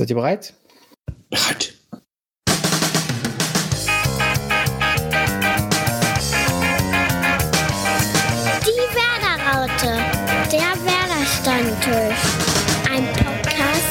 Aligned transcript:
Seid 0.00 0.08
ihr 0.08 0.16
bereit? 0.16 0.54
Bereit. 1.28 1.74
Die 8.64 8.80
Werderaute, 8.96 9.92
der 10.50 10.72
Werder-Stammtisch. 10.86 12.22
Ein 12.90 13.04
Podcast 13.12 13.90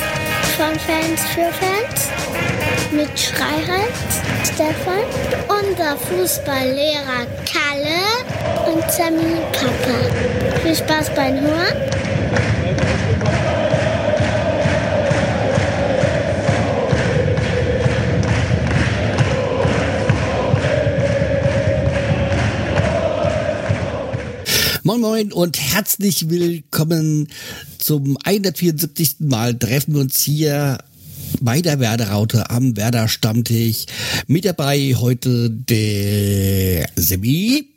von 0.58 0.74
Fans 0.80 1.22
für 1.28 1.52
Fans 1.54 2.10
mit 2.92 3.20
Schreihals, 3.20 4.24
Stefan, 4.46 5.06
unser 5.48 5.96
Fußballlehrer 5.96 7.28
Kalle 7.46 8.02
und 8.74 8.92
Sammy 8.92 9.42
Papa. 9.52 10.58
Viel 10.64 10.76
Spaß 10.76 11.14
beim 11.14 11.40
Hören. 11.40 11.90
Moin 24.90 25.02
Moin 25.02 25.32
und 25.34 25.60
herzlich 25.60 26.32
willkommen 26.32 27.28
zum 27.78 28.18
174. 28.24 29.18
Mal 29.20 29.54
treffen 29.54 29.94
wir 29.94 30.02
uns 30.02 30.20
hier 30.24 30.80
bei 31.42 31.62
der 31.62 31.80
Werderaute 31.80 32.50
am 32.50 32.76
Werder 32.76 33.08
Stammtisch. 33.08 33.86
Mit 34.26 34.46
dabei 34.46 34.96
heute 34.98 35.52
der 35.52 36.90
Sebi. 36.96 37.70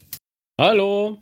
Hallo. 0.59 1.19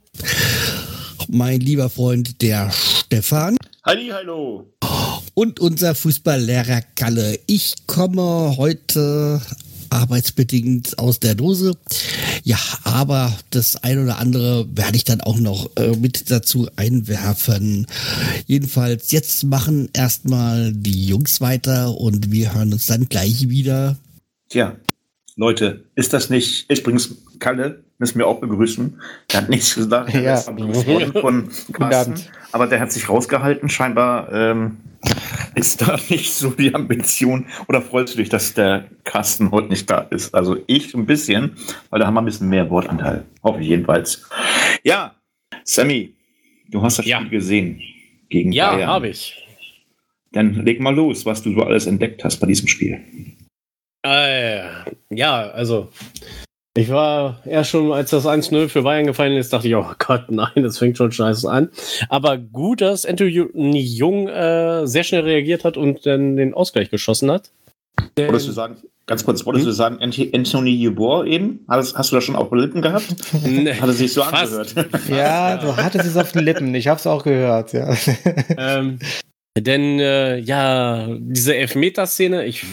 Mein 1.27 1.59
lieber 1.59 1.89
Freund 1.89 2.41
der 2.41 2.71
Stefan. 2.71 3.57
Halli, 3.85 4.11
hallo. 4.13 4.71
Und 5.33 5.59
unser 5.59 5.93
Fußballlehrer 5.93 6.83
Kalle. 6.95 7.37
Ich 7.47 7.85
komme 7.85 8.55
heute 8.55 9.41
arbeitsbedingt 9.91 10.97
aus 10.97 11.19
der 11.19 11.35
Dose. 11.35 11.77
Ja, 12.43 12.57
aber 12.83 13.37
das 13.49 13.75
ein 13.83 14.01
oder 14.01 14.17
andere 14.17 14.65
werde 14.75 14.95
ich 14.97 15.03
dann 15.03 15.21
auch 15.21 15.39
noch 15.39 15.69
äh, 15.75 15.95
mit 15.95 16.31
dazu 16.31 16.67
einwerfen. 16.75 17.87
Jedenfalls, 18.47 19.11
jetzt 19.11 19.43
machen 19.43 19.89
erstmal 19.93 20.71
die 20.73 21.05
Jungs 21.05 21.41
weiter 21.41 21.95
und 21.97 22.31
wir 22.31 22.53
hören 22.53 22.73
uns 22.73 22.87
dann 22.87 23.09
gleich 23.09 23.49
wieder. 23.49 23.97
Tja, 24.49 24.75
Leute, 25.35 25.85
ist 25.95 26.13
das 26.13 26.29
nicht, 26.29 26.69
übrigens, 26.69 27.15
Kalle, 27.39 27.83
müssen 28.01 28.17
wir 28.19 28.27
auch 28.27 28.41
begrüßen. 28.41 28.99
Der 29.31 29.41
hat 29.41 29.49
nichts 29.49 29.75
gesagt, 29.75 30.13
Ja. 30.13 30.35
von 30.35 31.49
Carsten, 31.71 32.11
Abend. 32.13 32.31
aber 32.51 32.67
der 32.67 32.81
hat 32.81 32.91
sich 32.91 33.07
rausgehalten. 33.07 33.69
Scheinbar 33.69 34.29
ähm, 34.33 34.77
ist 35.55 35.81
da 35.81 35.97
nicht 36.09 36.33
so 36.33 36.49
die 36.49 36.75
Ambition. 36.75 37.45
Oder 37.69 37.81
freust 37.81 38.13
du 38.13 38.17
dich, 38.17 38.27
dass 38.29 38.53
der 38.53 38.85
Carsten 39.05 39.51
heute 39.51 39.69
nicht 39.69 39.89
da 39.89 39.99
ist? 39.99 40.33
Also 40.35 40.57
ich 40.67 40.93
ein 40.93 41.05
bisschen, 41.05 41.55
weil 41.89 41.99
da 42.01 42.07
haben 42.07 42.15
wir 42.15 42.21
ein 42.21 42.25
bisschen 42.25 42.49
mehr 42.49 42.69
Wortanteil. 42.69 43.23
Hoffe 43.43 43.61
ich 43.61 43.67
jedenfalls. 43.69 44.27
Ja, 44.83 45.15
Sammy, 45.63 46.13
du 46.69 46.81
hast 46.81 46.97
das 46.99 47.05
Ja. 47.05 47.19
Spiel 47.19 47.29
gesehen 47.29 47.81
gegen 48.29 48.51
Ja, 48.51 48.85
habe 48.87 49.07
ich. 49.09 49.37
Dann 50.33 50.53
leg 50.65 50.79
mal 50.79 50.95
los, 50.95 51.25
was 51.25 51.43
du 51.43 51.53
so 51.53 51.61
alles 51.63 51.85
entdeckt 51.87 52.23
hast 52.23 52.37
bei 52.39 52.47
diesem 52.47 52.67
Spiel. 52.67 52.99
Äh, 54.03 54.63
ja, 55.11 55.49
also 55.51 55.89
ich 56.77 56.89
war 56.89 57.41
ja 57.45 57.63
schon, 57.63 57.91
als 57.91 58.11
das 58.11 58.25
1-0 58.25 58.69
für 58.69 58.83
Bayern 58.83 59.05
gefallen 59.05 59.35
ist, 59.35 59.51
dachte 59.51 59.67
ich, 59.67 59.75
oh 59.75 59.85
Gott, 59.99 60.25
nein, 60.29 60.51
das 60.55 60.77
fängt 60.77 60.97
schon 60.97 61.11
scheiße 61.11 61.49
an. 61.49 61.69
Aber 62.07 62.37
gut, 62.37 62.81
dass 62.81 63.05
Anthony 63.05 63.79
Jung 63.81 64.27
äh, 64.29 64.87
sehr 64.87 65.03
schnell 65.03 65.23
reagiert 65.23 65.65
hat 65.65 65.75
und 65.77 66.05
dann 66.05 66.37
den 66.37 66.53
Ausgleich 66.53 66.89
geschossen 66.89 67.29
hat. 67.31 67.51
Denn- 68.17 68.27
Wolltest 68.29 68.47
du 68.47 68.53
sagen, 68.53 68.77
ganz 69.05 69.25
kurz, 69.25 69.45
wolltest 69.45 69.67
du 69.67 69.71
sagen, 69.71 69.97
Anthony 70.01 70.71
Jubor 70.71 71.25
eben? 71.25 71.65
Hast, 71.67 71.97
hast 71.97 72.11
du 72.11 72.15
das 72.15 72.23
schon 72.23 72.37
auf 72.37 72.49
den 72.49 72.59
Lippen 72.59 72.81
gehabt? 72.81 73.05
Ne, 73.45 73.73
Hat 73.79 73.89
er 73.89 73.93
sich 73.93 74.13
so 74.13 74.21
fast. 74.23 74.53
angehört? 74.77 74.89
Ja, 75.09 75.57
du 75.57 75.75
hattest 75.75 76.05
es 76.05 76.15
auf 76.15 76.31
den 76.31 76.45
Lippen. 76.45 76.73
Ich 76.73 76.87
hab's 76.87 77.05
auch 77.05 77.23
gehört, 77.23 77.73
ja. 77.73 77.93
ähm, 78.57 78.99
denn 79.57 79.99
äh, 79.99 80.37
ja, 80.37 81.09
diese 81.19 81.53
Elfmeterszene, 81.57 82.45
ich 82.45 82.65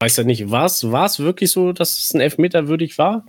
weiß 0.00 0.16
ja 0.18 0.24
nicht, 0.24 0.50
war 0.50 0.66
es 0.66 1.18
wirklich 1.18 1.50
so, 1.50 1.72
dass 1.72 1.96
es 1.98 2.14
ein 2.14 2.20
Elfmeter 2.20 2.68
würdig 2.68 2.98
war? 2.98 3.24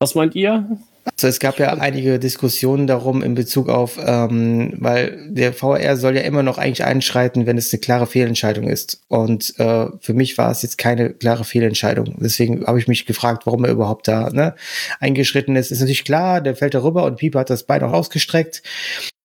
Was 0.00 0.14
meint 0.14 0.34
ihr? 0.34 0.78
Also 1.04 1.26
es 1.26 1.40
gab 1.40 1.58
ja 1.58 1.72
einige 1.74 2.18
Diskussionen 2.18 2.86
darum 2.86 3.22
in 3.22 3.34
Bezug 3.34 3.68
auf, 3.68 3.98
ähm, 4.04 4.74
weil 4.78 5.28
der 5.30 5.52
VR 5.52 5.96
soll 5.96 6.16
ja 6.16 6.22
immer 6.22 6.42
noch 6.42 6.58
eigentlich 6.58 6.84
einschreiten, 6.84 7.46
wenn 7.46 7.58
es 7.58 7.72
eine 7.72 7.80
klare 7.80 8.06
Fehlentscheidung 8.06 8.68
ist. 8.68 9.02
Und 9.08 9.58
äh, 9.58 9.86
für 10.00 10.14
mich 10.14 10.38
war 10.38 10.50
es 10.50 10.62
jetzt 10.62 10.78
keine 10.78 11.10
klare 11.10 11.44
Fehlentscheidung. 11.44 12.16
Deswegen 12.20 12.66
habe 12.66 12.78
ich 12.78 12.86
mich 12.86 13.06
gefragt, 13.06 13.46
warum 13.46 13.64
er 13.64 13.72
überhaupt 13.72 14.06
da 14.06 14.30
ne, 14.30 14.54
eingeschritten 15.00 15.56
ist. 15.56 15.72
Ist 15.72 15.80
natürlich 15.80 16.04
klar, 16.04 16.40
der 16.40 16.54
fällt 16.54 16.74
da 16.74 16.82
rüber 16.82 17.04
und 17.04 17.16
Pieper 17.16 17.40
hat 17.40 17.50
das 17.50 17.64
Bein 17.64 17.82
auch 17.82 17.92
ausgestreckt. 17.92 18.62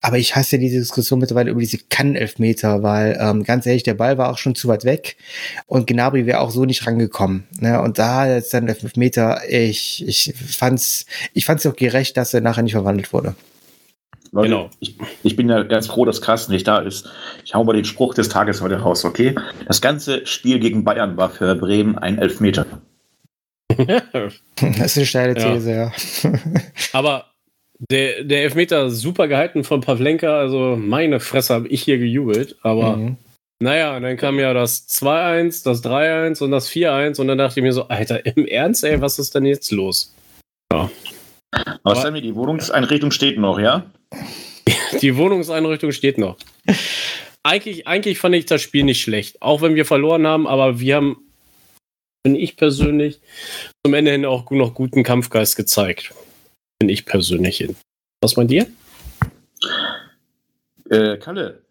Aber 0.00 0.16
ich 0.16 0.36
hasse 0.36 0.60
diese 0.60 0.78
Diskussion 0.78 1.18
mittlerweile 1.18 1.50
über 1.50 1.60
diese 1.60 1.78
Kannelfmeter, 1.78 2.84
weil 2.84 3.18
ähm, 3.20 3.42
ganz 3.42 3.66
ehrlich, 3.66 3.82
der 3.82 3.94
Ball 3.94 4.16
war 4.16 4.30
auch 4.30 4.38
schon 4.38 4.54
zu 4.54 4.68
weit 4.68 4.84
weg 4.84 5.16
und 5.66 5.88
Gnabry 5.88 6.24
wäre 6.24 6.38
auch 6.38 6.50
so 6.50 6.64
nicht 6.64 6.86
rangekommen. 6.86 7.48
Ne? 7.58 7.82
Und 7.82 7.98
da 7.98 8.32
jetzt 8.32 8.54
dann 8.54 8.68
Elfmeter, 8.68 9.40
ich, 9.48 10.06
ich 10.06 10.34
fand's, 10.36 11.04
ich 11.34 11.44
fand's 11.44 11.64
auch 11.68 11.76
gerecht, 11.76 12.16
dass 12.16 12.34
er 12.34 12.40
nachher 12.40 12.62
nicht 12.62 12.72
verwandelt 12.72 13.12
wurde. 13.12 13.34
Leute, 14.32 14.48
Genau. 14.48 14.70
ich, 14.80 14.96
ich 15.22 15.36
bin 15.36 15.48
ja 15.48 15.62
ganz 15.62 15.86
froh, 15.86 16.04
dass 16.04 16.20
Carsten 16.20 16.52
nicht 16.52 16.66
da 16.68 16.78
ist. 16.80 17.08
Ich 17.44 17.54
hau 17.54 17.64
mal 17.64 17.72
den 17.72 17.84
Spruch 17.86 18.12
des 18.14 18.28
Tages 18.28 18.60
heute 18.60 18.76
raus, 18.80 19.04
okay? 19.04 19.34
Das 19.66 19.80
ganze 19.80 20.26
Spiel 20.26 20.58
gegen 20.58 20.84
Bayern 20.84 21.16
war 21.16 21.30
für 21.30 21.54
Bremen 21.54 21.96
ein 21.98 22.18
Elfmeter. 22.18 22.66
Das 24.60 24.86
ist 24.86 24.96
eine 24.96 25.06
steile 25.06 25.38
Ja. 25.38 25.54
These, 25.54 25.72
ja. 25.72 25.92
Aber 26.92 27.26
der, 27.90 28.24
der 28.24 28.42
Elfmeter 28.42 28.90
super 28.90 29.28
gehalten 29.28 29.62
von 29.64 29.80
Pavlenka, 29.82 30.38
also 30.38 30.76
meine 30.76 31.20
Fresse 31.20 31.54
habe 31.54 31.68
ich 31.68 31.82
hier 31.82 31.98
gejubelt. 31.98 32.56
Aber 32.62 32.96
Mhm. 32.96 33.16
naja, 33.62 33.98
dann 34.00 34.16
kam 34.16 34.38
ja 34.38 34.52
das 34.52 34.88
2-1, 34.88 35.64
das 35.64 35.82
3-1 35.84 36.42
und 36.42 36.50
das 36.50 36.68
4-1 36.68 37.20
und 37.20 37.28
dann 37.28 37.38
dachte 37.38 37.60
ich 37.60 37.64
mir 37.64 37.72
so, 37.72 37.88
Alter, 37.88 38.26
im 38.26 38.46
Ernst, 38.46 38.84
ey, 38.84 39.00
was 39.00 39.18
ist 39.18 39.34
denn 39.34 39.46
jetzt 39.46 39.70
los? 39.70 40.14
Aber 41.50 41.78
Aber- 41.82 41.96
Sammy, 42.00 42.20
die 42.20 42.34
Wohnungseinrichtung 42.34 43.10
steht 43.10 43.38
noch, 43.38 43.58
ja? 43.58 43.86
Die 45.02 45.16
Wohnungseinrichtung 45.16 45.92
steht 45.92 46.18
noch. 46.18 46.36
Eigentlich, 47.42 47.86
eigentlich 47.86 48.18
fand 48.18 48.34
ich 48.34 48.46
das 48.46 48.60
Spiel 48.62 48.84
nicht 48.84 49.00
schlecht, 49.00 49.40
auch 49.40 49.62
wenn 49.62 49.74
wir 49.74 49.84
verloren 49.86 50.26
haben, 50.26 50.46
aber 50.46 50.80
wir 50.80 50.96
haben, 50.96 51.16
finde 52.26 52.40
ich 52.40 52.56
persönlich, 52.56 53.20
zum 53.84 53.94
Ende 53.94 54.10
hin 54.12 54.24
auch 54.24 54.50
noch 54.50 54.74
guten 54.74 55.02
Kampfgeist 55.04 55.56
gezeigt. 55.56 56.12
Finde 56.80 56.92
ich 56.94 57.04
persönlich. 57.06 57.66
Was 58.22 58.36
meint 58.36 58.50
ihr? 58.50 58.66
Äh, 60.90 61.18
Kalle, 61.18 61.62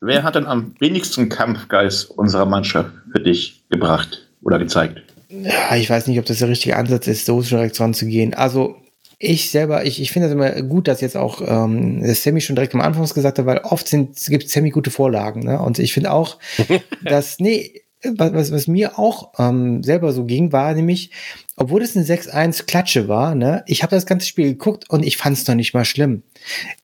wer 0.00 0.22
hat 0.22 0.34
denn 0.34 0.46
am 0.46 0.74
wenigsten 0.78 1.28
Kampfgeist 1.28 2.10
unserer 2.10 2.46
Mannschaft 2.46 2.90
für 3.12 3.20
dich 3.20 3.64
gebracht 3.70 4.28
oder 4.42 4.58
gezeigt? 4.58 5.02
Ja, 5.28 5.76
ich 5.76 5.90
weiß 5.90 6.06
nicht, 6.06 6.18
ob 6.18 6.26
das 6.26 6.38
der 6.38 6.48
richtige 6.48 6.76
Ansatz 6.76 7.06
ist, 7.08 7.26
so 7.26 7.40
direkt 7.42 7.78
dran 7.78 7.94
zu 7.94 8.06
gehen. 8.06 8.34
Also 8.34 8.76
ich 9.18 9.50
selber, 9.50 9.84
ich, 9.86 10.00
ich 10.00 10.12
finde 10.12 10.28
das 10.28 10.34
immer 10.34 10.62
gut, 10.62 10.88
dass 10.88 11.00
jetzt 11.00 11.16
auch 11.16 11.40
ähm, 11.46 12.02
Sammy 12.14 12.40
schon 12.40 12.56
direkt 12.56 12.74
am 12.74 12.82
Anfang 12.82 13.06
gesagt 13.06 13.38
hat, 13.38 13.46
weil 13.46 13.58
oft 13.58 13.88
sind, 13.88 14.18
gibt 14.26 14.50
Sammy 14.50 14.70
gute 14.70 14.90
Vorlagen. 14.90 15.40
Ne? 15.40 15.60
Und 15.60 15.78
ich 15.78 15.94
finde 15.94 16.12
auch, 16.12 16.38
dass, 17.04 17.38
nee, 17.38 17.82
was, 18.04 18.32
was, 18.34 18.52
was 18.52 18.66
mir 18.66 18.98
auch 18.98 19.32
ähm, 19.38 19.82
selber 19.82 20.12
so 20.12 20.24
ging, 20.24 20.52
war 20.52 20.74
nämlich, 20.74 21.10
obwohl 21.56 21.82
es 21.82 21.96
eine 21.96 22.04
6-1 22.04 22.66
Klatsche 22.66 23.08
war, 23.08 23.34
ne, 23.34 23.64
ich 23.66 23.82
habe 23.82 23.94
das 23.94 24.06
ganze 24.06 24.26
Spiel 24.26 24.48
geguckt 24.48 24.90
und 24.90 25.04
ich 25.04 25.16
fand 25.16 25.36
es 25.38 25.46
noch 25.46 25.54
nicht 25.54 25.72
mal 25.72 25.86
schlimm. 25.86 26.22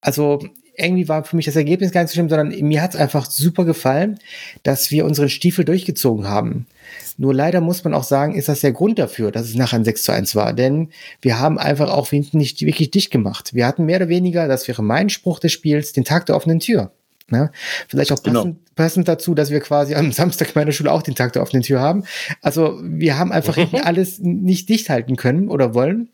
Also 0.00 0.40
irgendwie 0.76 1.08
war 1.08 1.24
für 1.24 1.36
mich 1.36 1.44
das 1.44 1.56
Ergebnis 1.56 1.92
gar 1.92 2.02
nicht 2.02 2.10
so 2.10 2.14
schlimm, 2.14 2.30
sondern 2.30 2.48
mir 2.66 2.80
hat 2.80 2.94
es 2.94 3.00
einfach 3.00 3.30
super 3.30 3.64
gefallen, 3.64 4.18
dass 4.62 4.90
wir 4.90 5.04
unseren 5.04 5.28
Stiefel 5.28 5.64
durchgezogen 5.64 6.28
haben. 6.28 6.66
Nur 7.18 7.34
leider 7.34 7.60
muss 7.60 7.84
man 7.84 7.94
auch 7.94 8.04
sagen, 8.04 8.34
ist 8.34 8.48
das 8.48 8.60
der 8.60 8.72
Grund 8.72 8.98
dafür, 8.98 9.30
dass 9.30 9.46
es 9.46 9.54
nachher 9.54 9.78
ein 9.78 9.84
6 9.84 10.04
zu 10.04 10.12
1 10.12 10.34
war. 10.34 10.52
Denn 10.52 10.90
wir 11.20 11.38
haben 11.38 11.58
einfach 11.58 11.90
auch 11.90 12.08
hinten 12.08 12.38
nicht 12.38 12.60
wirklich 12.62 12.90
dicht 12.90 13.10
gemacht. 13.10 13.54
Wir 13.54 13.66
hatten 13.66 13.84
mehr 13.84 13.96
oder 13.98 14.08
weniger, 14.08 14.48
das 14.48 14.66
wäre 14.68 14.82
mein 14.82 15.08
Spruch 15.08 15.38
des 15.38 15.52
Spiels, 15.52 15.92
den 15.92 16.04
Tag 16.04 16.26
der 16.26 16.36
offenen 16.36 16.60
Tür. 16.60 16.92
Ne? 17.28 17.50
Vielleicht 17.88 18.12
auch 18.12 18.22
Genau. 18.22 18.40
passend, 18.40 18.74
passend 18.74 19.08
dazu, 19.08 19.34
dass 19.34 19.50
wir 19.50 19.60
quasi 19.60 19.94
am 19.94 20.12
Samstag 20.12 20.48
in 20.48 20.54
meiner 20.54 20.72
Schule 20.72 20.92
auch 20.92 21.02
den 21.02 21.14
Tag 21.14 21.32
der 21.32 21.42
offenen 21.42 21.62
Tür 21.62 21.80
haben. 21.80 22.04
Also 22.42 22.78
wir 22.82 23.18
haben 23.18 23.32
einfach 23.32 23.56
alles 23.84 24.18
nicht 24.20 24.68
dicht 24.68 24.90
halten 24.90 25.16
können 25.16 25.48
oder 25.48 25.74
wollen. 25.74 26.08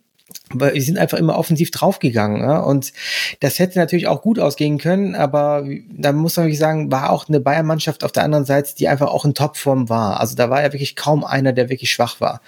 Wir 0.53 0.81
sind 0.83 0.99
einfach 0.99 1.19
immer 1.19 1.39
offensiv 1.39 1.71
draufgegangen. 1.71 2.43
Ja? 2.43 2.59
Und 2.61 2.93
das 3.41 3.59
hätte 3.59 3.79
natürlich 3.79 4.07
auch 4.07 4.23
gut 4.23 4.39
ausgehen 4.39 4.79
können, 4.79 5.15
aber 5.15 5.67
da 5.91 6.13
muss 6.13 6.37
man 6.37 6.47
wirklich 6.47 6.59
sagen, 6.59 6.91
war 6.91 7.11
auch 7.11 7.29
eine 7.29 7.41
Bayern-Mannschaft 7.41 8.05
auf 8.05 8.13
der 8.13 8.25
anderen 8.25 8.45
Seite, 8.45 8.75
die 8.77 8.89
einfach 8.89 9.09
auch 9.09 9.25
in 9.25 9.35
Topform 9.35 9.89
war. 9.89 10.21
Also 10.21 10.37
da 10.37 10.51
war 10.51 10.63
ja 10.63 10.73
wirklich 10.73 10.97
kaum 10.97 11.25
einer, 11.25 11.53
der 11.53 11.69
wirklich 11.69 11.93
schwach 11.93 12.21
war. 12.21 12.41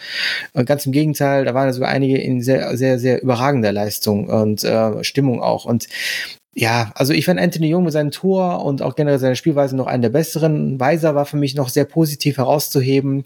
Und 0.53 0.67
ganz 0.67 0.87
im 0.87 0.93
Gegenteil, 0.93 1.44
da 1.44 1.55
waren 1.55 1.73
sogar 1.73 1.91
einige 1.91 2.19
in 2.19 2.43
sehr, 2.43 2.77
sehr, 2.77 2.99
sehr 2.99 3.23
überragender 3.23 3.73
Leistung 3.73 4.29
und 4.29 4.65
äh, 4.65 5.05
Stimmung 5.05 5.43
auch. 5.43 5.65
Und 5.65 5.88
ja, 6.60 6.92
also 6.94 7.14
ich 7.14 7.24
fand 7.24 7.40
Anthony 7.40 7.68
Jung 7.68 7.84
mit 7.84 7.94
seinem 7.94 8.10
Tor 8.10 8.62
und 8.62 8.82
auch 8.82 8.94
generell 8.94 9.18
seiner 9.18 9.34
Spielweise 9.34 9.74
noch 9.74 9.86
einen 9.86 10.02
der 10.02 10.10
besseren. 10.10 10.78
Weiser 10.78 11.14
war 11.14 11.24
für 11.24 11.38
mich 11.38 11.54
noch 11.54 11.70
sehr 11.70 11.86
positiv 11.86 12.36
herauszuheben. 12.36 13.24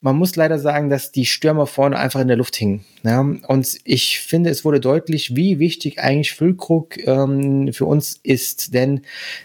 Man 0.00 0.16
muss 0.16 0.34
leider 0.34 0.58
sagen, 0.58 0.88
dass 0.88 1.12
die 1.12 1.26
Stürmer 1.26 1.66
vorne 1.66 1.98
einfach 1.98 2.20
in 2.20 2.28
der 2.28 2.38
Luft 2.38 2.56
hingen. 2.56 2.86
Ja? 3.02 3.20
Und 3.20 3.76
ich 3.84 4.20
finde, 4.20 4.48
es 4.48 4.64
wurde 4.64 4.80
deutlich, 4.80 5.36
wie 5.36 5.58
wichtig 5.58 6.00
eigentlich 6.00 6.32
Füllkrug 6.32 6.96
ähm, 7.06 7.70
für 7.74 7.84
uns 7.84 8.18
ist. 8.22 8.72
Denn 8.72 9.02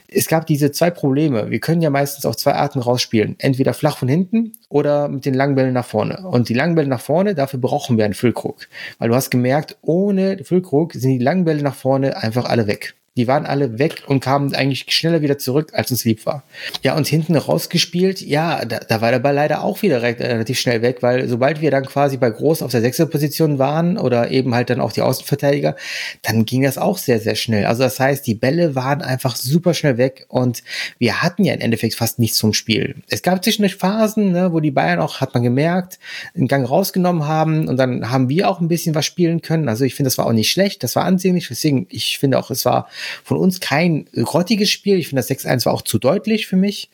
es 0.08 0.30
gab 0.30 0.46
diese 0.48 0.72
zwei 0.72 0.90
Probleme. 0.90 1.52
Wir 1.52 1.60
können 1.60 1.82
ja 1.82 1.90
meistens 1.90 2.26
auf 2.26 2.38
zwei 2.38 2.54
Arten 2.54 2.80
rausspielen. 2.80 3.36
Entweder 3.40 3.74
flach 3.74 3.98
von 3.98 4.08
hinten 4.08 4.54
oder 4.70 5.10
mit 5.10 5.26
den 5.26 5.34
langen 5.34 5.56
Bällen 5.56 5.74
nach 5.74 5.86
vorne. 5.86 6.26
Und 6.26 6.48
die 6.48 6.54
langen 6.54 6.76
Bälle 6.76 6.88
nach 6.88 7.02
vorne, 7.02 7.36
dafür 7.36 7.60
brauchen 7.60 7.98
wir 7.98 8.06
einen 8.06 8.14
Füllkrug. 8.14 8.70
Weil 8.98 9.10
du 9.10 9.16
hast 9.16 9.30
gemerkt, 9.30 9.76
ohne 9.82 10.42
Füllkrug 10.46 10.94
sind 10.94 11.12
die 11.12 11.20
langen 11.20 11.44
Bälle 11.44 11.64
nach 11.64 11.76
vorne 11.76 12.16
einfach 12.16 12.46
alle 12.46 12.68
weg. 12.68 12.96
Die 13.18 13.28
waren 13.28 13.46
alle 13.46 13.80
weg 13.80 14.04
und 14.08 14.20
kamen 14.20 14.54
eigentlich 14.54 14.88
schneller 14.90 15.22
wieder 15.22 15.38
zurück, 15.38 15.72
als 15.74 15.90
uns 15.90 16.04
lieb 16.04 16.26
war. 16.26 16.44
Ja, 16.84 16.98
und 16.98 17.08
hinten 17.08 17.38
rausgespielt, 17.38 18.20
ja, 18.20 18.66
da, 18.66 18.80
da 18.80 19.00
war 19.00 19.12
der 19.12 19.20
Ball 19.20 19.34
leider 19.34 19.64
auch 19.64 19.82
wieder 19.82 20.04
äh, 20.04 20.26
relativ 20.26 20.60
schnell 20.60 20.82
weg, 20.82 20.98
weil 21.02 21.30
sobald 21.30 21.62
wir 21.62 21.72
dann 21.72 21.86
quasi 21.86 22.18
bei 22.18 22.30
Groß 22.30 22.62
auf 22.62 22.72
der 22.72 22.82
sechster 22.82 23.06
Position 23.06 23.58
waren 23.58 23.98
oder 23.98 24.32
eben 24.32 24.54
halt 24.54 24.70
dann 24.70 24.82
auch 24.82 24.92
die 24.92 25.02
Außenverteidiger, 25.02 25.78
dann 26.24 26.44
ging 26.44 26.64
das 26.64 26.78
auch 26.78 26.98
sehr, 26.98 27.22
sehr 27.22 27.36
schnell. 27.36 27.66
Also 27.66 27.84
das 27.84 28.02
heißt, 28.02 28.28
die 28.28 28.36
Bälle 28.36 28.76
waren 28.76 29.02
einfach 29.02 29.38
super 29.38 29.74
schnell 29.74 29.98
weg 29.98 30.26
und 30.28 30.62
wir 31.00 31.22
hatten 31.22 31.46
ja 31.46 31.54
im 31.54 31.62
Endeffekt 31.62 31.96
fast 31.96 32.20
nichts 32.20 32.38
zum 32.38 32.52
Spiel. 32.52 32.96
Es 33.10 33.22
gab 33.22 33.42
zwischendurch 33.42 33.76
Phasen, 33.76 34.34
ne, 34.34 34.52
wo 34.52 34.60
die 34.60 34.72
Bayern 34.72 35.00
auch, 35.00 35.22
hat 35.22 35.34
man 35.34 35.44
gemerkt, 35.44 36.00
einen 36.36 36.50
Gang 36.50 36.70
rausgenommen 36.70 37.26
haben 37.26 37.70
und 37.70 37.78
dann 37.78 38.12
haben 38.12 38.28
wir 38.28 38.50
auch 38.50 38.60
ein 38.60 38.68
bisschen 38.68 38.94
was 38.94 39.06
spielen 39.06 39.42
können. 39.42 39.70
Also 39.70 39.86
ich 39.86 39.96
finde, 39.96 40.08
das 40.08 40.18
war 40.18 40.26
auch 40.26 40.34
nicht 40.34 40.52
schlecht, 40.52 40.84
das 40.84 40.98
war 40.98 41.06
ansehnlich, 41.06 41.48
deswegen, 41.48 41.88
ich 41.90 42.20
finde 42.20 42.38
auch, 42.40 42.52
es 42.52 42.66
war 42.66 42.90
von 43.24 43.38
uns 43.38 43.60
kein 43.60 44.06
grottiges 44.14 44.70
Spiel. 44.70 44.98
Ich 44.98 45.10
finde, 45.10 45.22
das 45.22 45.30
6-1 45.30 45.66
war 45.66 45.74
auch 45.74 45.82
zu 45.82 46.00
deutlich 46.00 46.48
für 46.48 46.56
mich. 46.56 46.90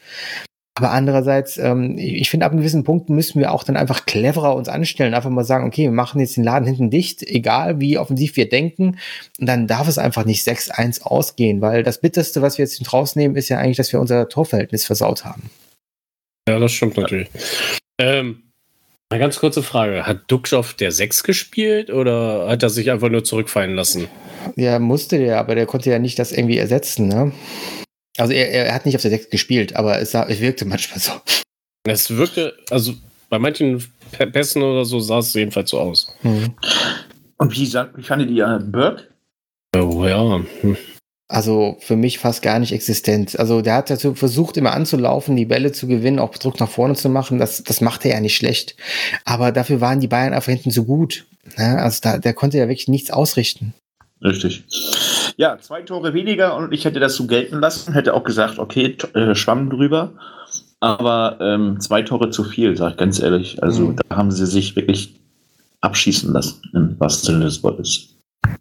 Aber 0.77 0.91
andererseits, 0.91 1.57
ähm, 1.57 1.97
ich 1.97 2.29
finde, 2.29 2.45
ab 2.45 2.53
einem 2.53 2.61
gewissen 2.61 2.83
Punkt 2.83 3.09
müssen 3.09 3.39
wir 3.39 3.51
auch 3.51 3.63
dann 3.63 3.75
einfach 3.75 4.05
cleverer 4.05 4.55
uns 4.55 4.69
anstellen. 4.69 5.13
Einfach 5.13 5.29
mal 5.29 5.43
sagen, 5.43 5.67
okay, 5.67 5.83
wir 5.83 5.91
machen 5.91 6.21
jetzt 6.21 6.37
den 6.37 6.45
Laden 6.45 6.65
hinten 6.65 6.89
dicht, 6.89 7.23
egal 7.23 7.79
wie 7.81 7.97
offensiv 7.97 8.37
wir 8.37 8.47
denken. 8.47 8.97
Und 9.39 9.47
dann 9.47 9.67
darf 9.67 9.87
es 9.87 9.97
einfach 9.97 10.25
nicht 10.25 10.47
6-1 10.47 11.03
ausgehen, 11.03 11.61
weil 11.61 11.83
das 11.83 11.99
Bitterste, 11.99 12.41
was 12.41 12.57
wir 12.57 12.65
jetzt 12.65 12.93
rausnehmen, 12.93 13.35
ist 13.35 13.49
ja 13.49 13.57
eigentlich, 13.57 13.77
dass 13.77 13.91
wir 13.91 13.99
unser 13.99 14.29
Torverhältnis 14.29 14.85
versaut 14.85 15.25
haben. 15.25 15.49
Ja, 16.47 16.57
das 16.57 16.71
stimmt 16.71 16.97
natürlich. 16.97 17.29
Ähm, 17.99 18.50
eine 19.11 19.19
ganz 19.19 19.39
kurze 19.39 19.61
Frage. 19.61 20.07
Hat 20.07 20.31
Duxhoff 20.31 20.73
der 20.73 20.91
6 20.91 21.23
gespielt 21.23 21.89
oder 21.89 22.47
hat 22.47 22.63
er 22.63 22.69
sich 22.69 22.89
einfach 22.91 23.09
nur 23.09 23.23
zurückfallen 23.23 23.75
lassen? 23.75 24.07
Ja, 24.55 24.79
musste 24.79 25.17
der, 25.17 25.37
aber 25.39 25.55
der 25.55 25.65
konnte 25.65 25.89
ja 25.89 25.99
nicht 25.99 26.17
das 26.17 26.31
irgendwie 26.31 26.57
ersetzen, 26.57 27.09
ne? 27.09 27.33
Also 28.17 28.33
er, 28.33 28.49
er 28.51 28.73
hat 28.73 28.85
nicht 28.85 28.95
auf 28.95 29.01
der 29.01 29.11
6 29.11 29.29
gespielt, 29.29 29.75
aber 29.75 29.99
es, 29.99 30.11
sah, 30.11 30.25
es 30.27 30.39
wirkte 30.39 30.65
manchmal 30.65 30.99
so. 30.99 31.11
Es 31.85 32.09
wirkte, 32.15 32.53
also 32.69 32.93
bei 33.29 33.37
manchen 33.37 33.83
Pässen 34.11 34.61
oder 34.61 34.85
so 34.85 34.99
sah 34.99 35.19
es 35.19 35.33
jedenfalls 35.33 35.69
so 35.69 35.79
aus. 35.79 36.13
Mhm. 36.23 36.53
Und 37.37 37.53
wie, 37.53 37.73
wie 37.95 38.03
fandet 38.03 38.29
ihr 38.29 38.59
Burke? 38.63 39.07
Oh 39.75 40.05
ja. 40.05 40.41
Hm. 40.61 40.77
Also 41.31 41.77
für 41.79 41.95
mich 41.95 42.19
fast 42.19 42.41
gar 42.41 42.59
nicht 42.59 42.73
existent. 42.73 43.39
Also 43.39 43.61
der 43.61 43.75
hat 43.75 43.89
dazu 43.89 44.15
versucht, 44.15 44.57
immer 44.57 44.73
anzulaufen, 44.73 45.37
die 45.37 45.45
Bälle 45.45 45.71
zu 45.71 45.87
gewinnen, 45.87 46.19
auch 46.19 46.37
Druck 46.37 46.59
nach 46.59 46.67
vorne 46.67 46.95
zu 46.95 47.07
machen. 47.07 47.39
Das, 47.39 47.63
das 47.63 47.79
macht 47.79 48.03
er 48.03 48.15
ja 48.15 48.19
nicht 48.19 48.35
schlecht. 48.35 48.75
Aber 49.23 49.53
dafür 49.53 49.79
waren 49.79 50.01
die 50.01 50.09
Bayern 50.09 50.33
einfach 50.33 50.51
hinten 50.51 50.71
so 50.71 50.83
gut. 50.83 51.23
Ja, 51.57 51.77
also 51.77 51.99
da, 52.03 52.17
der 52.17 52.33
konnte 52.33 52.57
ja 52.57 52.67
wirklich 52.67 52.89
nichts 52.89 53.11
ausrichten. 53.11 53.73
Richtig. 54.21 54.65
Ja, 55.37 55.57
zwei 55.57 55.83
Tore 55.83 56.13
weniger 56.13 56.57
und 56.57 56.73
ich 56.73 56.83
hätte 56.83 56.99
das 56.99 57.15
so 57.15 57.25
gelten 57.27 57.61
lassen, 57.61 57.93
hätte 57.93 58.13
auch 58.13 58.25
gesagt, 58.25 58.59
okay, 58.59 58.97
äh, 59.13 59.33
Schwamm 59.33 59.69
drüber. 59.69 60.11
Aber 60.81 61.37
ähm, 61.39 61.79
zwei 61.79 62.01
Tore 62.01 62.29
zu 62.31 62.43
viel, 62.43 62.75
sag 62.75 62.91
ich 62.91 62.97
ganz 62.97 63.21
ehrlich. 63.21 63.63
Also 63.63 63.87
mhm. 63.87 63.95
da 63.95 64.17
haben 64.17 64.31
sie 64.31 64.45
sich 64.45 64.75
wirklich 64.75 65.15
abschießen 65.79 66.33
lassen, 66.33 66.61
im 66.73 66.99
wahrsten 66.99 67.35
Sinne 67.35 67.45
des 67.45 67.63
Wortes. 67.63 68.09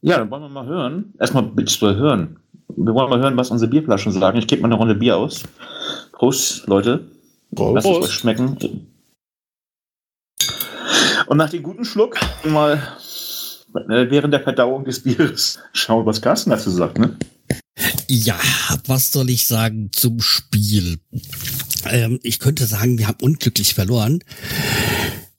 Ja, 0.02 0.18
dann 0.18 0.30
wollen 0.30 0.42
wir 0.42 0.48
mal 0.48 0.66
hören. 0.66 1.12
Erstmal 1.18 1.42
bitte 1.42 1.96
hören. 1.96 2.36
Wir 2.76 2.94
wollen 2.94 3.10
mal 3.10 3.20
hören, 3.20 3.36
was 3.36 3.50
unsere 3.50 3.70
Bierflaschen 3.70 4.12
sagen. 4.12 4.38
Ich 4.38 4.46
gebe 4.46 4.62
mal 4.62 4.68
eine 4.68 4.76
Runde 4.76 4.94
Bier 4.94 5.16
aus. 5.16 5.44
Prost, 6.12 6.66
Leute. 6.66 7.10
Prost. 7.54 7.74
Lasst 7.74 7.86
es 7.86 8.08
euch 8.08 8.12
schmecken. 8.12 8.56
Und 11.26 11.36
nach 11.36 11.50
dem 11.50 11.62
guten 11.62 11.84
Schluck 11.84 12.18
mal 12.44 12.82
äh, 13.74 14.10
während 14.10 14.34
der 14.34 14.40
Verdauung 14.40 14.84
des 14.84 15.02
Bieres 15.02 15.58
schauen, 15.72 16.06
was 16.06 16.20
Carsten 16.20 16.50
dazu 16.50 16.70
sagt, 16.70 16.98
ne? 16.98 17.16
Ja, 18.08 18.38
was 18.86 19.12
soll 19.12 19.30
ich 19.30 19.46
sagen 19.46 19.90
zum 19.92 20.20
Spiel? 20.20 20.98
Ähm, 21.84 22.18
ich 22.22 22.40
könnte 22.40 22.66
sagen, 22.66 22.98
wir 22.98 23.06
haben 23.08 23.22
unglücklich 23.22 23.74
verloren. 23.74 24.24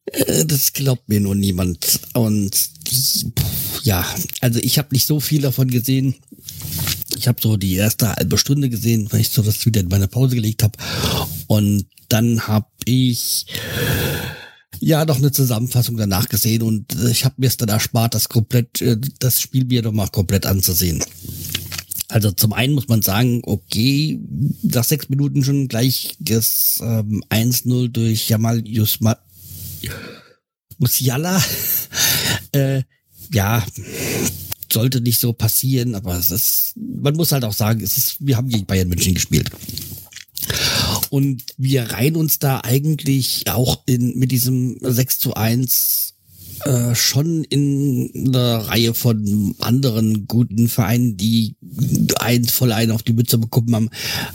Äh, 0.05 0.45
das 0.45 0.73
glaubt 0.73 1.09
mir 1.09 1.19
nur 1.19 1.35
niemand. 1.35 1.99
Und 2.13 2.51
die, 2.89 3.33
ja, 3.83 4.05
also 4.41 4.59
ich 4.59 4.77
habe 4.77 4.89
nicht 4.91 5.05
so 5.05 5.19
viel 5.19 5.41
davon 5.41 5.69
gesehen. 5.69 6.15
Ich 7.15 7.27
habe 7.27 7.41
so 7.41 7.57
die 7.57 7.75
erste 7.75 8.13
halbe 8.13 8.37
Stunde 8.37 8.69
gesehen, 8.69 9.07
weil 9.11 9.21
ich 9.21 9.29
so 9.29 9.41
das 9.41 9.65
wieder 9.65 9.81
in 9.81 9.89
meine 9.89 10.07
Pause 10.07 10.35
gelegt 10.35 10.63
habe. 10.63 10.77
Und 11.47 11.85
dann 12.09 12.47
habe 12.47 12.67
ich 12.85 13.45
ja 14.79 15.05
noch 15.05 15.17
eine 15.17 15.31
Zusammenfassung 15.31 15.97
danach 15.97 16.27
gesehen 16.27 16.63
und 16.63 16.95
ich 17.09 17.25
habe 17.25 17.35
mir 17.37 17.47
es 17.47 17.57
dann 17.57 17.69
erspart, 17.69 18.15
das 18.15 18.29
komplett, 18.29 18.81
äh, 18.81 18.97
das 19.19 19.39
Spiel 19.39 19.65
mir 19.65 19.83
nochmal 19.83 20.07
komplett 20.09 20.45
anzusehen. 20.45 21.03
Also 22.09 22.31
zum 22.31 22.51
einen 22.51 22.73
muss 22.73 22.89
man 22.89 23.01
sagen, 23.01 23.41
okay, 23.45 24.19
nach 24.63 24.83
sechs 24.83 25.07
Minuten 25.07 25.43
schon 25.43 25.67
gleich 25.69 26.17
das 26.19 26.79
ähm, 26.81 27.23
1-0 27.29 27.87
durch 27.89 28.27
Jamal 28.27 28.67
Yusma 28.67 29.17
Musiala. 30.77 31.41
äh, 32.51 32.81
ja, 33.33 33.65
sollte 34.71 35.01
nicht 35.01 35.19
so 35.19 35.33
passieren, 35.33 35.95
aber 35.95 36.17
es 36.17 36.31
ist, 36.31 36.73
man 36.75 37.15
muss 37.15 37.31
halt 37.31 37.43
auch 37.43 37.53
sagen, 37.53 37.81
es 37.81 37.97
ist, 37.97 38.17
wir 38.19 38.37
haben 38.37 38.49
gegen 38.49 38.65
Bayern 38.65 38.87
München 38.87 39.13
gespielt. 39.13 39.49
Und 41.09 41.43
wir 41.57 41.91
reihen 41.91 42.15
uns 42.15 42.39
da 42.39 42.61
eigentlich 42.61 43.49
auch 43.49 43.83
in, 43.85 44.17
mit 44.17 44.31
diesem 44.31 44.77
6 44.81 45.19
zu 45.19 45.33
1 45.33 46.13
äh, 46.65 46.95
schon 46.95 47.43
in 47.45 48.11
einer 48.15 48.57
Reihe 48.67 48.93
von 48.93 49.55
anderen 49.59 50.27
guten 50.27 50.69
Vereinen, 50.69 51.17
die 51.17 51.55
eins 52.19 52.51
voll 52.51 52.71
ein 52.71 52.91
auf 52.91 53.03
die 53.03 53.13
Mütze 53.13 53.37
bekommen 53.37 53.75
haben. 53.75 53.89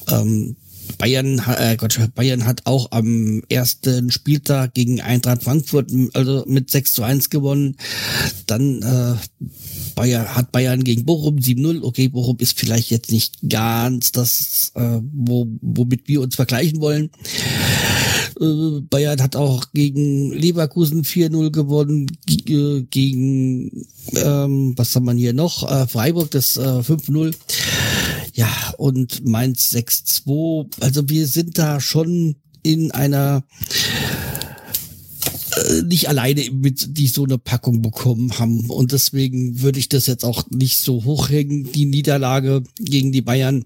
Ähm, 0.09 0.57
Bayern, 0.99 1.41
äh 1.59 1.77
Gott, 1.77 1.99
Bayern 2.15 2.45
hat 2.47 2.63
auch 2.65 2.89
am 2.93 3.43
ersten 3.49 4.11
Spieltag 4.11 4.75
gegen 4.75 5.01
Eintracht 5.01 5.43
Frankfurt 5.43 5.91
also 6.15 6.45
mit 6.47 6.71
6 6.71 6.95
zu 6.95 7.03
1 7.03 7.31
gewonnen. 7.31 7.77
Dann 8.47 8.83
äh, 8.83 9.45
Bayern, 9.95 10.35
hat 10.35 10.53
Bayern 10.53 10.85
gegen 10.85 11.05
Bochum 11.05 11.37
7-0. 11.37 11.83
Okay, 11.83 12.09
Bochum 12.09 12.37
ist 12.39 12.59
vielleicht 12.59 12.91
jetzt 12.91 13.11
nicht 13.11 13.37
ganz 13.49 14.13
das, 14.13 14.73
äh, 14.75 15.01
wo, 15.13 15.47
womit 15.61 16.09
wir 16.09 16.21
uns 16.21 16.37
vergleichen 16.37 16.81
wollen. 16.81 17.11
Äh, 18.41 18.81
Bayern 18.89 19.23
hat 19.23 19.37
auch 19.37 19.67
gegen 19.73 20.33
Leverkusen 20.33 21.05
4-0 21.05 21.51
gewonnen, 21.51 22.07
äh, 22.29 22.83
gegen, 22.83 23.87
ähm, 24.15 24.75
was 24.77 24.95
haben 24.95 25.07
wir 25.07 25.15
hier 25.15 25.33
noch? 25.33 25.71
Äh, 25.71 25.87
Freiburg 25.87 26.31
das 26.31 26.57
äh, 26.57 26.61
5-0. 26.61 27.35
Ja, 28.37 28.75
und 28.77 29.27
Mainz 29.27 29.73
6-2. 29.73 30.69
Also 30.81 31.09
wir 31.09 31.27
sind 31.27 31.57
da 31.57 31.81
schon 31.81 32.37
in 32.63 32.91
einer 32.91 33.45
äh, 35.57 35.83
nicht 35.85 36.11
alleine 36.11 36.51
mit 36.51 36.99
die 36.99 37.07
so 37.07 37.25
eine 37.25 37.39
Packung 37.39 37.81
bekommen 37.81 38.39
haben 38.39 38.69
und 38.69 38.93
deswegen 38.93 39.63
würde 39.63 39.79
ich 39.79 39.89
das 39.89 40.07
jetzt 40.07 40.25
auch 40.25 40.45
nicht 40.51 40.79
so 40.79 41.05
hochhängen 41.05 41.73
die 41.73 41.87
Niederlage 41.87 42.63
gegen 42.79 43.11
die 43.11 43.23
Bayern 43.23 43.65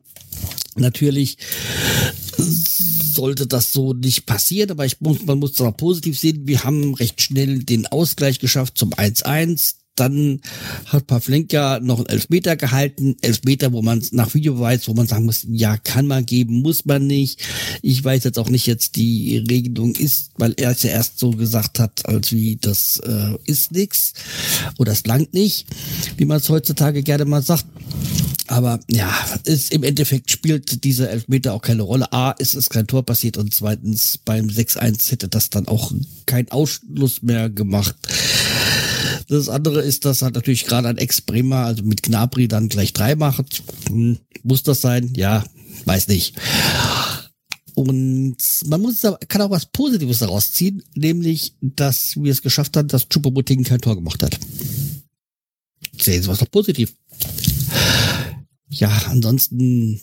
natürlich 0.76 1.36
sollte 2.36 3.46
das 3.46 3.72
so 3.72 3.92
nicht 3.92 4.24
passieren, 4.24 4.70
aber 4.70 4.86
ich 4.86 5.00
muss, 5.00 5.24
man 5.24 5.38
muss 5.38 5.58
es 5.58 5.72
positiv 5.76 6.18
sehen. 6.18 6.46
Wir 6.46 6.64
haben 6.64 6.94
recht 6.94 7.20
schnell 7.20 7.58
den 7.64 7.86
Ausgleich 7.86 8.38
geschafft 8.38 8.78
zum 8.78 8.92
1-1. 8.94 9.74
Dann 10.00 10.40
hat 10.86 11.06
Pavlenka 11.06 11.78
noch 11.80 11.98
einen 11.98 12.06
Elfmeter 12.06 12.56
gehalten. 12.56 13.16
Elfmeter, 13.20 13.70
wo 13.74 13.82
man 13.82 14.02
nach 14.12 14.32
Video 14.32 14.58
weiß, 14.58 14.88
wo 14.88 14.94
man 14.94 15.06
sagen 15.06 15.26
muss, 15.26 15.46
ja, 15.50 15.76
kann 15.76 16.06
man 16.06 16.24
geben, 16.24 16.62
muss 16.62 16.86
man 16.86 17.06
nicht. 17.06 17.38
Ich 17.82 18.02
weiß 18.02 18.24
jetzt 18.24 18.38
auch 18.38 18.48
nicht 18.48 18.66
jetzt 18.66 18.96
die 18.96 19.44
Regelung 19.50 19.94
ist, 19.94 20.30
weil 20.38 20.54
er 20.56 20.70
es 20.70 20.82
ja 20.84 20.90
erst 20.90 21.18
so 21.18 21.32
gesagt 21.32 21.78
hat, 21.78 22.06
als 22.06 22.32
wie 22.32 22.56
das 22.58 22.98
äh, 23.04 23.34
ist 23.44 23.72
nix 23.72 24.14
oder 24.78 24.92
es 24.92 25.04
langt 25.04 25.34
nicht, 25.34 25.66
wie 26.16 26.24
man 26.24 26.38
es 26.38 26.48
heutzutage 26.48 27.02
gerne 27.02 27.26
mal 27.26 27.42
sagt. 27.42 27.66
Aber 28.46 28.80
ja, 28.90 29.14
ist, 29.44 29.72
im 29.72 29.84
Endeffekt 29.84 30.30
spielt 30.30 30.82
dieser 30.82 31.10
Elfmeter 31.10 31.52
auch 31.52 31.62
keine 31.62 31.82
Rolle. 31.82 32.12
A, 32.12 32.32
ist 32.32 32.54
es 32.54 32.68
kein 32.68 32.86
Tor 32.86 33.04
passiert 33.04 33.36
und 33.36 33.54
zweitens 33.54 34.18
beim 34.24 34.46
6-1 34.46 35.10
hätte 35.10 35.28
das 35.28 35.50
dann 35.50 35.68
auch 35.68 35.92
kein 36.26 36.50
Ausschluss 36.50 37.22
mehr 37.22 37.50
gemacht 37.50 37.94
Das 39.30 39.48
andere 39.48 39.80
ist, 39.82 40.04
dass 40.04 40.22
halt 40.22 40.34
natürlich 40.34 40.64
gerade 40.64 40.88
ein 40.88 40.98
Ex-Bremer, 40.98 41.58
also 41.58 41.84
mit 41.84 42.02
Gnabry 42.02 42.48
dann 42.48 42.68
gleich 42.68 42.92
drei 42.92 43.14
macht. 43.14 43.62
Hm, 43.88 44.18
muss 44.42 44.64
das 44.64 44.80
sein? 44.80 45.12
Ja, 45.14 45.44
weiß 45.84 46.08
nicht. 46.08 46.34
Und 47.76 48.36
man 48.66 48.80
muss, 48.80 49.02
kann 49.28 49.42
auch 49.42 49.50
was 49.50 49.66
Positives 49.66 50.18
daraus 50.18 50.52
ziehen, 50.52 50.82
nämlich, 50.96 51.54
dass 51.60 52.16
wir 52.16 52.32
es 52.32 52.42
geschafft 52.42 52.76
haben, 52.76 52.88
dass 52.88 53.08
Chupomoting 53.08 53.62
kein 53.62 53.80
Tor 53.80 53.94
gemacht 53.94 54.20
hat. 54.24 54.36
Sehen 55.96 56.22
Sie 56.22 56.28
was 56.28 56.40
doch 56.40 56.50
positiv. 56.50 56.92
Ja, 58.68 58.90
ansonsten, 59.06 60.00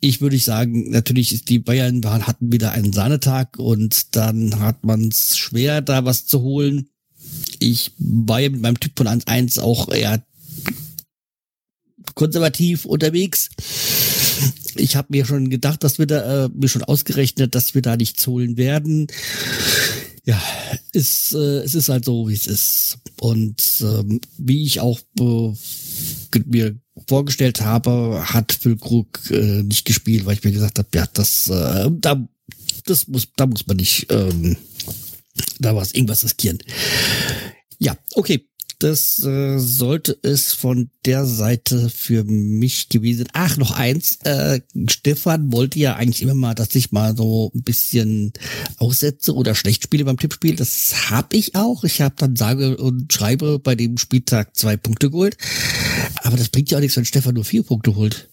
ich 0.00 0.20
würde 0.20 0.38
sagen, 0.38 0.90
natürlich 0.90 1.34
ist 1.34 1.48
die 1.48 1.58
Bayern 1.58 2.00
hatten 2.04 2.52
wieder 2.52 2.70
einen 2.70 2.92
Sahnetag 2.92 3.58
und 3.58 4.14
dann 4.14 4.60
hat 4.60 4.84
man 4.84 5.08
es 5.08 5.36
schwer, 5.36 5.80
da 5.80 6.04
was 6.04 6.26
zu 6.26 6.42
holen. 6.42 6.88
Ich 7.58 7.92
war 7.98 8.40
ja 8.40 8.50
mit 8.50 8.60
meinem 8.60 8.80
Typ 8.80 8.92
von 8.96 9.06
1-1 9.06 9.60
auch 9.60 9.88
eher 9.88 10.22
konservativ 12.14 12.84
unterwegs. 12.84 13.50
Ich 14.76 14.96
habe 14.96 15.08
mir 15.10 15.24
schon 15.24 15.50
gedacht, 15.50 15.84
dass 15.84 15.98
wir 15.98 16.06
da, 16.06 16.44
äh, 16.44 16.48
mir 16.54 16.68
schon 16.68 16.84
ausgerechnet, 16.84 17.54
dass 17.54 17.74
wir 17.74 17.82
da 17.82 17.96
nichts 17.96 18.26
holen 18.26 18.56
werden. 18.56 19.08
Ja, 20.24 20.40
ist, 20.92 21.32
äh, 21.32 21.60
es 21.60 21.74
ist 21.74 21.88
halt 21.88 22.04
so, 22.04 22.28
wie 22.28 22.34
es 22.34 22.46
ist. 22.46 22.98
Und 23.20 23.62
ähm, 23.80 24.20
wie 24.38 24.64
ich 24.64 24.80
auch 24.80 25.00
äh, 25.18 25.52
mir 26.46 26.76
vorgestellt 27.08 27.60
habe, 27.60 28.22
hat 28.24 28.52
Füllkrug 28.52 29.30
äh, 29.30 29.62
nicht 29.62 29.84
gespielt, 29.84 30.26
weil 30.26 30.34
ich 30.34 30.44
mir 30.44 30.52
gesagt 30.52 30.78
habe, 30.78 30.88
ja, 30.94 31.06
das, 31.12 31.48
äh, 31.48 31.90
da, 31.90 32.26
das 32.84 33.08
muss, 33.08 33.28
da 33.36 33.46
muss 33.46 33.66
man 33.66 33.76
nicht, 33.76 34.06
ähm, 34.10 34.56
da 35.58 35.74
was 35.76 35.92
irgendwas 35.92 36.24
riskieren. 36.24 36.58
Ja, 37.78 37.96
okay. 38.14 38.46
Das 38.80 39.22
äh, 39.22 39.58
sollte 39.58 40.18
es 40.22 40.54
von 40.54 40.88
der 41.04 41.26
Seite 41.26 41.90
für 41.90 42.24
mich 42.24 42.88
gewesen. 42.88 43.28
Ach, 43.34 43.58
noch 43.58 43.72
eins. 43.72 44.16
Äh, 44.22 44.62
Stefan 44.88 45.52
wollte 45.52 45.78
ja 45.78 45.96
eigentlich 45.96 46.22
immer 46.22 46.32
mal, 46.34 46.54
dass 46.54 46.74
ich 46.74 46.90
mal 46.90 47.14
so 47.14 47.52
ein 47.54 47.62
bisschen 47.62 48.32
aussetze 48.78 49.34
oder 49.34 49.54
schlecht 49.54 49.82
spiele 49.82 50.06
beim 50.06 50.18
Tippspiel. 50.18 50.56
Das 50.56 51.10
habe 51.10 51.36
ich 51.36 51.56
auch. 51.56 51.84
Ich 51.84 52.00
habe 52.00 52.14
dann 52.16 52.36
sage 52.36 52.78
und 52.78 53.12
schreibe 53.12 53.58
bei 53.58 53.74
dem 53.74 53.98
Spieltag 53.98 54.56
zwei 54.56 54.78
Punkte 54.78 55.10
geholt. 55.10 55.36
Aber 56.22 56.38
das 56.38 56.48
bringt 56.48 56.70
ja 56.70 56.78
auch 56.78 56.82
nichts, 56.82 56.96
wenn 56.96 57.04
Stefan 57.04 57.34
nur 57.34 57.44
vier 57.44 57.62
Punkte 57.62 57.96
holt. 57.96 58.30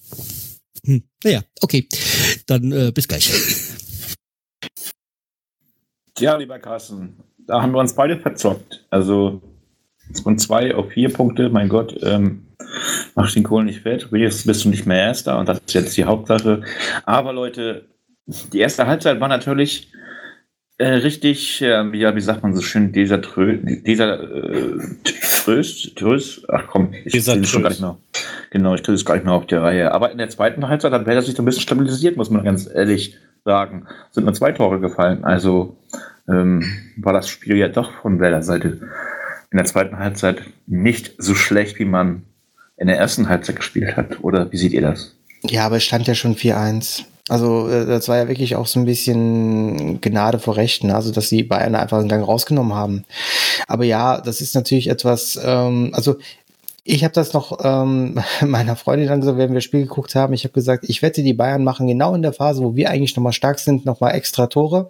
Hm. 0.86 1.04
Naja, 1.26 1.44
okay. 1.60 1.90
Dann 2.46 2.72
äh, 2.72 2.94
bis 2.94 3.10
gleich. 3.10 3.30
Ja, 6.20 6.36
lieber 6.36 6.60
Carsten, 6.60 7.16
da 7.46 7.62
haben 7.62 7.72
wir 7.72 7.80
uns 7.80 7.94
beide 7.94 8.18
verzockt. 8.18 8.86
Also 8.90 9.42
von 10.24 10.38
zwei 10.38 10.74
auf 10.74 10.92
vier 10.92 11.12
Punkte, 11.12 11.50
mein 11.50 11.70
Gott, 11.70 11.96
ähm, 12.04 12.46
mach 13.16 13.32
den 13.32 13.44
Kohl 13.44 13.64
nicht 13.64 13.82
fett. 13.82 14.08
Jetzt 14.12 14.46
bist 14.46 14.66
du 14.66 14.70
nicht 14.70 14.86
mehr 14.86 14.98
Erster 14.98 15.38
und 15.40 15.48
das 15.48 15.60
ist 15.60 15.74
jetzt 15.74 15.98
die 15.98 16.06
Hauptsache. 16.06 16.64
Aber 17.06 17.34
Leute, 17.34 17.86
die 18.26 18.60
erste 18.60 18.88
Halbzeit 18.88 19.20
war 19.20 19.28
natürlich 19.28 19.92
äh, 20.78 20.88
richtig, 20.88 21.62
äh, 21.62 21.84
ja, 21.98 22.16
wie 22.16 22.22
sagt 22.22 22.44
man 22.44 22.56
so 22.56 22.62
schön, 22.62 22.92
dieser 22.92 23.22
Trö, 23.22 23.58
dieser 23.62 24.22
äh, 24.22 24.78
Tröst, 25.44 25.96
Tröst, 25.96 26.46
ach 26.50 26.66
komm, 26.68 26.94
ich 27.06 27.14
Dieser 27.14 27.44
schon 27.44 27.64
gar 27.64 27.70
nicht 27.70 27.82
mehr. 27.82 27.98
Genau, 28.52 28.76
ich 28.76 28.82
tue 28.82 28.96
es 28.96 29.06
gar 29.06 29.16
nicht 29.16 29.26
mehr 29.26 29.34
auf 29.34 29.48
der 29.48 29.62
Reihe. 29.62 29.92
Aber 29.92 30.12
in 30.12 30.18
der 30.18 30.30
zweiten 30.30 30.68
Halbzeit 30.68 30.92
hat 30.92 31.06
Werder 31.06 31.22
sich 31.22 31.36
so 31.36 31.42
ein 31.42 31.46
bisschen 31.46 31.62
stabilisiert, 31.62 32.18
muss 32.18 32.30
man 32.30 32.44
ganz 32.44 32.70
ehrlich 32.72 33.18
sagen. 33.48 33.88
Sind 34.12 34.26
nur 34.26 34.34
zwei 34.34 34.52
Tore 34.52 34.80
gefallen. 34.80 35.24
Also 35.24 35.78
ähm, 36.28 36.64
war 36.98 37.14
das 37.14 37.30
Spiel 37.30 37.58
ja 37.58 37.70
doch 37.70 37.92
von 38.02 38.20
Werder 38.20 38.44
Seite 38.44 38.82
in 39.50 39.58
der 39.58 39.66
zweiten 39.66 39.98
Halbzeit 39.98 40.42
nicht 40.68 41.16
so 41.18 41.34
schlecht, 41.34 41.80
wie 41.80 41.86
man 41.86 42.24
in 42.76 42.88
der 42.88 42.98
ersten 42.98 43.30
Halbzeit 43.30 43.56
gespielt 43.56 43.96
hat. 43.96 44.22
Oder 44.24 44.52
wie 44.52 44.58
seht 44.58 44.74
ihr 44.74 44.82
das? 44.82 45.16
Ja, 45.44 45.66
aber 45.66 45.78
es 45.78 45.84
stand 45.84 46.08
ja 46.08 46.14
schon 46.14 46.36
4-1. 46.36 47.06
Also 47.30 47.70
äh, 47.70 47.86
das 47.86 48.08
war 48.10 48.18
ja 48.18 48.28
wirklich 48.28 48.56
auch 48.56 48.68
so 48.68 48.80
ein 48.80 48.86
bisschen 48.86 50.02
Gnade 50.02 50.40
vor 50.40 50.58
Rechten, 50.58 50.92
also 50.92 51.12
dass 51.12 51.30
die 51.30 51.44
Bayern 51.44 51.76
einfach 51.76 52.00
einen 52.00 52.10
Gang 52.10 52.26
rausgenommen 52.26 52.74
haben. 52.74 53.06
Aber 53.68 53.86
ja, 53.86 54.20
das 54.20 54.42
ist 54.42 54.56
natürlich 54.56 54.90
etwas, 54.90 55.40
ähm, 55.42 55.92
also 55.94 56.18
ich 56.90 57.04
habe 57.04 57.14
das 57.14 57.34
noch 57.34 57.60
ähm, 57.64 58.18
meiner 58.46 58.78
Freundin 58.78 59.10
dann 59.10 59.20
gesagt, 59.20 59.38
wenn 59.38 59.50
wir 59.50 59.56
das 59.56 59.66
Spiel 59.66 59.82
geguckt 59.82 60.16
haben, 60.16 60.34
ich 60.34 60.46
habe 60.46 60.54
gesagt, 60.54 60.86
ich 60.88 61.02
wette, 61.02 61.22
die 61.22 61.34
Bayern 61.34 61.64
machen 61.64 61.86
genau 61.86 62.16
in 62.16 62.22
der 62.22 62.32
Phase, 62.32 62.64
wo 62.64 62.76
wir 62.76 62.90
eigentlich 62.90 63.16
nochmal 63.16 63.34
stark 63.34 63.60
sind, 63.60 63.86
nochmal 63.86 64.16
extra 64.16 64.48
Tore, 64.48 64.90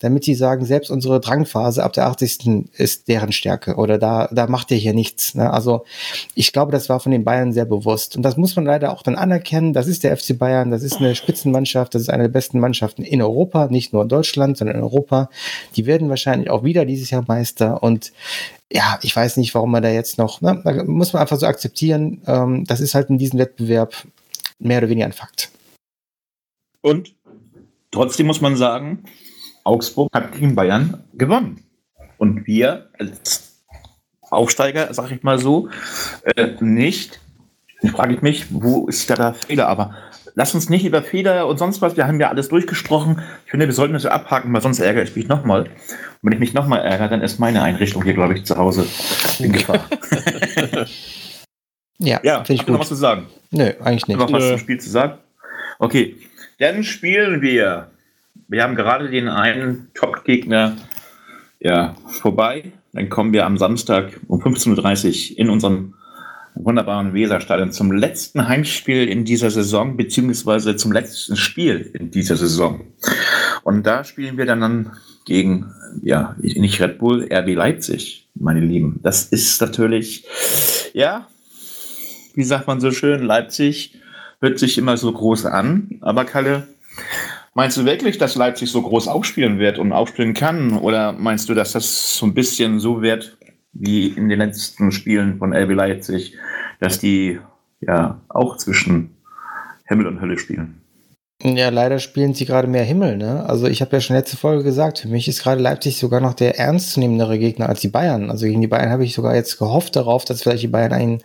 damit 0.00 0.24
sie 0.24 0.34
sagen, 0.34 0.64
selbst 0.64 0.90
unsere 0.90 1.20
Drangphase 1.20 1.84
ab 1.84 1.92
der 1.92 2.06
80. 2.06 2.68
ist 2.72 3.06
deren 3.06 3.30
Stärke 3.30 3.76
oder 3.76 3.96
da, 3.96 4.28
da 4.32 4.48
macht 4.48 4.72
ihr 4.72 4.76
hier 4.76 4.92
nichts. 4.92 5.36
Ne? 5.36 5.52
Also 5.52 5.84
ich 6.34 6.52
glaube, 6.52 6.72
das 6.72 6.88
war 6.88 6.98
von 6.98 7.12
den 7.12 7.24
Bayern 7.24 7.52
sehr 7.52 7.64
bewusst 7.64 8.16
und 8.16 8.22
das 8.22 8.36
muss 8.36 8.56
man 8.56 8.64
leider 8.64 8.92
auch 8.92 9.02
dann 9.02 9.14
anerkennen. 9.14 9.72
Das 9.72 9.86
ist 9.86 10.02
der 10.02 10.16
FC 10.16 10.36
Bayern, 10.36 10.72
das 10.72 10.82
ist 10.82 10.96
eine 10.96 11.14
Spitzenmannschaft, 11.14 11.94
das 11.94 12.02
ist 12.02 12.10
eine 12.10 12.24
der 12.24 12.30
besten 12.30 12.58
Mannschaften 12.58 13.02
in 13.02 13.22
Europa, 13.22 13.68
nicht 13.68 13.92
nur 13.92 14.02
in 14.02 14.08
Deutschland, 14.08 14.56
sondern 14.56 14.78
in 14.78 14.82
Europa. 14.82 15.30
Die 15.76 15.86
werden 15.86 16.08
wahrscheinlich 16.08 16.50
auch 16.50 16.64
wieder 16.64 16.84
dieses 16.84 17.10
Jahr 17.10 17.24
Meister 17.28 17.84
und 17.84 18.12
ja, 18.72 18.98
ich 19.02 19.14
weiß 19.14 19.36
nicht, 19.36 19.54
warum 19.54 19.70
man 19.70 19.82
da 19.82 19.90
jetzt 19.90 20.18
noch, 20.18 20.40
ne, 20.40 20.60
da 20.64 20.84
muss 20.84 21.12
man 21.12 21.22
einfach 21.22 21.38
so 21.38 21.46
akzeptieren, 21.46 22.22
ähm, 22.26 22.64
das 22.64 22.80
ist 22.80 22.94
halt 22.94 23.10
in 23.10 23.18
diesem 23.18 23.38
Wettbewerb 23.38 23.94
mehr 24.58 24.78
oder 24.78 24.88
weniger 24.88 25.06
ein 25.06 25.12
Fakt. 25.12 25.50
Und 26.80 27.14
trotzdem 27.90 28.26
muss 28.26 28.40
man 28.40 28.56
sagen, 28.56 29.04
Augsburg 29.64 30.08
hat 30.12 30.32
gegen 30.32 30.54
Bayern 30.54 31.04
gewonnen. 31.14 31.64
Und 32.18 32.46
wir 32.46 32.90
als 32.98 33.64
Aufsteiger, 34.30 34.92
sag 34.94 35.10
ich 35.10 35.22
mal 35.22 35.38
so, 35.38 35.68
äh, 36.36 36.52
nicht. 36.60 37.20
Frage 37.92 38.14
ich 38.14 38.22
mich, 38.22 38.46
wo 38.50 38.86
ist 38.88 39.08
da 39.10 39.16
der 39.16 39.34
Fehler? 39.34 39.68
Aber 39.68 39.94
lass 40.36 40.54
uns 40.54 40.68
nicht 40.68 40.84
über 40.84 41.02
Fehler 41.02 41.48
und 41.48 41.58
sonst 41.58 41.82
was, 41.82 41.96
wir 41.96 42.06
haben 42.06 42.20
ja 42.20 42.28
alles 42.28 42.48
durchgesprochen. 42.48 43.22
Ich 43.46 43.50
finde, 43.50 43.66
wir 43.66 43.74
sollten 43.74 43.94
das 43.94 44.04
ja 44.04 44.12
abhaken, 44.12 44.52
weil 44.52 44.60
sonst 44.60 44.78
ärgere 44.78 45.02
ich 45.02 45.16
mich 45.16 45.26
nochmal. 45.26 45.62
Und 45.62 45.70
wenn 46.22 46.32
ich 46.34 46.38
mich 46.38 46.54
nochmal 46.54 46.82
ärgere, 46.82 47.08
dann 47.08 47.22
ist 47.22 47.40
meine 47.40 47.62
Einrichtung 47.62 48.04
hier, 48.04 48.14
glaube 48.14 48.34
ich, 48.34 48.44
zu 48.44 48.56
Hause 48.56 48.86
in 49.40 49.52
Gefahr. 49.52 49.84
Ja, 51.98 52.20
ja, 52.22 52.44
finde 52.44 52.60
ich 52.60 52.68
ihr 52.68 52.72
noch 52.72 52.74
gut. 52.74 52.80
was 52.80 52.88
zu 52.88 52.94
sagen? 52.94 53.24
Nö, 53.50 53.72
eigentlich 53.82 54.06
nicht. 54.06 54.18
Noch 54.18 54.30
was 54.30 54.42
Nö. 54.42 54.50
zum 54.50 54.58
Spiel 54.58 54.78
zu 54.78 54.90
sagen? 54.90 55.14
Okay, 55.78 56.16
dann 56.58 56.84
spielen 56.84 57.40
wir. 57.40 57.90
Wir 58.48 58.62
haben 58.62 58.74
gerade 58.74 59.08
den 59.08 59.28
einen 59.28 59.88
Top-Gegner 59.94 60.76
ja, 61.58 61.94
vorbei. 62.06 62.72
Dann 62.92 63.08
kommen 63.08 63.32
wir 63.32 63.46
am 63.46 63.56
Samstag 63.56 64.20
um 64.28 64.42
15.30 64.42 65.32
Uhr 65.32 65.38
in 65.38 65.48
unserem 65.48 65.94
wunderbaren 66.56 67.14
Weserstadion 67.14 67.72
zum 67.72 67.92
letzten 67.92 68.48
Heimspiel 68.48 69.08
in 69.08 69.24
dieser 69.24 69.50
Saison, 69.50 69.96
beziehungsweise 69.96 70.76
zum 70.76 70.92
letzten 70.92 71.36
Spiel 71.36 71.90
in 71.94 72.10
dieser 72.10 72.36
Saison. 72.36 72.80
Und 73.62 73.86
da 73.86 74.04
spielen 74.04 74.36
wir 74.36 74.46
dann, 74.46 74.90
gegen, 75.26 75.72
ja, 76.02 76.36
nicht 76.38 76.80
Red 76.80 76.98
Bull, 76.98 77.28
RB 77.30 77.54
Leipzig, 77.54 78.28
meine 78.34 78.60
Lieben. 78.60 79.00
Das 79.02 79.24
ist 79.24 79.60
natürlich, 79.60 80.24
ja, 80.94 81.26
wie 82.34 82.44
sagt 82.44 82.66
man 82.66 82.80
so 82.80 82.90
schön, 82.92 83.22
Leipzig 83.22 83.98
hört 84.40 84.58
sich 84.58 84.78
immer 84.78 84.96
so 84.96 85.12
groß 85.12 85.46
an. 85.46 85.98
Aber 86.00 86.24
Kalle, 86.24 86.68
meinst 87.54 87.76
du 87.76 87.84
wirklich, 87.84 88.18
dass 88.18 88.36
Leipzig 88.36 88.70
so 88.70 88.80
groß 88.80 89.08
aufspielen 89.08 89.58
wird 89.58 89.78
und 89.78 89.92
aufspielen 89.92 90.32
kann? 90.32 90.78
Oder 90.78 91.12
meinst 91.12 91.48
du, 91.48 91.54
dass 91.54 91.72
das 91.72 92.16
so 92.16 92.26
ein 92.26 92.34
bisschen 92.34 92.78
so 92.78 93.02
wird 93.02 93.36
wie 93.78 94.08
in 94.08 94.28
den 94.28 94.38
letzten 94.38 94.92
Spielen 94.92 95.38
von 95.38 95.54
RB 95.54 95.72
Leipzig, 95.72 96.36
dass 96.80 96.98
die 96.98 97.40
ja 97.80 98.20
auch 98.28 98.56
zwischen 98.56 99.16
Himmel 99.84 100.06
und 100.06 100.20
Hölle 100.20 100.38
spielen? 100.38 100.80
Ja, 101.42 101.68
leider 101.68 101.98
spielen 101.98 102.32
sie 102.32 102.46
gerade 102.46 102.66
mehr 102.66 102.82
Himmel, 102.82 103.18
ne? 103.18 103.44
Also 103.46 103.66
ich 103.66 103.82
habe 103.82 103.94
ja 103.94 104.00
schon 104.00 104.16
letzte 104.16 104.38
Folge 104.38 104.64
gesagt, 104.64 105.00
für 105.00 105.08
mich 105.08 105.28
ist 105.28 105.42
gerade 105.42 105.60
Leipzig 105.60 105.98
sogar 105.98 106.18
noch 106.20 106.32
der 106.32 106.58
ernstzunehmendere 106.58 107.38
Gegner 107.38 107.68
als 107.68 107.82
die 107.82 107.88
Bayern. 107.88 108.30
Also 108.30 108.46
gegen 108.46 108.62
die 108.62 108.66
Bayern 108.66 108.88
habe 108.90 109.04
ich 109.04 109.12
sogar 109.12 109.34
jetzt 109.34 109.58
gehofft 109.58 109.96
darauf, 109.96 110.24
dass 110.24 110.42
vielleicht 110.42 110.62
die 110.62 110.68
Bayern 110.68 110.94
einen, 110.94 111.22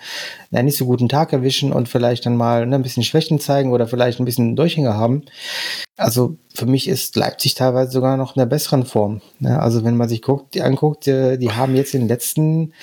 einen 0.52 0.66
nicht 0.66 0.78
so 0.78 0.86
guten 0.86 1.08
Tag 1.08 1.32
erwischen 1.32 1.72
und 1.72 1.88
vielleicht 1.88 2.26
dann 2.26 2.36
mal 2.36 2.66
ne, 2.66 2.76
ein 2.76 2.84
bisschen 2.84 3.04
Schwächen 3.04 3.40
zeigen 3.40 3.72
oder 3.72 3.88
vielleicht 3.88 4.20
ein 4.20 4.26
bisschen 4.26 4.58
Durchhänger 4.58 4.96
haben. 4.96 5.24
Also 5.96 6.36
für 6.54 6.66
mich 6.66 6.90
ist 6.90 7.16
Leipzig 7.16 7.56
teilweise 7.56 7.92
sogar 7.92 8.18
noch 8.18 8.36
in 8.36 8.42
der 8.42 8.48
besseren 8.48 8.86
Form. 8.86 9.22
Ne? 9.40 9.62
Also 9.62 9.86
wenn 9.86 9.96
man 9.96 10.10
sich 10.10 10.22
guckt, 10.22 10.56
die 10.56 10.62
anguckt, 10.62 11.08
äh, 11.08 11.38
die 11.38 11.52
haben 11.52 11.74
jetzt 11.74 11.94
in 11.94 12.02
den 12.02 12.10
letzten 12.10 12.74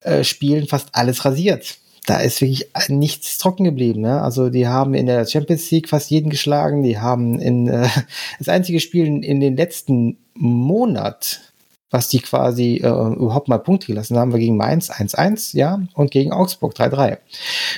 äh, 0.00 0.24
Spielen 0.24 0.66
fast 0.66 0.88
alles 0.92 1.26
rasiert 1.26 1.76
da 2.06 2.18
ist 2.18 2.40
wirklich 2.40 2.68
nichts 2.88 3.38
trocken 3.38 3.64
geblieben. 3.64 4.02
Ne? 4.02 4.20
Also 4.20 4.50
die 4.50 4.68
haben 4.68 4.94
in 4.94 5.06
der 5.06 5.26
Champions 5.26 5.70
League 5.70 5.88
fast 5.88 6.10
jeden 6.10 6.30
geschlagen. 6.30 6.82
Die 6.82 6.98
haben 6.98 7.38
in 7.40 7.68
äh, 7.68 7.88
das 8.38 8.48
einzige 8.48 8.80
Spiel 8.80 9.06
in, 9.06 9.40
den 9.40 9.56
letzten 9.56 10.18
Monat, 10.34 11.53
was 11.94 12.08
die 12.08 12.18
quasi 12.18 12.78
äh, 12.82 12.88
überhaupt 12.88 13.46
mal 13.46 13.58
Punkte 13.58 13.86
gelassen 13.86 14.18
haben, 14.18 14.32
war 14.32 14.40
gegen 14.40 14.56
Mainz 14.56 14.90
1-1, 14.90 15.56
ja, 15.56 15.80
und 15.94 16.10
gegen 16.10 16.32
Augsburg 16.32 16.74
3-3. 16.74 17.18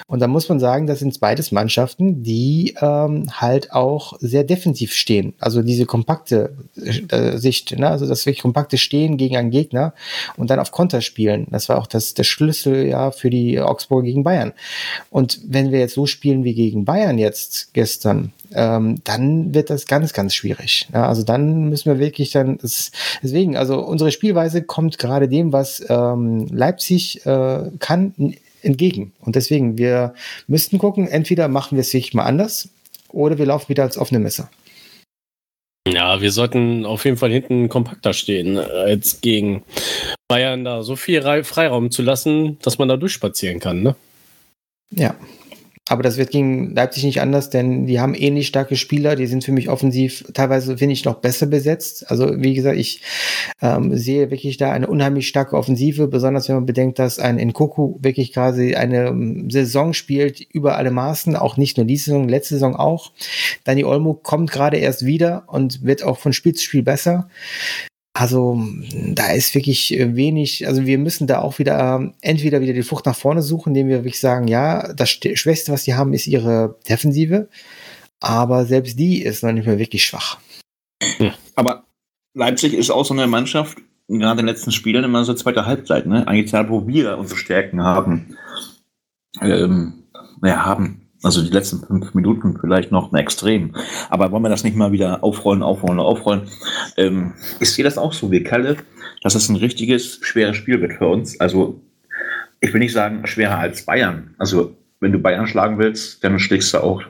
Und 0.06 0.20
da 0.20 0.26
muss 0.26 0.49
man 0.49 0.58
sagen, 0.58 0.87
das 0.87 1.00
sind 1.00 1.20
beides 1.20 1.52
Mannschaften, 1.52 2.23
die 2.23 2.75
ähm, 2.80 3.26
halt 3.30 3.73
auch 3.73 4.14
sehr 4.18 4.42
defensiv 4.42 4.94
stehen. 4.94 5.35
Also 5.38 5.61
diese 5.61 5.85
kompakte 5.85 6.56
äh, 7.11 7.37
Sicht, 7.37 7.78
ne? 7.78 7.90
also 7.90 8.06
das 8.06 8.25
wirklich 8.25 8.40
kompakte 8.40 8.78
Stehen 8.78 9.18
gegen 9.18 9.37
einen 9.37 9.50
Gegner 9.50 9.92
und 10.38 10.49
dann 10.49 10.61
auf 10.61 10.73
Konter 10.73 11.02
spielen. 11.02 11.46
Das 11.50 11.68
war 11.68 11.76
auch 11.76 11.87
das, 11.87 12.14
der 12.14 12.25
Schlüssel 12.25 12.87
ja 12.87 13.11
für 13.11 13.28
die 13.28 13.61
Augsburger 13.61 14.06
gegen 14.06 14.25
Bayern. 14.25 14.54
Und 15.11 15.40
wenn 15.46 15.73
wir 15.73 15.80
jetzt 15.80 15.94
so 15.94 16.06
spielen 16.06 16.42
wie 16.42 16.54
gegen 16.54 16.87
Bayern 16.87 17.18
jetzt 17.18 17.75
gestern, 17.75 18.32
ähm, 18.56 19.00
dann 19.04 19.54
wird 19.54 19.70
das 19.70 19.86
ganz, 19.86 20.12
ganz 20.12 20.34
schwierig. 20.34 20.88
Ja, 20.92 21.08
also 21.08 21.22
dann 21.22 21.68
müssen 21.68 21.92
wir 21.92 21.98
wirklich 21.98 22.32
dann, 22.32 22.58
das, 22.58 22.90
deswegen, 23.22 23.56
also 23.56 23.78
unsere 23.80 24.10
Spielweise 24.10 24.62
kommt 24.62 24.98
gerade 24.98 25.28
dem, 25.28 25.52
was 25.52 25.84
ähm, 25.88 26.46
Leipzig 26.48 27.25
äh, 27.26 27.70
kann, 27.78 28.34
entgegen. 28.62 29.12
Und 29.20 29.36
deswegen, 29.36 29.78
wir 29.78 30.14
müssten 30.46 30.78
gucken, 30.78 31.06
entweder 31.06 31.48
machen 31.48 31.76
wir 31.76 31.82
es 31.82 31.92
wirklich 31.92 32.14
mal 32.14 32.25
anders 32.25 32.70
oder 33.08 33.38
wir 33.38 33.46
laufen 33.46 33.68
wieder 33.68 33.84
als 33.84 33.98
offene 33.98 34.20
Messer. 34.20 34.50
Ja, 35.88 36.20
wir 36.20 36.32
sollten 36.32 36.84
auf 36.84 37.04
jeden 37.04 37.16
Fall 37.16 37.30
hinten 37.30 37.68
kompakter 37.68 38.12
stehen, 38.12 38.58
als 38.58 39.20
gegen 39.20 39.62
Bayern 40.26 40.64
da 40.64 40.82
so 40.82 40.96
viel 40.96 41.22
Freiraum 41.44 41.92
zu 41.92 42.02
lassen, 42.02 42.58
dass 42.62 42.78
man 42.78 42.88
da 42.88 42.96
durchspazieren 42.96 43.60
kann, 43.60 43.82
ne? 43.82 43.94
Ja, 44.90 45.14
aber 45.88 46.02
das 46.02 46.16
wird 46.16 46.31
gegen 46.31 46.75
Leipzig 46.75 47.05
nicht 47.05 47.21
anders, 47.21 47.49
denn 47.49 47.87
die 47.87 48.00
haben 48.00 48.14
ähnlich 48.14 48.49
starke 48.49 48.75
Spieler. 48.75 49.14
Die 49.14 49.26
sind 49.26 49.45
für 49.45 49.52
mich 49.52 49.69
offensiv 49.69 50.25
teilweise, 50.35 50.78
finde 50.78 50.95
ich, 50.95 51.05
noch 51.05 51.16
besser 51.21 51.47
besetzt. 51.47 52.11
Also, 52.11 52.43
wie 52.43 52.55
gesagt, 52.55 52.76
ich 52.76 53.02
ähm, 53.62 53.97
sehe 53.97 54.33
wirklich 54.33 54.57
da 54.57 54.73
eine 54.73 54.88
unheimlich 54.88 55.28
starke 55.28 55.57
Offensive, 55.57 56.09
besonders 56.09 56.49
wenn 56.49 56.57
man 56.57 56.66
bedenkt, 56.66 56.99
dass 56.99 57.21
ein 57.21 57.37
Nkoku 57.37 57.99
wirklich 58.00 58.33
quasi 58.33 58.75
eine 58.75 59.11
um, 59.11 59.49
Saison 59.49 59.93
spielt 59.93 60.40
über 60.40 60.76
alle 60.76 60.90
Maßen, 60.90 61.37
auch 61.37 61.57
nicht 61.57 61.76
nur 61.76 61.87
diese 61.87 62.07
Saison, 62.07 62.28
letzte 62.28 62.55
Saison 62.55 62.75
auch. 62.75 63.12
Dani 63.62 63.85
Olmo 63.85 64.14
kommt 64.14 64.50
gerade 64.50 64.78
erst 64.78 65.07
wieder 65.07 65.45
und 65.47 65.85
wird 65.85 66.02
auch 66.02 66.19
von 66.19 66.33
Spiel 66.33 66.55
zu 66.55 66.64
Spiel 66.64 66.83
besser. 66.83 67.28
Also 68.18 68.58
da 69.12 69.30
ist 69.32 69.54
wirklich 69.54 69.92
äh, 69.92 70.16
wenig, 70.16 70.66
also 70.66 70.87
wir 70.87 70.96
müssen 70.96 71.26
da 71.26 71.42
auch 71.42 71.58
wieder 71.58 72.14
entweder 72.23 72.62
wieder 72.62 72.73
die 72.73 72.82
Flucht 72.82 73.04
nach 73.04 73.14
vorne 73.14 73.42
suchen, 73.42 73.70
indem 73.70 73.88
wir 73.88 73.99
wirklich 73.99 74.20
sagen, 74.20 74.49
ja, 74.49 74.94
das 74.94 75.11
Schwächste, 75.11 75.70
was 75.70 75.85
sie 75.85 75.94
haben, 75.94 76.14
ist 76.14 76.26
ihre 76.26 76.78
Defensive, 76.88 77.50
aber 78.20 78.64
selbst 78.64 78.99
die 78.99 79.23
ist 79.23 79.42
noch 79.42 79.52
nicht 79.52 79.66
mehr 79.66 79.78
wirklich 79.78 80.06
schwach. 80.06 80.38
Hm. 81.18 81.32
Aber 81.56 81.85
Leipzig 82.32 82.73
ist 82.73 82.90
auch 82.90 83.04
so 83.04 83.12
eine 83.12 83.26
Mannschaft, 83.26 83.76
gerade 84.08 84.40
in 84.40 84.46
den 84.46 84.46
letzten 84.46 84.73
Spielen 84.73 85.04
immer 85.04 85.23
so 85.26 85.35
zweite 85.35 85.66
Halbzeit, 85.66 86.06
ne? 86.06 86.26
Eigentlich 86.26 86.52
da, 86.52 86.70
wo 86.70 86.87
wir 86.87 87.18
unsere 87.18 87.38
Stärken 87.38 87.82
haben, 87.82 88.38
ähm, 89.42 90.04
ja, 90.42 90.64
haben. 90.64 91.05
Also 91.26 91.42
die 91.42 91.50
letzten 91.50 91.85
fünf 91.85 92.14
Minuten 92.14 92.56
vielleicht 92.56 92.92
noch 92.92 93.11
ein 93.11 93.16
Extrem. 93.16 93.75
Aber 94.11 94.30
wollen 94.30 94.45
wir 94.45 94.49
das 94.49 94.62
nicht 94.62 94.76
mal 94.76 94.92
wieder 94.92 95.25
aufrollen, 95.25 95.64
aufrollen, 95.64 95.99
aufrollen? 95.99 96.42
Ähm, 96.97 97.35
ich 97.59 97.73
sehe 97.73 97.85
das 97.85 97.99
auch 97.99 98.12
so 98.12 98.30
wie 98.30 98.45
Kalle, 98.45 98.76
dass 99.23 99.35
es 99.35 99.49
ein 99.49 99.56
richtiges, 99.56 100.21
schweres 100.23 100.56
Spiel 100.56 100.80
wird 100.80 100.92
für 100.92 101.09
uns. 101.09 101.40
Also 101.40 101.80
ich 102.61 102.73
will 102.73 102.78
nicht 102.78 102.92
sagen 102.92 103.26
schwerer 103.26 103.59
als 103.59 103.85
Bayern. 103.85 104.37
Also 104.38 104.76
wenn 105.00 105.11
du 105.11 105.18
Bayern 105.18 105.49
schlagen 105.49 105.78
willst, 105.78 106.23
dann 106.23 106.38
schlägst 106.38 106.73
du 106.73 106.78
auch 106.78 107.02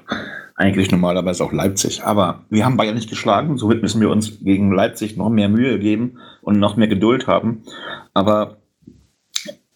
eigentlich 0.55 0.91
normalerweise 0.91 1.45
auch 1.45 1.53
Leipzig. 1.53 2.03
Aber 2.03 2.47
wir 2.49 2.65
haben 2.65 2.79
Bayern 2.79 2.95
nicht 2.95 3.11
geschlagen, 3.11 3.59
somit 3.59 3.83
müssen 3.83 4.01
wir 4.01 4.09
uns 4.09 4.41
gegen 4.41 4.73
Leipzig 4.73 5.19
noch 5.19 5.29
mehr 5.29 5.51
Mühe 5.51 5.79
geben 5.79 6.17
und 6.41 6.59
noch 6.59 6.77
mehr 6.77 6.89
Geduld 6.89 7.27
haben. 7.27 7.65
Aber 8.15 8.57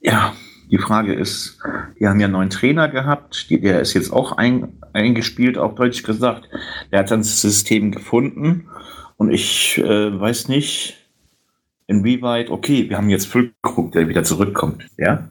ja, 0.01 0.33
die 0.71 0.79
Frage 0.79 1.15
ist, 1.15 1.59
wir 1.97 2.09
haben 2.09 2.21
ja 2.21 2.27
einen 2.27 2.35
neuen 2.35 2.51
Trainer 2.51 2.89
gehabt, 2.89 3.51
der 3.51 3.81
ist 3.81 3.95
jetzt 3.95 4.13
auch 4.13 4.33
ein, 4.33 4.69
eingespielt, 4.93 5.59
auch 5.59 5.75
deutlich 5.75 6.03
gesagt. 6.03 6.49
Der 6.93 7.01
hat 7.01 7.11
dann 7.11 7.21
das 7.21 7.41
System 7.41 7.91
gefunden 7.91 8.69
und 9.17 9.33
ich 9.33 9.79
äh, 9.79 10.21
weiß 10.21 10.49
nicht, 10.49 10.97
inwieweit, 11.87 12.51
okay, 12.51 12.89
wir 12.89 12.97
haben 12.97 13.11
jetzt 13.11 13.27
Füllkrug, 13.27 13.93
der 13.93 14.09
wieder 14.09 14.23
zurückkommt, 14.23 14.87
ja. 14.97 15.31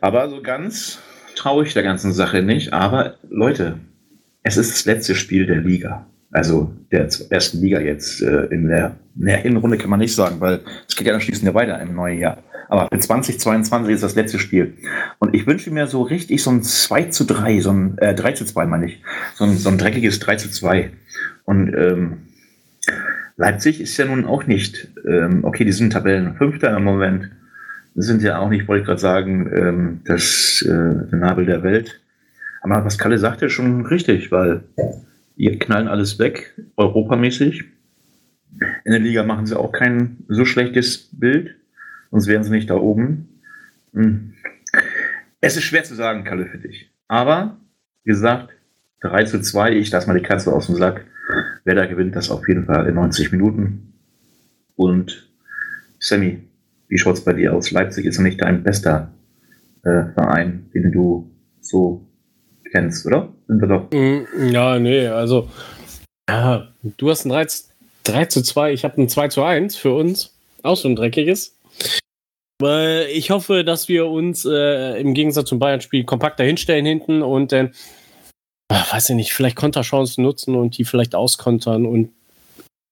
Aber 0.00 0.28
so 0.28 0.42
ganz 0.42 0.98
traue 1.36 1.64
ich 1.64 1.72
der 1.72 1.84
ganzen 1.84 2.12
Sache 2.12 2.42
nicht. 2.42 2.72
Aber 2.72 3.14
Leute, 3.30 3.78
es 4.42 4.56
ist 4.56 4.72
das 4.72 4.84
letzte 4.84 5.14
Spiel 5.14 5.46
der 5.46 5.58
Liga. 5.58 6.06
Also 6.30 6.72
der 6.92 7.08
ersten 7.30 7.60
Liga 7.60 7.80
jetzt 7.80 8.20
äh, 8.20 8.46
in, 8.46 8.68
der, 8.68 8.96
in 9.16 9.26
der 9.26 9.38
Hinrunde 9.38 9.78
kann 9.78 9.90
man 9.90 10.00
nicht 10.00 10.14
sagen, 10.14 10.40
weil 10.40 10.60
es 10.86 10.94
geht 10.94 11.06
ja 11.06 11.14
anschließend 11.14 11.46
ja 11.46 11.54
weiter 11.54 11.80
im 11.80 11.94
neuen 11.94 12.18
Jahr. 12.18 12.38
Aber 12.68 12.88
für 12.92 12.98
2022 12.98 13.94
ist 13.94 14.02
das 14.02 14.14
letzte 14.14 14.38
Spiel. 14.38 14.74
Und 15.18 15.34
ich 15.34 15.46
wünsche 15.46 15.70
mir 15.70 15.86
so 15.86 16.02
richtig 16.02 16.42
so 16.42 16.50
ein 16.50 16.62
2 16.62 17.04
zu 17.04 17.24
3, 17.24 17.60
so 17.60 17.70
ein 17.70 17.98
äh, 17.98 18.14
3 18.14 18.32
zu 18.32 18.44
2 18.44 18.66
meine 18.66 18.86
ich. 18.86 19.02
So 19.34 19.44
ein, 19.44 19.56
so 19.56 19.70
ein 19.70 19.78
dreckiges 19.78 20.18
3 20.18 20.36
zu 20.36 20.50
2. 20.50 20.90
Und 21.44 21.74
ähm, 21.74 22.18
Leipzig 23.36 23.80
ist 23.80 23.96
ja 23.96 24.04
nun 24.04 24.24
auch 24.26 24.46
nicht, 24.46 24.88
ähm, 25.06 25.44
okay, 25.44 25.64
die 25.64 25.72
sind 25.72 25.92
Tabellenfünfter 25.92 26.76
im 26.76 26.84
Moment, 26.84 27.30
sind 27.94 28.22
ja 28.22 28.38
auch 28.38 28.50
nicht, 28.50 28.68
wollte 28.68 28.82
ich 28.82 28.86
gerade 28.86 29.00
sagen, 29.00 29.50
ähm, 29.54 30.00
das 30.04 30.62
äh, 30.62 30.68
der 30.68 31.18
Nabel 31.18 31.46
der 31.46 31.62
Welt. 31.62 32.00
Aber 32.60 32.84
was 32.84 32.98
Kalle 32.98 33.18
sagte, 33.18 33.48
schon 33.48 33.86
richtig, 33.86 34.30
weil 34.30 34.62
ihr 35.36 35.58
knallen 35.58 35.88
alles 35.88 36.18
weg, 36.18 36.54
europamäßig. 36.76 37.64
In 38.84 38.92
der 38.92 39.00
Liga 39.00 39.22
machen 39.22 39.46
sie 39.46 39.56
auch 39.56 39.72
kein 39.72 40.18
so 40.28 40.44
schlechtes 40.44 41.08
Bild 41.12 41.54
sonst 42.10 42.26
wären 42.26 42.44
sie 42.44 42.50
nicht 42.50 42.70
da 42.70 42.76
oben. 42.76 43.40
Hm. 43.92 44.34
Es 45.40 45.56
ist 45.56 45.64
schwer 45.64 45.84
zu 45.84 45.94
sagen, 45.94 46.24
Kalle, 46.24 46.46
für 46.46 46.58
dich. 46.58 46.90
Aber, 47.06 47.56
wie 48.04 48.10
gesagt, 48.10 48.50
3 49.00 49.24
zu 49.24 49.40
2, 49.40 49.72
ich 49.72 49.90
lasse 49.90 50.08
mal 50.08 50.18
die 50.18 50.26
Katze 50.26 50.52
aus 50.52 50.66
dem 50.66 50.76
Sack. 50.76 51.04
Wer 51.64 51.74
da 51.74 51.86
gewinnt 51.86 52.16
das 52.16 52.30
auf 52.30 52.48
jeden 52.48 52.66
Fall 52.66 52.86
in 52.86 52.94
90 52.94 53.32
Minuten. 53.32 53.92
Und 54.76 55.30
Sammy, 55.98 56.44
wie 56.88 56.98
schaut 56.98 57.14
es 57.14 57.24
bei 57.24 57.32
dir 57.32 57.54
aus? 57.54 57.70
Leipzig 57.70 58.06
ist 58.06 58.16
ja 58.16 58.22
nicht 58.22 58.40
dein 58.40 58.62
bester 58.62 59.12
äh, 59.82 60.04
Verein, 60.14 60.70
den 60.74 60.92
du 60.92 61.30
so 61.60 62.06
kennst, 62.70 63.06
oder? 63.06 63.32
Sind 63.46 63.60
wir 63.60 63.68
doch. 63.68 63.90
Mm, 63.90 64.50
ja, 64.50 64.78
nee, 64.78 65.06
also 65.06 65.48
ja, 66.28 66.68
du 66.96 67.10
hast 67.10 67.24
ein 67.24 67.30
3, 67.30 67.46
3 68.04 68.24
zu 68.26 68.42
2, 68.42 68.72
ich 68.72 68.84
habe 68.84 69.00
ein 69.00 69.08
2 69.08 69.28
zu 69.28 69.42
1 69.42 69.76
für 69.76 69.92
uns. 69.94 70.34
Auch 70.62 70.76
so 70.76 70.88
ein 70.88 70.96
dreckiges. 70.96 71.57
Weil 72.60 73.06
ich 73.12 73.30
hoffe, 73.30 73.64
dass 73.64 73.88
wir 73.88 74.06
uns 74.06 74.44
äh, 74.44 75.00
im 75.00 75.14
Gegensatz 75.14 75.48
zum 75.48 75.60
Bayern-Spiel 75.60 76.04
kompakter 76.04 76.42
hinstellen 76.42 76.86
hinten 76.86 77.22
und 77.22 77.52
dann, 77.52 77.68
äh, 78.68 78.92
weiß 78.92 79.10
ich 79.10 79.16
nicht, 79.16 79.32
vielleicht 79.32 79.56
Konterchancen 79.56 80.24
nutzen 80.24 80.56
und 80.56 80.76
die 80.76 80.84
vielleicht 80.84 81.14
auskontern 81.14 81.86
und 81.86 82.10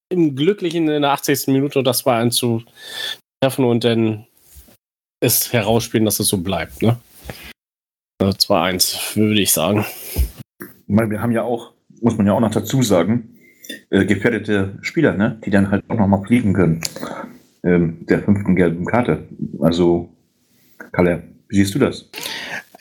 im 0.09 0.35
Glücklichen 0.35 0.87
in 0.87 1.01
der 1.01 1.11
80. 1.11 1.47
Minute 1.47 1.83
das 1.83 1.99
2 1.99 2.29
zu 2.29 2.63
treffen 3.41 3.65
und 3.65 3.83
dann 3.83 4.25
es 5.19 5.51
herausspielen, 5.51 6.05
dass 6.05 6.21
es 6.21 6.29
so 6.29 6.37
bleibt. 6.37 6.81
Ne? 6.81 6.97
2-1, 8.21 9.17
würde 9.17 9.41
ich 9.41 9.51
sagen. 9.51 9.85
Wir 10.87 11.21
haben 11.21 11.33
ja 11.33 11.43
auch, 11.43 11.73
muss 12.01 12.17
man 12.17 12.25
ja 12.25 12.33
auch 12.33 12.39
noch 12.39 12.51
dazu 12.51 12.81
sagen, 12.83 13.37
äh, 13.89 14.05
gefährdete 14.05 14.77
Spieler, 14.81 15.13
ne? 15.13 15.41
die 15.43 15.49
dann 15.49 15.69
halt 15.69 15.83
auch 15.89 15.95
noch 15.95 16.07
mal 16.07 16.23
fliegen 16.25 16.53
können 16.53 16.81
ähm, 17.67 18.05
der 18.07 18.19
fünften 18.19 18.55
gelben 18.55 18.85
Karte. 18.85 19.27
Also, 19.59 20.09
Kalle, 20.91 21.23
wie 21.49 21.57
siehst 21.57 21.75
du 21.75 21.79
das? 21.79 22.09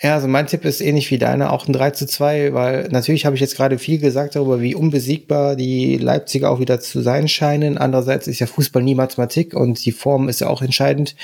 Ja, 0.03 0.15
also 0.15 0.29
mein 0.29 0.47
Tipp 0.47 0.67
ist 0.67 0.83
ähnlich 0.83 1.11
wie 1.11 1.17
deiner, 1.17 1.53
auch 1.53 1.67
ein 1.67 1.73
3 1.73 1.93
zu 1.93 2.07
2, 2.07 2.53
weil 2.53 2.89
natürlich 2.91 3.25
habe 3.25 3.35
ich 3.35 3.41
jetzt 3.41 3.57
gerade 3.57 3.79
viel 3.79 3.99
gesagt 3.99 4.37
darüber, 4.37 4.61
wie 4.61 4.75
unbesiegbar 4.75 5.57
die 5.57 5.97
Leipziger 5.97 6.51
auch 6.51 6.61
wieder 6.61 6.81
zu 6.81 7.01
sein 7.01 7.29
scheinen. 7.29 7.79
Andererseits 7.79 8.27
ist 8.27 8.39
ja 8.39 8.47
Fußball 8.47 8.83
nie 8.83 8.95
Mathematik 8.95 9.55
und 9.55 9.83
die 9.83 9.93
Form 9.93 10.29
ist 10.29 10.43
ja 10.43 10.49
auch 10.49 10.61
entscheidend. 10.61 11.17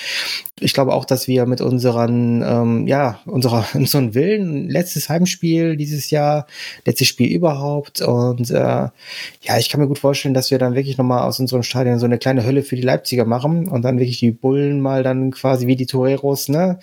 Ich 0.59 0.73
glaube 0.73 0.95
auch, 0.95 1.05
dass 1.05 1.29
wir 1.29 1.45
mit 1.45 1.61
unseren, 1.61 2.43
ähm, 2.43 2.87
ja, 2.87 3.21
unserer, 3.27 3.67
unseren 3.75 4.15
Willen, 4.15 4.71
letztes 4.71 5.11
Heimspiel 5.11 5.77
dieses 5.77 6.11
Jahr, 6.11 6.47
letztes 6.87 7.09
Spiel 7.09 7.31
überhaupt 7.31 8.01
und 8.01 8.51
äh, 8.51 8.55
ja, 8.55 9.59
ich 9.59 9.69
kann 9.69 9.83
mir 9.83 9.89
gut 9.89 9.99
vorstellen, 9.99 10.35
dass 10.35 10.51
wir 10.51 10.59
dann 10.59 10.75
wirklich 10.75 10.97
nochmal 10.97 11.29
aus 11.29 11.41
unserem 11.41 11.63
Stadion 11.63 11.99
so 11.99 12.07
eine 12.07 12.17
kleine 12.17 12.47
Hölle 12.47 12.63
für 12.63 12.77
die 12.77 12.83
Leipziger 12.83 13.27
machen 13.27 13.69
und 13.69 13.83
dann 13.83 13.99
wirklich 13.99 14.19
die 14.19 14.31
Bullen 14.31 14.81
mal 14.81 15.03
dann 15.03 15.31
quasi 15.31 15.67
wie 15.67 15.77
die 15.77 15.87
Toreros, 15.87 16.49
ne, 16.49 16.79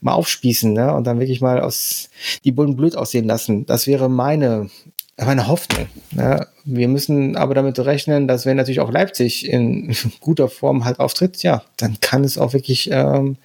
mal 0.00 0.12
aufspießen, 0.12 0.72
ne, 0.72 0.94
und 0.94 1.06
dann 1.08 1.18
wirklich 1.24 1.40
mal 1.40 1.60
aus 1.60 2.10
die 2.44 2.52
Bullen 2.52 2.76
blöd 2.76 2.96
aussehen 2.96 3.24
lassen. 3.24 3.66
Das 3.66 3.86
wäre 3.86 4.08
meine, 4.08 4.70
meine 5.16 5.48
Hoffnung. 5.48 5.86
Ja, 6.12 6.46
wir 6.64 6.88
müssen 6.88 7.36
aber 7.36 7.54
damit 7.54 7.78
rechnen, 7.78 8.28
dass 8.28 8.46
wenn 8.46 8.56
natürlich 8.56 8.80
auch 8.80 8.92
Leipzig 8.92 9.48
in 9.48 9.94
guter 10.20 10.48
Form 10.48 10.84
halt 10.84 11.00
auftritt, 11.00 11.42
ja, 11.42 11.62
dann 11.76 11.98
kann 12.00 12.24
es 12.24 12.38
auch 12.38 12.52
wirklich 12.52 12.90
ähm, 12.92 13.36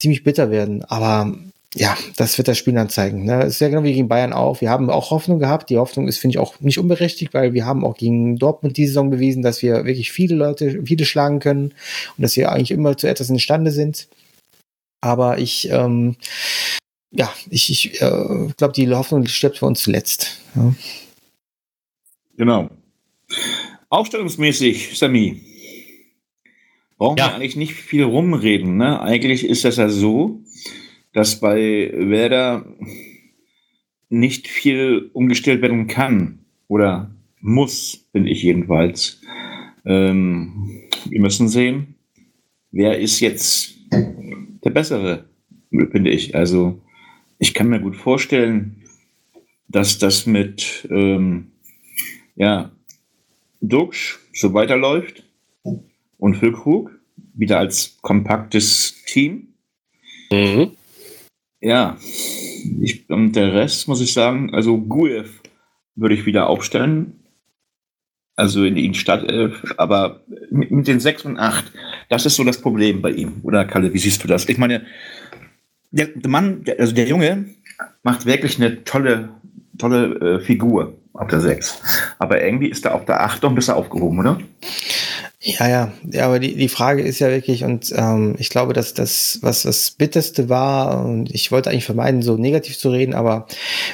ziemlich 0.00 0.24
bitter 0.24 0.50
werden. 0.50 0.84
Aber 0.84 1.34
ja, 1.74 1.94
das 2.16 2.38
wird 2.38 2.48
das 2.48 2.56
Spiel 2.56 2.72
dann 2.72 2.88
zeigen. 2.88 3.24
Ne? 3.24 3.44
ist 3.44 3.60
ja 3.60 3.68
genau 3.68 3.82
wie 3.82 3.92
gegen 3.92 4.08
Bayern 4.08 4.32
auch. 4.32 4.62
Wir 4.62 4.70
haben 4.70 4.88
auch 4.88 5.10
Hoffnung 5.10 5.38
gehabt. 5.38 5.68
Die 5.68 5.76
Hoffnung 5.76 6.08
ist, 6.08 6.18
finde 6.18 6.34
ich, 6.34 6.38
auch 6.38 6.58
nicht 6.60 6.78
unberechtigt, 6.78 7.34
weil 7.34 7.52
wir 7.52 7.66
haben 7.66 7.84
auch 7.84 7.96
gegen 7.96 8.36
Dortmund 8.36 8.78
die 8.78 8.86
Saison 8.86 9.10
bewiesen, 9.10 9.42
dass 9.42 9.60
wir 9.60 9.84
wirklich 9.84 10.10
viele 10.10 10.36
Leute, 10.36 10.82
viele 10.86 11.04
schlagen 11.04 11.38
können 11.38 11.74
und 12.16 12.22
dass 12.22 12.36
wir 12.36 12.50
eigentlich 12.50 12.70
immer 12.70 12.96
zu 12.96 13.06
etwas 13.08 13.28
imstande 13.28 13.72
sind. 13.72 14.08
Aber 15.02 15.38
ich, 15.38 15.70
ähm, 15.70 16.16
ja, 17.10 17.32
ich, 17.50 17.70
ich 17.70 18.00
äh, 18.02 18.48
glaube, 18.56 18.72
die 18.74 18.88
Hoffnung 18.90 19.26
stirbt 19.26 19.58
für 19.58 19.66
uns 19.66 19.82
zuletzt. 19.82 20.40
Ja. 20.54 20.74
Genau. 22.36 22.70
Aufstellungsmäßig, 23.88 24.98
Sammy. 24.98 25.42
Brauchen 26.98 27.18
Ja. 27.18 27.28
wir 27.28 27.34
eigentlich 27.36 27.56
nicht 27.56 27.74
viel 27.74 28.04
rumreden. 28.04 28.76
Ne? 28.76 29.00
Eigentlich 29.00 29.44
ist 29.44 29.64
das 29.64 29.76
ja 29.76 29.88
so, 29.88 30.40
dass 31.12 31.40
bei 31.40 31.92
Werder 31.94 32.66
nicht 34.08 34.48
viel 34.48 35.10
umgestellt 35.12 35.62
werden 35.62 35.86
kann 35.86 36.40
oder 36.68 37.10
muss, 37.40 38.06
finde 38.12 38.30
ich 38.30 38.42
jedenfalls. 38.42 39.20
Ähm, 39.84 40.82
wir 41.08 41.20
müssen 41.20 41.48
sehen, 41.48 41.94
wer 42.70 42.98
ist 42.98 43.20
jetzt 43.20 43.74
der 43.90 44.70
Bessere, 44.70 45.28
finde 45.70 46.10
ich. 46.10 46.34
Also 46.34 46.80
ich 47.38 47.54
kann 47.54 47.68
mir 47.68 47.80
gut 47.80 47.96
vorstellen, 47.96 48.82
dass 49.68 49.98
das 49.98 50.26
mit 50.26 50.86
ähm, 50.90 51.52
ja, 52.34 52.70
Duxch 53.60 54.18
so 54.32 54.54
weiterläuft 54.54 55.24
und 56.18 56.36
Füllkrug 56.36 56.90
wieder 57.34 57.58
als 57.58 57.98
kompaktes 58.02 59.04
Team. 59.06 59.48
Mhm. 60.30 60.72
Ja, 61.60 61.96
ich, 62.80 63.08
und 63.08 63.32
der 63.32 63.54
Rest 63.54 63.88
muss 63.88 64.00
ich 64.00 64.12
sagen, 64.12 64.54
also 64.54 64.78
Guev 64.78 65.30
würde 65.94 66.14
ich 66.14 66.26
wieder 66.26 66.48
aufstellen. 66.48 67.20
Also 68.38 68.64
in 68.64 68.74
die 68.74 68.92
Startelf, 68.92 69.74
aber 69.78 70.22
mit, 70.50 70.70
mit 70.70 70.86
den 70.86 71.00
6 71.00 71.24
und 71.24 71.38
8, 71.38 71.72
das 72.10 72.26
ist 72.26 72.36
so 72.36 72.44
das 72.44 72.60
Problem 72.60 73.00
bei 73.00 73.10
ihm. 73.10 73.40
Oder 73.42 73.64
Kalle, 73.64 73.94
wie 73.94 73.98
siehst 73.98 74.22
du 74.22 74.28
das? 74.28 74.46
Ich 74.46 74.58
meine, 74.58 74.84
der, 75.96 76.06
der 76.14 76.30
Mann, 76.30 76.64
der, 76.64 76.78
also 76.78 76.94
der 76.94 77.06
Junge, 77.06 77.46
macht 78.02 78.26
wirklich 78.26 78.60
eine 78.60 78.84
tolle, 78.84 79.30
tolle 79.78 80.36
äh, 80.36 80.40
Figur 80.40 80.94
auf 81.14 81.28
der 81.28 81.40
6. 81.40 81.80
Aber 82.18 82.42
irgendwie 82.42 82.68
ist 82.68 82.84
er 82.84 82.94
auf 82.94 83.04
der 83.04 83.22
8 83.22 83.42
doch 83.42 83.48
ein 83.48 83.54
bisschen 83.54 83.74
aufgehoben, 83.74 84.18
oder? 84.20 84.38
Ja, 85.48 85.68
ja, 85.68 85.92
ja, 86.10 86.26
aber 86.26 86.40
die, 86.40 86.56
die 86.56 86.68
Frage 86.68 87.02
ist 87.02 87.20
ja 87.20 87.28
wirklich, 87.28 87.62
und 87.62 87.94
ähm, 87.96 88.34
ich 88.36 88.50
glaube, 88.50 88.72
dass 88.72 88.94
das, 88.94 89.38
was 89.42 89.62
das 89.62 89.92
Bitterste 89.92 90.48
war, 90.48 91.04
und 91.04 91.32
ich 91.32 91.52
wollte 91.52 91.70
eigentlich 91.70 91.84
vermeiden, 91.84 92.20
so 92.20 92.36
negativ 92.36 92.76
zu 92.76 92.90
reden, 92.90 93.14
aber 93.14 93.46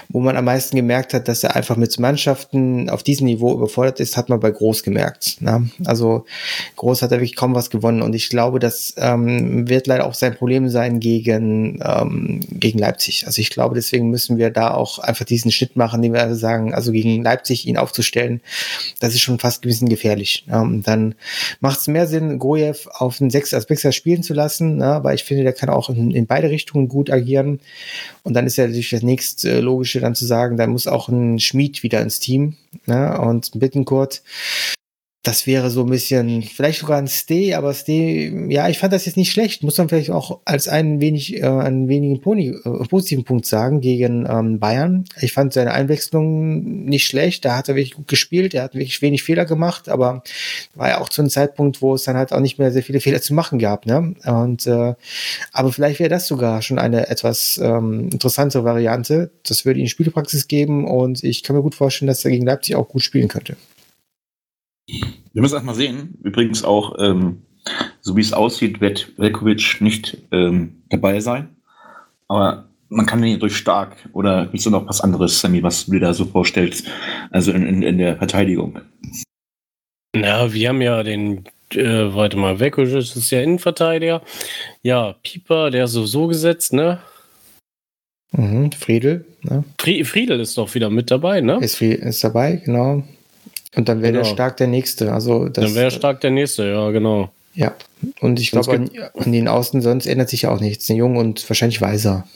wo 0.08 0.20
man 0.20 0.38
am 0.38 0.46
meisten 0.46 0.76
gemerkt 0.76 1.12
hat, 1.12 1.28
dass 1.28 1.44
er 1.44 1.54
einfach 1.54 1.76
mit 1.76 1.98
Mannschaften 2.00 2.88
auf 2.88 3.02
diesem 3.02 3.26
Niveau 3.26 3.52
überfordert 3.52 4.00
ist, 4.00 4.16
hat 4.16 4.30
man 4.30 4.40
bei 4.40 4.50
Groß 4.50 4.82
gemerkt. 4.82 5.42
Ne? 5.42 5.68
Also 5.84 6.24
Groß 6.76 7.02
hat 7.02 7.12
er 7.12 7.18
wirklich 7.18 7.36
kaum 7.36 7.54
was 7.54 7.68
gewonnen 7.68 8.00
und 8.00 8.14
ich 8.14 8.30
glaube, 8.30 8.58
das 8.58 8.94
ähm, 8.96 9.68
wird 9.68 9.86
leider 9.86 10.06
auch 10.06 10.14
sein 10.14 10.34
Problem 10.34 10.70
sein 10.70 11.00
gegen, 11.00 11.80
ähm, 11.84 12.40
gegen 12.50 12.78
Leipzig. 12.78 13.26
Also 13.26 13.42
ich 13.42 13.50
glaube, 13.50 13.74
deswegen 13.74 14.08
müssen 14.08 14.38
wir 14.38 14.48
da 14.48 14.72
auch 14.72 15.00
einfach 15.00 15.26
diesen 15.26 15.52
Schnitt 15.52 15.76
machen, 15.76 16.00
den 16.00 16.14
wir 16.14 16.34
sagen, 16.34 16.72
also 16.72 16.92
gegen 16.92 17.22
Leipzig 17.22 17.66
ihn 17.66 17.76
aufzustellen, 17.76 18.40
das 19.00 19.12
ist 19.12 19.20
schon 19.20 19.38
fast 19.38 19.62
ein 19.62 19.68
bisschen 19.68 19.90
gefährlich. 19.90 20.46
Ja, 20.48 20.62
und 20.62 20.88
dann 20.88 21.14
macht 21.60 21.80
es 21.80 21.88
mehr 21.88 22.06
Sinn, 22.06 22.38
Gojev 22.38 22.88
auf 22.92 23.18
den 23.18 23.30
Sechs 23.30 23.54
als 23.54 23.64
Sechser 23.64 23.92
spielen 23.92 24.22
zu 24.22 24.34
lassen, 24.34 24.76
ne, 24.76 25.00
weil 25.02 25.14
ich 25.14 25.24
finde, 25.24 25.42
der 25.42 25.52
kann 25.52 25.68
auch 25.68 25.90
in, 25.90 26.10
in 26.10 26.26
beide 26.26 26.50
Richtungen 26.50 26.88
gut 26.88 27.10
agieren. 27.10 27.60
Und 28.22 28.34
dann 28.34 28.46
ist 28.46 28.56
ja 28.56 28.66
natürlich 28.66 28.90
das 28.90 29.02
nächste 29.02 29.60
Logische 29.60 30.00
dann 30.00 30.14
zu 30.14 30.26
sagen, 30.26 30.56
dann 30.56 30.70
muss 30.70 30.86
auch 30.86 31.08
ein 31.08 31.38
Schmied 31.38 31.82
wieder 31.82 32.00
ins 32.00 32.20
Team 32.20 32.56
ne, 32.86 33.20
und 33.20 33.50
Bittenkurt. 33.58 34.22
Das 35.24 35.46
wäre 35.46 35.70
so 35.70 35.84
ein 35.84 35.90
bisschen, 35.90 36.42
vielleicht 36.42 36.80
sogar 36.80 36.98
ein 36.98 37.06
Stay, 37.06 37.54
aber 37.54 37.72
Stay, 37.74 38.48
ja, 38.48 38.68
ich 38.68 38.78
fand 38.78 38.92
das 38.92 39.06
jetzt 39.06 39.16
nicht 39.16 39.30
schlecht. 39.30 39.62
Muss 39.62 39.78
man 39.78 39.88
vielleicht 39.88 40.10
auch 40.10 40.40
als 40.44 40.66
einen 40.66 41.00
wenig, 41.00 41.36
äh, 41.36 41.46
einen 41.46 41.86
wenigen 41.86 42.20
Pony, 42.20 42.48
äh, 42.48 42.88
positiven 42.88 43.22
Punkt 43.22 43.46
sagen 43.46 43.80
gegen 43.80 44.26
ähm, 44.28 44.58
Bayern. 44.58 45.04
Ich 45.20 45.32
fand 45.32 45.52
seine 45.52 45.74
Einwechslung 45.74 46.86
nicht 46.86 47.06
schlecht. 47.06 47.44
Da 47.44 47.56
hat 47.56 47.68
er 47.68 47.76
wirklich 47.76 47.94
gut 47.94 48.08
gespielt. 48.08 48.52
Er 48.52 48.64
hat 48.64 48.74
wirklich 48.74 49.00
wenig 49.00 49.22
Fehler 49.22 49.44
gemacht, 49.44 49.88
aber 49.88 50.24
war 50.74 50.88
ja 50.88 51.00
auch 51.00 51.08
zu 51.08 51.22
einem 51.22 51.30
Zeitpunkt, 51.30 51.82
wo 51.82 51.94
es 51.94 52.02
dann 52.02 52.16
halt 52.16 52.32
auch 52.32 52.40
nicht 52.40 52.58
mehr 52.58 52.72
sehr 52.72 52.82
viele 52.82 52.98
Fehler 52.98 53.22
zu 53.22 53.32
machen 53.32 53.60
gab. 53.60 53.86
Ne? 53.86 54.14
Und 54.24 54.66
äh, 54.66 54.94
aber 55.52 55.72
vielleicht 55.72 56.00
wäre 56.00 56.10
das 56.10 56.26
sogar 56.26 56.62
schon 56.62 56.80
eine 56.80 57.08
etwas 57.08 57.60
ähm, 57.62 58.08
interessantere 58.12 58.64
Variante. 58.64 59.30
Das 59.46 59.64
würde 59.64 59.78
ihm 59.78 59.86
Spielpraxis 59.86 60.48
geben 60.48 60.84
und 60.84 61.22
ich 61.22 61.44
kann 61.44 61.54
mir 61.54 61.62
gut 61.62 61.76
vorstellen, 61.76 62.08
dass 62.08 62.24
er 62.24 62.32
gegen 62.32 62.44
Leipzig 62.44 62.74
auch 62.74 62.88
gut 62.88 63.04
spielen 63.04 63.28
könnte. 63.28 63.56
Wir 64.88 65.42
müssen 65.42 65.54
erst 65.54 65.66
mal 65.66 65.74
sehen. 65.74 66.18
Übrigens 66.22 66.64
auch, 66.64 66.96
ähm, 66.98 67.42
so 68.00 68.16
wie 68.16 68.20
es 68.20 68.32
aussieht, 68.32 68.80
wird 68.80 69.12
Velkovic 69.16 69.80
nicht 69.80 70.18
ähm, 70.32 70.82
dabei 70.90 71.20
sein. 71.20 71.56
Aber 72.28 72.68
man 72.88 73.06
kann 73.06 73.24
ihn 73.24 73.40
durch 73.40 73.56
stark 73.56 73.96
oder 74.12 74.46
gibt 74.46 74.58
es 74.58 74.66
noch 74.66 74.86
was 74.86 75.00
anderes, 75.00 75.40
Sammy, 75.40 75.62
was 75.62 75.86
du 75.86 75.92
dir 75.92 76.00
da 76.00 76.14
so 76.14 76.26
vorstellst? 76.26 76.86
Also 77.30 77.52
in, 77.52 77.66
in, 77.66 77.82
in 77.82 77.98
der 77.98 78.16
Verteidigung. 78.16 78.80
Na, 80.14 80.52
wir 80.52 80.68
haben 80.68 80.82
ja 80.82 81.02
den, 81.02 81.44
äh, 81.72 82.14
warte 82.14 82.36
mal, 82.36 82.60
Vekovic 82.60 82.92
ist 82.94 83.30
ja 83.30 83.40
Innenverteidiger. 83.40 84.22
Ja, 84.82 85.14
Pieper, 85.22 85.70
der 85.70 85.84
ist 85.84 85.92
sowieso 85.92 86.26
gesetzt, 86.26 86.74
ne? 86.74 87.00
Mhm, 88.32 88.72
Friedel, 88.72 89.26
ne? 89.42 89.64
Fri 89.78 90.04
Friedel 90.04 90.40
ist 90.40 90.56
doch 90.58 90.74
wieder 90.74 90.90
mit 90.90 91.10
dabei, 91.10 91.40
ne? 91.40 91.58
Ist, 91.62 91.80
ist 91.80 92.24
dabei, 92.24 92.56
genau. 92.56 93.04
Und 93.74 93.88
dann 93.88 94.02
wäre 94.02 94.12
der 94.12 94.22
Genau. 94.22 94.34
stark 94.34 94.56
der 94.58 94.66
nächste. 94.66 95.12
Also 95.12 95.48
das, 95.48 95.64
Dann 95.64 95.74
wäre 95.74 95.90
stark 95.90 96.20
der 96.20 96.30
nächste, 96.30 96.68
ja, 96.68 96.90
genau. 96.90 97.30
Ja. 97.54 97.74
Und 98.20 98.40
ich 98.40 98.50
glaube, 98.50 98.72
an, 98.72 98.90
an 99.14 99.32
den 99.32 99.48
Außen 99.48 99.80
sonst 99.82 100.06
ändert 100.06 100.28
sich 100.28 100.42
ja 100.42 100.50
auch 100.50 100.60
nichts. 100.60 100.88
Ein 100.90 100.96
Jung 100.96 101.16
und 101.16 101.48
wahrscheinlich 101.48 101.80
weiser. 101.80 102.26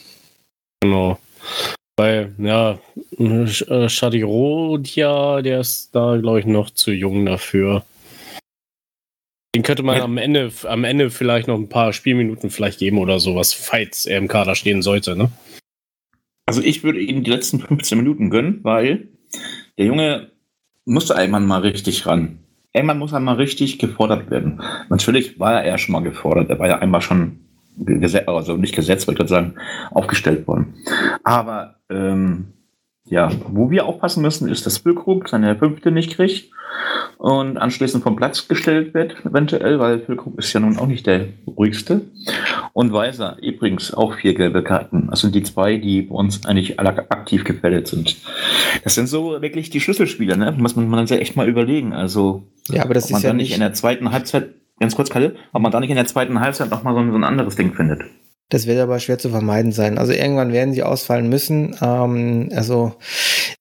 Genau. 0.81 1.17
Weil, 1.99 2.33
ja, 2.37 2.79
äh, 3.17 3.89
Shadirodia, 3.89 5.41
der 5.41 5.59
ist 5.61 5.95
da, 5.95 6.17
glaube 6.17 6.39
ich, 6.39 6.45
noch 6.45 6.69
zu 6.69 6.91
jung 6.91 7.25
dafür. 7.25 7.83
Den 9.55 9.63
könnte 9.63 9.81
man 9.83 9.97
Ja. 9.97 10.03
am 10.03 10.17
Ende, 10.17 10.51
am 10.65 10.83
Ende 10.83 11.09
vielleicht 11.09 11.47
noch 11.47 11.57
ein 11.57 11.69
paar 11.69 11.93
Spielminuten 11.93 12.51
vielleicht 12.51 12.77
geben 12.79 12.99
oder 12.99 13.19
sowas, 13.19 13.53
falls 13.53 14.05
er 14.05 14.19
im 14.19 14.27
Kader 14.27 14.53
stehen 14.55 14.81
sollte, 14.83 15.15
ne? 15.15 15.31
Also 16.45 16.61
ich 16.61 16.83
würde 16.83 16.99
ihm 16.99 17.23
die 17.23 17.31
letzten 17.31 17.59
15 17.59 17.97
Minuten 17.97 18.29
gönnen, 18.29 18.59
weil 18.63 19.07
der 19.77 19.85
Junge 19.87 20.31
musste 20.87 21.15
einmal 21.15 21.41
mal 21.41 21.61
richtig 21.61 22.05
ran. 22.05 22.39
Einmal 22.73 22.95
muss 22.95 23.11
er 23.11 23.19
mal 23.19 23.35
richtig 23.35 23.77
gefordert 23.77 24.31
werden. 24.31 24.61
Natürlich 24.89 25.39
war 25.39 25.61
er 25.61 25.67
ja 25.67 25.77
schon 25.77 25.93
mal 25.93 26.01
gefordert. 26.01 26.49
Er 26.49 26.59
war 26.59 26.67
ja 26.67 26.79
einmal 26.79 27.01
schon 27.01 27.39
also 28.25 28.57
nicht 28.57 28.75
gesetzt, 28.75 29.07
wollte 29.07 29.23
ich 29.23 29.29
sagen, 29.29 29.53
aufgestellt 29.91 30.47
worden. 30.47 30.73
Aber 31.23 31.75
ähm, 31.89 32.53
ja, 33.05 33.31
wo 33.49 33.69
wir 33.69 33.85
aufpassen 33.85 34.21
müssen, 34.21 34.49
ist, 34.49 34.65
dass 34.65 34.79
Füllkrug 34.79 35.29
seine 35.29 35.55
fünfte 35.55 35.91
nicht 35.91 36.15
kriegt 36.15 36.51
und 37.17 37.57
anschließend 37.57 38.03
vom 38.03 38.15
Platz 38.15 38.47
gestellt 38.47 38.93
wird, 38.93 39.15
eventuell, 39.25 39.79
weil 39.79 39.99
Füllkrug 39.99 40.37
ist 40.37 40.53
ja 40.53 40.59
nun 40.59 40.77
auch 40.77 40.85
nicht 40.87 41.07
der 41.07 41.25
ruhigste. 41.47 42.01
Und 42.73 42.93
Weiser 42.93 43.37
übrigens 43.41 43.93
auch 43.93 44.13
vier 44.15 44.33
gelbe 44.35 44.63
Karten. 44.63 45.07
Das 45.09 45.21
sind 45.21 45.33
die 45.33 45.43
zwei, 45.43 45.77
die 45.77 46.03
bei 46.03 46.15
uns 46.15 46.45
eigentlich 46.45 46.79
alle 46.79 47.09
aktiv 47.09 47.43
gefällt 47.43 47.87
sind. 47.87 48.17
Das 48.83 48.93
sind 48.95 49.07
so 49.07 49.41
wirklich 49.41 49.69
die 49.71 49.79
Schlüsselspieler, 49.81 50.37
ne? 50.37 50.53
Muss 50.57 50.75
man, 50.75 50.87
man 50.89 51.07
sich 51.07 51.19
echt 51.19 51.35
mal 51.35 51.47
überlegen. 51.49 51.93
Also, 51.93 52.43
Ja, 52.69 52.83
aber 52.83 52.93
das 52.93 53.05
ob 53.05 53.11
man 53.11 53.17
ist 53.19 53.23
ja 53.23 53.29
da 53.31 53.35
nicht 53.35 53.53
in 53.53 53.59
der 53.61 53.73
zweiten 53.73 54.11
Halbzeit, 54.11 54.49
ganz 54.79 54.95
kurz, 54.95 55.09
Kalle, 55.09 55.35
ob 55.53 55.61
man 55.61 55.71
da 55.71 55.79
nicht 55.79 55.89
in 55.89 55.95
der 55.95 56.05
zweiten 56.05 56.39
Halbzeit 56.39 56.69
nochmal 56.69 56.93
so, 56.93 56.99
ein- 56.99 57.11
so 57.11 57.17
ein 57.17 57.23
anderes 57.23 57.55
Ding 57.55 57.73
findet. 57.73 58.01
das 58.49 58.67
wird 58.67 58.79
aber 58.79 58.99
schwer 58.99 59.17
zu 59.17 59.29
vermeiden 59.29 59.71
sein. 59.73 59.97
Also 59.97 60.13
irgendwann 60.13 60.53
werden 60.53 60.73
sie 60.73 60.83
ausfallen 60.83 61.27
müssen. 61.29 61.75
Ähm, 61.81 62.49
also 62.55 62.93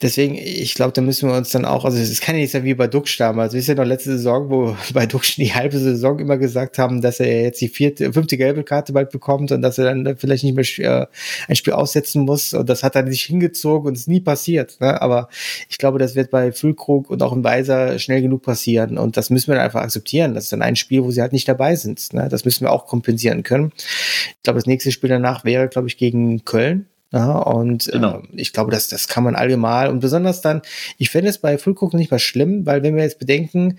deswegen, 0.03 0.35
ich 0.35 0.75
glaube, 0.75 0.93
da 0.93 1.01
müssen 1.01 1.29
wir 1.29 1.37
uns 1.37 1.51
dann 1.51 1.65
auch, 1.65 1.85
also 1.85 1.99
es 1.99 2.21
kann 2.21 2.35
ja 2.35 2.43
nicht 2.43 2.51
sein 2.51 2.65
wie 2.65 2.75
bei 2.75 2.87
Duxch 2.87 3.17
damals. 3.17 3.55
Wisst 3.55 3.69
ihr 3.69 3.75
noch 3.75 3.85
letzte 3.85 4.13
Saison, 4.13 4.51
wo 4.51 4.77
bei 4.93 5.07
Duxch 5.07 5.37
die 5.37 5.55
halbe 5.55 5.79
Saison 5.79 6.19
immer 6.19 6.37
gesagt 6.37 6.79
haben, 6.79 7.01
dass 7.01 7.21
er 7.21 7.43
jetzt 7.43 7.61
die 7.61 7.69
vierte, 7.69 8.13
fünfte 8.13 8.37
gelbe 8.37 8.65
Karte 8.65 8.93
bald 8.93 9.11
bekommt 9.11 9.53
und 9.53 9.63
dass 9.63 9.79
er 9.79 9.87
dann 9.87 10.17
vielleicht 10.17 10.45
nicht 10.45 10.79
mehr 10.79 11.03
äh, 11.03 11.07
ein 11.49 11.57
Spiel 11.57 11.73
aussetzen 11.73 12.25
muss. 12.25 12.53
Und 12.55 12.69
das 12.69 12.83
hat 12.83 12.95
dann 12.95 13.11
sich 13.11 13.23
hingezogen 13.23 13.89
und 13.89 13.95
ist 13.95 14.09
nie 14.09 14.21
passiert. 14.21 14.81
Ne? 14.81 15.01
Aber 15.01 15.29
ich 15.69 15.79
glaube, 15.79 15.99
das 15.99 16.15
wird 16.15 16.31
bei 16.31 16.53
Füllkrug 16.53 17.11
und 17.11 17.23
auch 17.23 17.33
im 17.33 17.45
Weiser 17.45 17.99
schnell 17.99 18.23
genug 18.23 18.43
passieren. 18.43 18.99
Und 18.99 19.17
das 19.17 19.31
müssen 19.31 19.49
wir 19.49 19.55
dann 19.55 19.65
einfach 19.65 19.83
akzeptieren. 19.83 20.35
Das 20.35 20.45
ist 20.45 20.53
dann 20.53 20.63
ein 20.63 20.77
Spiel, 20.77 21.03
wo 21.03 21.11
sie 21.11 21.23
halt 21.23 21.33
nicht 21.33 21.49
dabei 21.49 21.75
sind. 21.77 22.13
Ne? 22.13 22.29
Das 22.29 22.45
müssen 22.45 22.65
wir 22.65 22.73
auch 22.73 22.87
kompensieren 22.87 23.43
können. 23.43 23.73
Ich 23.77 24.43
glaube, 24.43 24.59
das 24.59 24.67
nächste 24.67 24.93
Spiel 24.93 25.09
danach 25.09 25.45
wäre, 25.45 25.69
glaube 25.69 25.89
ich, 25.89 25.97
gegen 25.97 26.45
Köln. 26.45 26.87
Ja, 27.17 27.39
und 27.39 27.87
Genau. 27.91 28.19
äh, 28.19 28.23
ich 28.33 28.53
glaube, 28.53 28.71
das, 28.71 28.89
das 28.89 29.09
kann 29.09 29.25
man 29.25 29.37
allgemein 29.37 29.89
und 29.89 30.01
besonders 30.01 30.43
dann, 30.43 30.61
ich 30.99 31.09
fände 31.09 31.31
es 31.31 31.39
bei 31.39 31.57
Füllkrug 31.57 31.95
nicht 31.95 32.11
mal 32.11 32.19
schlimm, 32.19 32.67
weil 32.67 32.83
wenn 32.83 32.95
wir 32.95 33.05
jetzt 33.05 33.19
bedenken, 33.19 33.79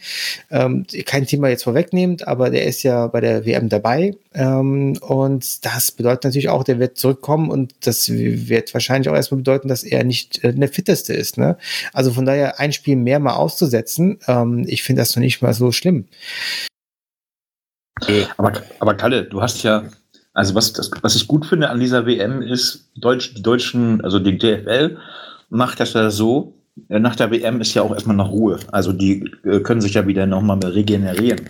ähm, 0.49 0.87
kein 1.05 1.27
Thema 1.27 1.47
jetzt 1.49 1.63
vorwegnehmend, 1.63 2.27
aber 2.27 2.49
der 2.49 2.65
ist 2.65 2.81
ja 2.81 3.05
bei 3.05 3.21
der 3.21 3.45
WM 3.45 3.69
dabei 3.69 4.15
ähm, 4.33 4.97
und 5.01 5.63
das 5.63 5.91
bedeutet 5.91 6.23
natürlich 6.23 6.49
auch, 6.49 6.63
der 6.63 6.79
wird 6.79 6.97
zurückkommen 6.97 7.51
und 7.51 7.75
das 7.85 8.09
wird 8.09 8.73
wahrscheinlich 8.73 9.07
auch 9.09 9.15
erstmal 9.15 9.37
bedeuten, 9.37 9.67
dass 9.67 9.83
er 9.83 10.03
nicht 10.03 10.43
äh, 10.43 10.51
der 10.51 10.69
fitteste 10.69 11.13
ist. 11.13 11.37
Ne? 11.37 11.57
Also 11.93 12.11
von 12.13 12.25
daher 12.25 12.59
ein 12.59 12.73
Spiel 12.73 12.95
mehr 12.95 13.19
mal 13.19 13.35
auszusetzen, 13.35 14.17
ähm, 14.27 14.65
ich 14.67 14.81
finde 14.81 15.03
das 15.03 15.15
noch 15.15 15.21
nicht 15.21 15.43
mal 15.43 15.53
so 15.53 15.71
schlimm. 15.71 16.05
Aber, 18.37 18.63
aber 18.79 18.95
Kalle, 18.95 19.25
du 19.25 19.41
hast 19.43 19.61
ja, 19.61 19.83
also 20.37 20.53
was, 20.53 20.71
das, 20.71 20.91
was 21.01 21.15
ich 21.15 21.27
gut 21.27 21.47
finde 21.47 21.71
an 21.71 21.79
dieser 21.79 22.05
WM 22.05 22.43
ist, 22.43 22.91
Deutsch, 22.95 23.33
die 23.33 23.41
Deutschen, 23.41 24.01
also 24.01 24.19
die 24.19 24.37
DFL 24.37 24.97
macht 25.49 25.79
das 25.79 25.93
ja 25.93 26.11
so, 26.11 26.53
äh, 26.89 26.99
nach 26.99 27.15
der 27.15 27.31
WM 27.31 27.59
ist 27.59 27.73
ja 27.73 27.81
auch 27.81 27.91
erstmal 27.91 28.15
noch 28.15 28.29
Ruhe. 28.29 28.59
Also 28.71 28.93
die 28.93 29.31
äh, 29.43 29.61
können 29.61 29.81
sich 29.81 29.95
ja 29.95 30.05
wieder 30.05 30.27
nochmal 30.27 30.59
regenerieren. 30.59 31.41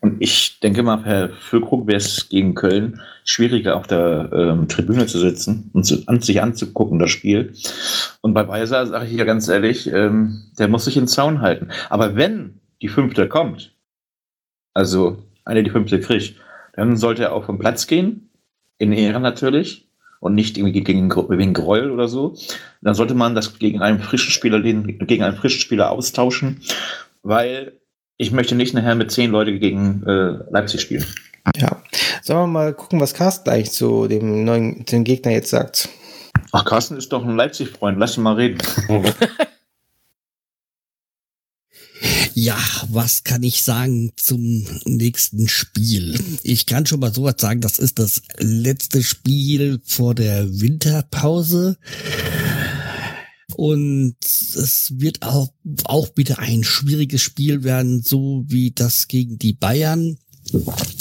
Und 0.00 0.16
ich 0.20 0.58
denke 0.58 0.82
mal, 0.82 1.04
Herr 1.04 1.28
Füllkrug 1.28 1.86
wäre 1.86 1.98
es 1.98 2.28
gegen 2.30 2.56
Köln 2.56 3.00
schwieriger, 3.22 3.76
auf 3.76 3.86
der 3.86 4.30
ähm, 4.32 4.66
Tribüne 4.66 5.06
zu 5.06 5.20
sitzen 5.20 5.70
und 5.72 5.84
zu, 5.84 6.02
an, 6.06 6.20
sich 6.20 6.42
anzugucken, 6.42 6.98
das 6.98 7.12
Spiel. 7.12 7.52
Und 8.22 8.34
bei 8.34 8.48
Weiser 8.48 8.88
sage 8.88 9.06
ich 9.06 9.12
ja 9.12 9.24
ganz 9.24 9.46
ehrlich, 9.46 9.86
ähm, 9.86 10.50
der 10.58 10.66
muss 10.66 10.86
sich 10.86 10.96
in 10.96 11.04
den 11.04 11.08
Zaun 11.08 11.42
halten. 11.42 11.68
Aber 11.90 12.16
wenn 12.16 12.58
die 12.82 12.88
fünfte 12.88 13.28
kommt, 13.28 13.72
also 14.74 15.22
eine 15.44 15.62
die 15.62 15.70
fünfte 15.70 16.00
kriegt, 16.00 16.34
dann 16.72 16.96
sollte 16.96 17.22
er 17.22 17.32
auch 17.34 17.44
vom 17.44 17.60
Platz 17.60 17.86
gehen, 17.86 18.30
in 18.82 18.92
Ehren 18.92 19.22
natürlich, 19.22 19.86
und 20.22 20.36
nicht 20.36 20.56
irgendwie 20.56 20.82
gegen, 20.82 21.10
wegen 21.10 21.52
Gräuel 21.52 21.90
oder 21.90 22.06
so. 22.06 22.36
Dann 22.80 22.94
sollte 22.94 23.14
man 23.14 23.34
das 23.34 23.58
gegen 23.58 23.82
einen 23.82 23.98
frischen 23.98 24.30
Spieler, 24.30 24.60
den, 24.60 24.98
gegen 24.98 25.24
einen 25.24 25.36
frischen 25.36 25.60
Spieler 25.60 25.90
austauschen, 25.90 26.60
weil 27.24 27.72
ich 28.18 28.30
möchte 28.30 28.54
nicht 28.54 28.72
nachher 28.72 28.94
mit 28.94 29.10
zehn 29.10 29.32
Leuten 29.32 29.58
gegen 29.58 30.04
äh, 30.06 30.38
Leipzig 30.50 30.80
spielen. 30.80 31.04
Ja. 31.56 31.82
Sollen 32.22 32.38
wir 32.38 32.46
mal 32.46 32.72
gucken, 32.72 33.00
was 33.00 33.14
Carsten 33.14 33.50
eigentlich 33.50 33.72
zu 33.72 34.06
dem 34.06 34.44
neuen 34.44 34.84
dem 34.84 35.02
Gegner 35.02 35.32
jetzt 35.32 35.50
sagt? 35.50 35.88
Ach, 36.52 36.64
Carsten 36.64 36.96
ist 36.96 37.12
doch 37.12 37.24
ein 37.24 37.34
Leipzig-Freund, 37.34 37.98
lass 37.98 38.16
ihn 38.16 38.22
mal 38.22 38.34
reden. 38.34 38.58
Ja, 42.34 42.58
was 42.88 43.24
kann 43.24 43.42
ich 43.42 43.62
sagen 43.62 44.12
zum 44.16 44.66
nächsten 44.84 45.48
Spiel? 45.48 46.18
Ich 46.42 46.66
kann 46.66 46.86
schon 46.86 47.00
mal 47.00 47.12
so 47.12 47.24
was 47.24 47.36
sagen, 47.38 47.60
das 47.60 47.78
ist 47.78 47.98
das 47.98 48.22
letzte 48.38 49.02
Spiel 49.02 49.80
vor 49.84 50.14
der 50.14 50.60
Winterpause. 50.60 51.76
Und 53.54 54.16
es 54.22 54.94
wird 54.96 55.22
auch, 55.22 55.52
auch 55.84 56.08
wieder 56.16 56.38
ein 56.38 56.64
schwieriges 56.64 57.20
Spiel 57.20 57.64
werden, 57.64 58.02
so 58.02 58.44
wie 58.46 58.70
das 58.70 59.08
gegen 59.08 59.38
die 59.38 59.52
Bayern. 59.52 60.16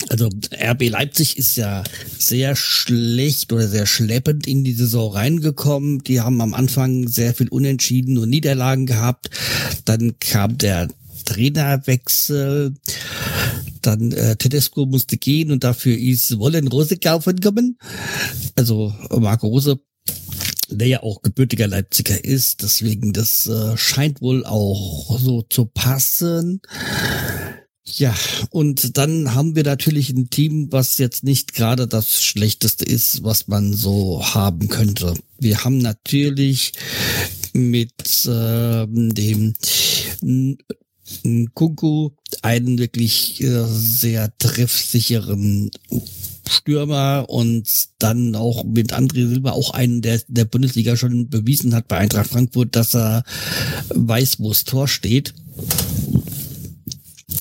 Also 0.09 0.29
RB 0.53 0.89
Leipzig 0.89 1.37
ist 1.37 1.55
ja 1.55 1.83
sehr 2.17 2.55
schlecht 2.55 3.51
oder 3.53 3.67
sehr 3.67 3.85
schleppend 3.85 4.45
in 4.47 4.63
die 4.63 4.73
Saison 4.73 5.13
reingekommen. 5.13 6.03
Die 6.03 6.21
haben 6.21 6.41
am 6.41 6.53
Anfang 6.53 7.07
sehr 7.07 7.33
viel 7.33 7.47
Unentschieden 7.47 8.17
und 8.17 8.29
Niederlagen 8.29 8.85
gehabt. 8.85 9.29
Dann 9.85 10.19
kam 10.19 10.57
der 10.57 10.89
Trainerwechsel. 11.23 12.73
Dann 13.81 14.11
äh, 14.11 14.35
Tedesco 14.35 14.85
musste 14.85 15.17
gehen 15.17 15.51
und 15.51 15.63
dafür 15.63 15.97
ist 15.97 16.37
Wollen 16.37 16.67
Rose 16.67 16.97
gekommen. 16.97 17.77
Also 18.55 18.93
Marco 19.09 19.47
Rose, 19.47 19.79
der 20.69 20.87
ja 20.87 21.03
auch 21.03 21.21
gebürtiger 21.21 21.67
Leipziger 21.67 22.23
ist. 22.23 22.61
Deswegen, 22.61 23.13
das 23.13 23.47
äh, 23.47 23.75
scheint 23.77 24.21
wohl 24.21 24.45
auch 24.45 25.19
so 25.19 25.41
zu 25.43 25.65
passen. 25.65 26.61
Ja, 27.83 28.15
und 28.51 28.97
dann 28.97 29.33
haben 29.33 29.55
wir 29.55 29.63
natürlich 29.63 30.09
ein 30.11 30.29
Team, 30.29 30.71
was 30.71 30.97
jetzt 30.97 31.23
nicht 31.23 31.53
gerade 31.53 31.87
das 31.87 32.21
Schlechteste 32.21 32.85
ist, 32.85 33.23
was 33.23 33.47
man 33.47 33.73
so 33.73 34.23
haben 34.23 34.69
könnte. 34.69 35.15
Wir 35.39 35.63
haben 35.63 35.79
natürlich 35.79 36.73
mit 37.53 38.25
äh, 38.25 38.85
dem 38.87 39.55
Kunku 41.53 42.11
einen 42.41 42.79
wirklich 42.79 43.41
äh, 43.41 43.65
sehr 43.67 44.35
treffsicheren 44.37 45.71
Stürmer 46.49 47.25
und 47.29 47.67
dann 47.99 48.35
auch 48.35 48.63
mit 48.63 48.93
André 48.93 49.27
Silva 49.27 49.51
auch 49.51 49.71
einen, 49.71 50.01
der 50.01 50.21
der 50.27 50.45
Bundesliga 50.45 50.95
schon 50.97 51.29
bewiesen 51.29 51.73
hat 51.73 51.87
bei 51.87 51.97
Eintracht 51.97 52.29
Frankfurt, 52.29 52.75
dass 52.75 52.95
er 52.95 53.23
weiß, 53.89 54.39
wo 54.39 54.49
das 54.49 54.63
Tor 54.63 54.87
steht. 54.87 55.33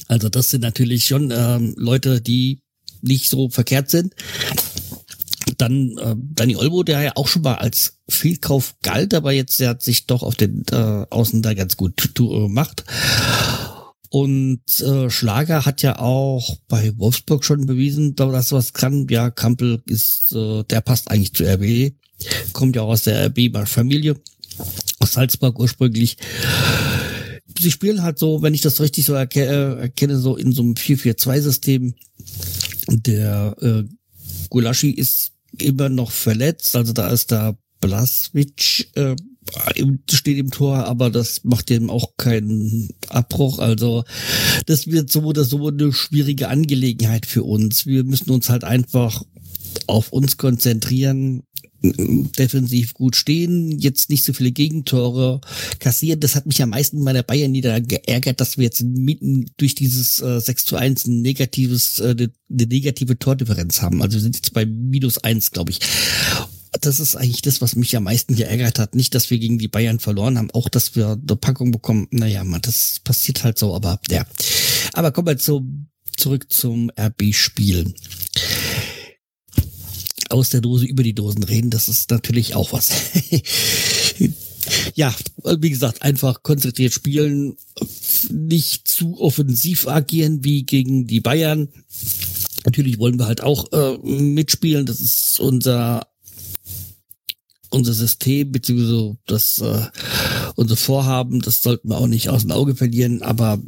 Also 0.08 0.28
das 0.28 0.50
sind 0.50 0.62
natürlich 0.62 1.04
schon 1.04 1.32
ähm, 1.34 1.74
Leute, 1.76 2.20
die 2.20 2.60
nicht 3.02 3.28
so 3.28 3.48
verkehrt 3.48 3.90
sind. 3.90 4.14
Dann 5.56 5.96
äh, 5.98 6.14
Dani 6.16 6.56
Olmo, 6.56 6.82
der 6.82 7.00
ja 7.00 7.12
auch 7.16 7.28
schon 7.28 7.42
mal 7.42 7.54
als 7.54 7.98
Fehlkauf 8.08 8.76
galt, 8.82 9.14
aber 9.14 9.32
jetzt 9.32 9.60
der 9.60 9.70
hat 9.70 9.82
sich 9.82 10.06
doch 10.06 10.22
auf 10.22 10.34
den 10.34 10.64
äh, 10.72 11.06
Außen 11.10 11.42
da 11.42 11.54
ganz 11.54 11.76
gut 11.76 11.94
äh, 12.18 12.48
macht. 12.48 12.84
Und 14.10 14.80
äh, 14.80 15.08
Schlager 15.08 15.64
hat 15.64 15.82
ja 15.82 16.00
auch 16.00 16.56
bei 16.66 16.92
Wolfsburg 16.98 17.44
schon 17.44 17.66
bewiesen, 17.66 18.16
dass 18.16 18.50
was 18.50 18.72
kann. 18.72 19.06
Ja, 19.08 19.30
Kampel 19.30 19.82
ist, 19.86 20.32
äh, 20.32 20.64
der 20.64 20.80
passt 20.80 21.10
eigentlich 21.10 21.32
zu 21.32 21.44
RB, 21.44 21.92
kommt 22.52 22.74
ja 22.74 22.82
auch 22.82 22.88
aus 22.88 23.04
der 23.04 23.26
RB-Familie, 23.26 24.16
aus 24.98 25.12
Salzburg 25.12 25.60
ursprünglich. 25.60 26.16
Sie 27.60 27.70
spielen 27.70 28.02
halt 28.02 28.18
so, 28.18 28.42
wenn 28.42 28.52
ich 28.54 28.62
das 28.62 28.80
richtig 28.80 29.04
so 29.04 29.14
erke 29.14 29.44
äh, 29.44 29.80
erkenne, 29.82 30.18
so 30.18 30.36
in 30.36 30.52
so 30.52 30.62
einem 30.62 30.74
4-4-2-System. 30.74 31.94
Der 32.88 33.56
äh, 33.60 33.84
Gulaschi 34.48 34.90
ist 34.90 35.32
immer 35.56 35.88
noch 35.88 36.10
verletzt, 36.10 36.74
also 36.74 36.92
da 36.92 37.08
ist 37.08 37.30
da 37.30 37.56
Blaswitsch 37.80 38.86
äh, 38.94 39.14
steht 40.10 40.38
im 40.38 40.50
Tor, 40.50 40.84
aber 40.84 41.10
das 41.10 41.44
macht 41.44 41.70
dem 41.70 41.90
auch 41.90 42.16
keinen 42.16 42.90
Abbruch. 43.08 43.58
Also 43.58 44.04
das 44.66 44.86
wird 44.86 45.10
so 45.10 45.22
oder 45.22 45.44
so 45.44 45.68
eine 45.68 45.92
schwierige 45.92 46.48
Angelegenheit 46.48 47.26
für 47.26 47.42
uns. 47.42 47.86
Wir 47.86 48.04
müssen 48.04 48.30
uns 48.30 48.48
halt 48.48 48.64
einfach 48.64 49.22
auf 49.86 50.12
uns 50.12 50.36
konzentrieren, 50.36 51.42
defensiv 51.82 52.92
gut 52.94 53.16
stehen, 53.16 53.78
jetzt 53.78 54.10
nicht 54.10 54.24
so 54.24 54.32
viele 54.32 54.52
Gegentore 54.52 55.40
kassieren. 55.78 56.20
Das 56.20 56.34
hat 56.34 56.46
mich 56.46 56.62
am 56.62 56.70
meisten 56.70 57.02
bei 57.04 57.12
der 57.12 57.22
Bayern 57.22 57.52
nieder 57.52 57.80
geärgert, 57.80 58.40
dass 58.40 58.58
wir 58.58 58.64
jetzt 58.64 58.82
mitten 58.82 59.46
durch 59.56 59.74
dieses 59.74 60.20
äh, 60.20 60.40
6 60.40 60.66
zu 60.66 60.76
1 60.76 61.06
ein 61.06 61.22
negatives, 61.22 61.98
äh, 61.98 62.10
eine 62.10 62.30
negative 62.66 63.18
Tordifferenz 63.18 63.80
haben. 63.80 64.02
Also 64.02 64.16
wir 64.16 64.22
sind 64.22 64.36
jetzt 64.36 64.52
bei 64.52 64.66
minus 64.66 65.18
eins, 65.18 65.52
glaube 65.52 65.70
ich 65.70 65.80
das 66.72 67.00
ist 67.00 67.16
eigentlich 67.16 67.42
das, 67.42 67.60
was 67.60 67.74
mich 67.74 67.96
am 67.96 68.04
meisten 68.04 68.36
geärgert 68.36 68.78
hat. 68.78 68.94
Nicht, 68.94 69.14
dass 69.14 69.30
wir 69.30 69.38
gegen 69.38 69.58
die 69.58 69.68
Bayern 69.68 69.98
verloren 69.98 70.38
haben, 70.38 70.50
auch, 70.52 70.68
dass 70.68 70.94
wir 70.94 71.18
eine 71.20 71.36
Packung 71.36 71.72
bekommen. 71.72 72.06
Naja, 72.10 72.44
man, 72.44 72.60
das 72.62 73.00
passiert 73.02 73.42
halt 73.42 73.58
so, 73.58 73.74
aber 73.74 74.00
ja. 74.08 74.24
Aber 74.92 75.10
kommen 75.10 75.28
wir 75.28 75.38
zu, 75.38 75.66
zurück 76.16 76.52
zum 76.52 76.90
RB-Spiel. 76.98 77.94
Aus 80.28 80.50
der 80.50 80.60
Dose 80.60 80.86
über 80.86 81.02
die 81.02 81.14
Dosen 81.14 81.42
reden, 81.42 81.70
das 81.70 81.88
ist 81.88 82.10
natürlich 82.10 82.54
auch 82.54 82.72
was. 82.72 82.92
ja, 84.94 85.12
wie 85.58 85.70
gesagt, 85.70 86.02
einfach 86.02 86.44
konzentriert 86.44 86.92
spielen, 86.92 87.56
nicht 88.30 88.86
zu 88.86 89.20
offensiv 89.20 89.88
agieren 89.88 90.44
wie 90.44 90.62
gegen 90.62 91.08
die 91.08 91.20
Bayern. 91.20 91.68
Natürlich 92.64 92.98
wollen 92.98 93.18
wir 93.18 93.26
halt 93.26 93.42
auch 93.42 93.72
äh, 93.72 93.98
mitspielen. 94.06 94.86
Das 94.86 95.00
ist 95.00 95.40
unser 95.40 96.09
unser 97.70 97.94
System 97.94 98.52
beziehungsweise 98.52 99.16
das 99.26 99.60
äh, 99.60 99.86
unser 100.56 100.76
Vorhaben, 100.76 101.40
das 101.40 101.62
sollten 101.62 101.88
wir 101.88 101.98
auch 101.98 102.08
nicht 102.08 102.28
aus 102.28 102.42
dem 102.42 102.50
Auge 102.50 102.74
verlieren, 102.74 103.22
aber 103.22 103.58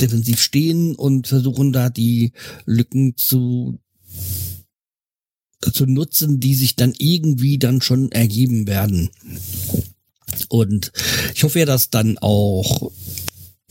defensiv 0.00 0.40
stehen 0.40 0.94
und 0.94 1.28
versuchen 1.28 1.72
da 1.72 1.90
die 1.90 2.32
Lücken 2.64 3.16
zu 3.16 3.78
zu 5.72 5.86
nutzen, 5.86 6.40
die 6.40 6.54
sich 6.54 6.76
dann 6.76 6.92
irgendwie 6.98 7.58
dann 7.58 7.80
schon 7.80 8.12
ergeben 8.12 8.66
werden. 8.66 9.08
Und 10.48 10.92
ich 11.34 11.42
hoffe 11.42 11.60
ja, 11.60 11.64
dass 11.64 11.88
dann 11.88 12.18
auch 12.18 12.92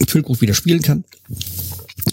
Füllkrug 0.07 0.41
wieder 0.41 0.55
spielen 0.55 0.81
kann. 0.81 1.03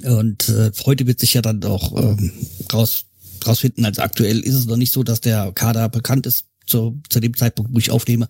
Und 0.03 0.49
äh, 0.51 0.71
heute 0.85 1.07
wird 1.07 1.21
sich 1.21 1.35
ja 1.35 1.43
dann 1.43 1.65
auch 1.65 1.97
ähm, 1.97 2.33
raus 2.73 3.07
rausfinden. 3.47 3.87
Also 3.87 4.03
aktuell 4.03 4.41
ist 4.41 4.55
es 4.55 4.67
noch 4.67 4.77
nicht 4.77 4.93
so, 4.93 5.03
dass 5.03 5.23
der 5.23 5.51
Kader 5.53 5.89
bekannt 5.89 6.27
ist 6.27 6.50
zu, 6.71 7.01
zu 7.09 7.21
dem 7.21 7.37
Zeitpunkt, 7.37 7.75
wo 7.75 7.79
ich 7.79 7.91
aufnehme. 7.91 8.29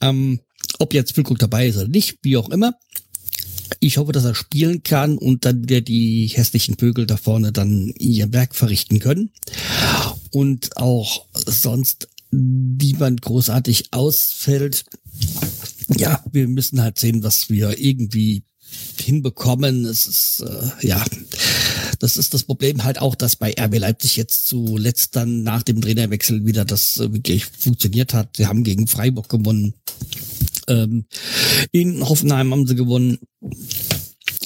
Ähm, 0.00 0.40
ob 0.78 0.92
jetzt 0.92 1.14
Füllkrug 1.14 1.38
dabei 1.38 1.68
ist 1.68 1.76
oder 1.76 1.88
nicht, 1.88 2.18
wie 2.22 2.36
auch 2.36 2.50
immer. 2.50 2.74
Ich 3.80 3.98
hoffe, 3.98 4.12
dass 4.12 4.24
er 4.24 4.34
spielen 4.34 4.82
kann 4.82 5.18
und 5.18 5.44
dann 5.44 5.62
wieder 5.62 5.80
die 5.80 6.28
hässlichen 6.28 6.76
Vögel 6.78 7.06
da 7.06 7.16
vorne 7.16 7.52
dann 7.52 7.92
ihr 7.98 8.32
Werk 8.32 8.54
verrichten 8.54 8.98
können. 8.98 9.30
Und 10.30 10.76
auch 10.76 11.26
sonst 11.34 12.08
niemand 12.30 13.22
großartig 13.22 13.92
ausfällt. 13.92 14.84
Ja, 15.96 16.22
wir 16.30 16.48
müssen 16.48 16.80
halt 16.80 16.98
sehen, 16.98 17.22
was 17.22 17.48
wir 17.48 17.78
irgendwie 17.78 18.42
hinbekommen. 19.00 19.84
Es 19.84 20.06
ist, 20.06 20.40
äh, 20.40 20.86
ja, 20.86 21.04
das 21.98 22.16
ist 22.16 22.34
das 22.34 22.44
Problem 22.44 22.84
halt 22.84 23.00
auch, 23.00 23.14
dass 23.14 23.36
bei 23.36 23.54
RB 23.58 23.78
Leipzig 23.78 24.16
jetzt 24.16 24.46
zuletzt 24.46 25.16
dann 25.16 25.42
nach 25.42 25.62
dem 25.62 25.80
Trainerwechsel 25.80 26.44
wieder 26.46 26.64
das 26.64 26.98
äh, 26.98 27.12
wirklich 27.12 27.46
funktioniert 27.46 28.14
hat. 28.14 28.36
Sie 28.36 28.46
haben 28.46 28.64
gegen 28.64 28.86
Freiburg 28.86 29.28
gewonnen. 29.28 29.74
Ähm, 30.68 31.06
in 31.72 32.06
Hoffenheim 32.06 32.52
haben 32.52 32.66
sie 32.66 32.74
gewonnen, 32.74 33.18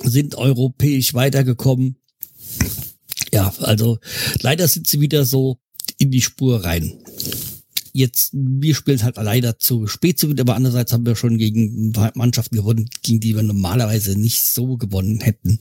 sind 0.03 0.35
europäisch 0.35 1.15
weitergekommen. 1.15 1.97
Ja, 3.33 3.53
also 3.61 3.99
leider 4.41 4.67
sind 4.69 4.87
sie 4.87 5.01
wieder 5.01 5.25
so 5.25 5.59
in 5.99 6.11
die 6.11 6.23
Spur 6.23 6.65
rein. 6.65 6.99
Jetzt, 7.93 8.31
wir 8.33 8.75
spielen 8.75 9.03
halt 9.03 9.17
leider 9.17 9.59
zu 9.59 9.87
spät 9.89 10.19
zu 10.19 10.31
aber 10.39 10.55
andererseits 10.55 10.93
haben 10.93 11.07
wir 11.07 11.17
schon 11.17 11.39
gegen 11.39 11.93
Mannschaften 12.15 12.57
gewonnen, 12.57 12.89
gegen 13.03 13.21
die 13.21 13.35
wir 13.35 13.43
normalerweise 13.43 14.17
nicht 14.17 14.45
so 14.47 14.77
gewonnen 14.77 15.21
hätten. 15.21 15.59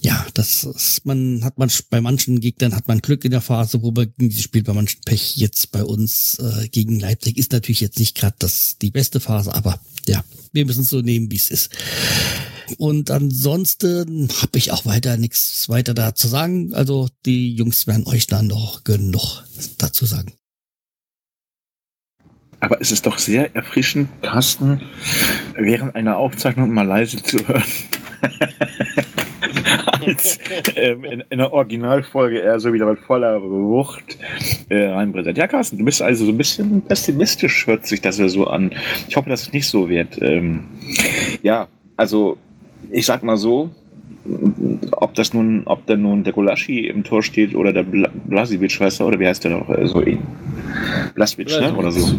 Ja, 0.00 0.26
das 0.34 0.64
ist, 0.64 1.06
man 1.06 1.42
hat 1.42 1.58
man 1.58 1.70
bei 1.90 2.00
manchen 2.00 2.40
Gegnern 2.40 2.74
hat 2.74 2.86
man 2.86 3.00
Glück 3.00 3.24
in 3.24 3.30
der 3.30 3.40
Phase, 3.40 3.82
wo 3.82 3.90
man 3.90 4.12
spielt, 4.30 4.66
bei 4.66 4.72
manchen 4.72 5.00
Pech. 5.02 5.36
Jetzt 5.36 5.72
bei 5.72 5.82
uns 5.82 6.38
äh, 6.38 6.68
gegen 6.68 7.00
Leipzig 7.00 7.38
ist 7.38 7.52
natürlich 7.52 7.80
jetzt 7.80 7.98
nicht 7.98 8.16
gerade 8.16 8.36
das 8.38 8.76
die 8.80 8.90
beste 8.90 9.20
Phase, 9.20 9.54
aber 9.54 9.80
ja, 10.06 10.22
wir 10.52 10.66
müssen 10.66 10.82
es 10.82 10.90
so 10.90 11.00
nehmen, 11.00 11.30
wie 11.30 11.36
es 11.36 11.50
ist. 11.50 11.70
Und 12.78 13.10
ansonsten 13.10 14.28
habe 14.42 14.58
ich 14.58 14.72
auch 14.72 14.86
weiter 14.86 15.16
nichts 15.16 15.68
weiter 15.68 15.94
da 15.94 16.14
zu 16.14 16.28
sagen. 16.28 16.74
Also 16.74 17.08
die 17.24 17.54
Jungs 17.54 17.86
werden 17.86 18.06
euch 18.06 18.26
dann 18.26 18.48
noch 18.48 18.84
genug 18.84 19.44
dazu 19.78 20.04
sagen. 20.04 20.32
Aber 22.60 22.80
es 22.80 22.90
ist 22.90 23.06
doch 23.06 23.18
sehr 23.18 23.54
erfrischend, 23.54 24.08
Carsten, 24.22 24.80
während 25.56 25.94
einer 25.94 26.16
Aufzeichnung 26.16 26.72
mal 26.72 26.86
leise 26.86 27.22
zu 27.22 27.46
hören. 27.46 27.62
Als 30.06 30.38
ähm, 30.76 31.04
in, 31.04 31.24
in, 31.28 31.38
der 31.38 31.52
Originalfolge 31.52 32.40
er 32.40 32.58
so 32.60 32.72
wieder 32.72 32.86
mit 32.86 32.98
voller 33.00 33.42
Wucht 33.42 34.16
äh, 34.68 34.86
reinbrennt. 34.86 35.36
Ja, 35.36 35.46
Carsten, 35.46 35.78
du 35.78 35.84
bist 35.84 36.00
also 36.00 36.24
so 36.24 36.32
ein 36.32 36.38
bisschen 36.38 36.82
pessimistisch, 36.82 37.66
hört 37.66 37.86
sich 37.86 38.00
das 38.00 38.18
ja 38.18 38.28
so 38.28 38.46
an. 38.46 38.72
Ich 39.08 39.16
hoffe, 39.16 39.28
dass 39.28 39.42
es 39.42 39.52
nicht 39.52 39.68
so 39.68 39.88
wird. 39.88 40.20
Ähm, 40.22 40.64
ja, 41.42 41.68
also 41.96 42.38
ich 42.90 43.06
sag 43.06 43.22
mal 43.22 43.36
so, 43.36 43.70
ob 44.92 45.14
das 45.14 45.34
nun, 45.34 45.62
ob 45.66 45.86
denn 45.86 46.02
nun 46.02 46.24
der 46.24 46.32
Gulaschi 46.32 46.86
im 46.86 47.04
Tor 47.04 47.22
steht 47.22 47.54
oder 47.54 47.72
der 47.72 47.84
Blasiewicz, 47.84 48.80
weißt 48.80 49.00
du, 49.00 49.04
oder 49.04 49.18
wie 49.20 49.26
heißt 49.26 49.44
der 49.44 49.52
noch? 49.52 49.68
So 49.84 50.02
ihn. 50.02 50.22
Blaswitsch, 51.14 51.60
ne? 51.60 51.74
Oder 51.74 51.90
so. 51.90 52.18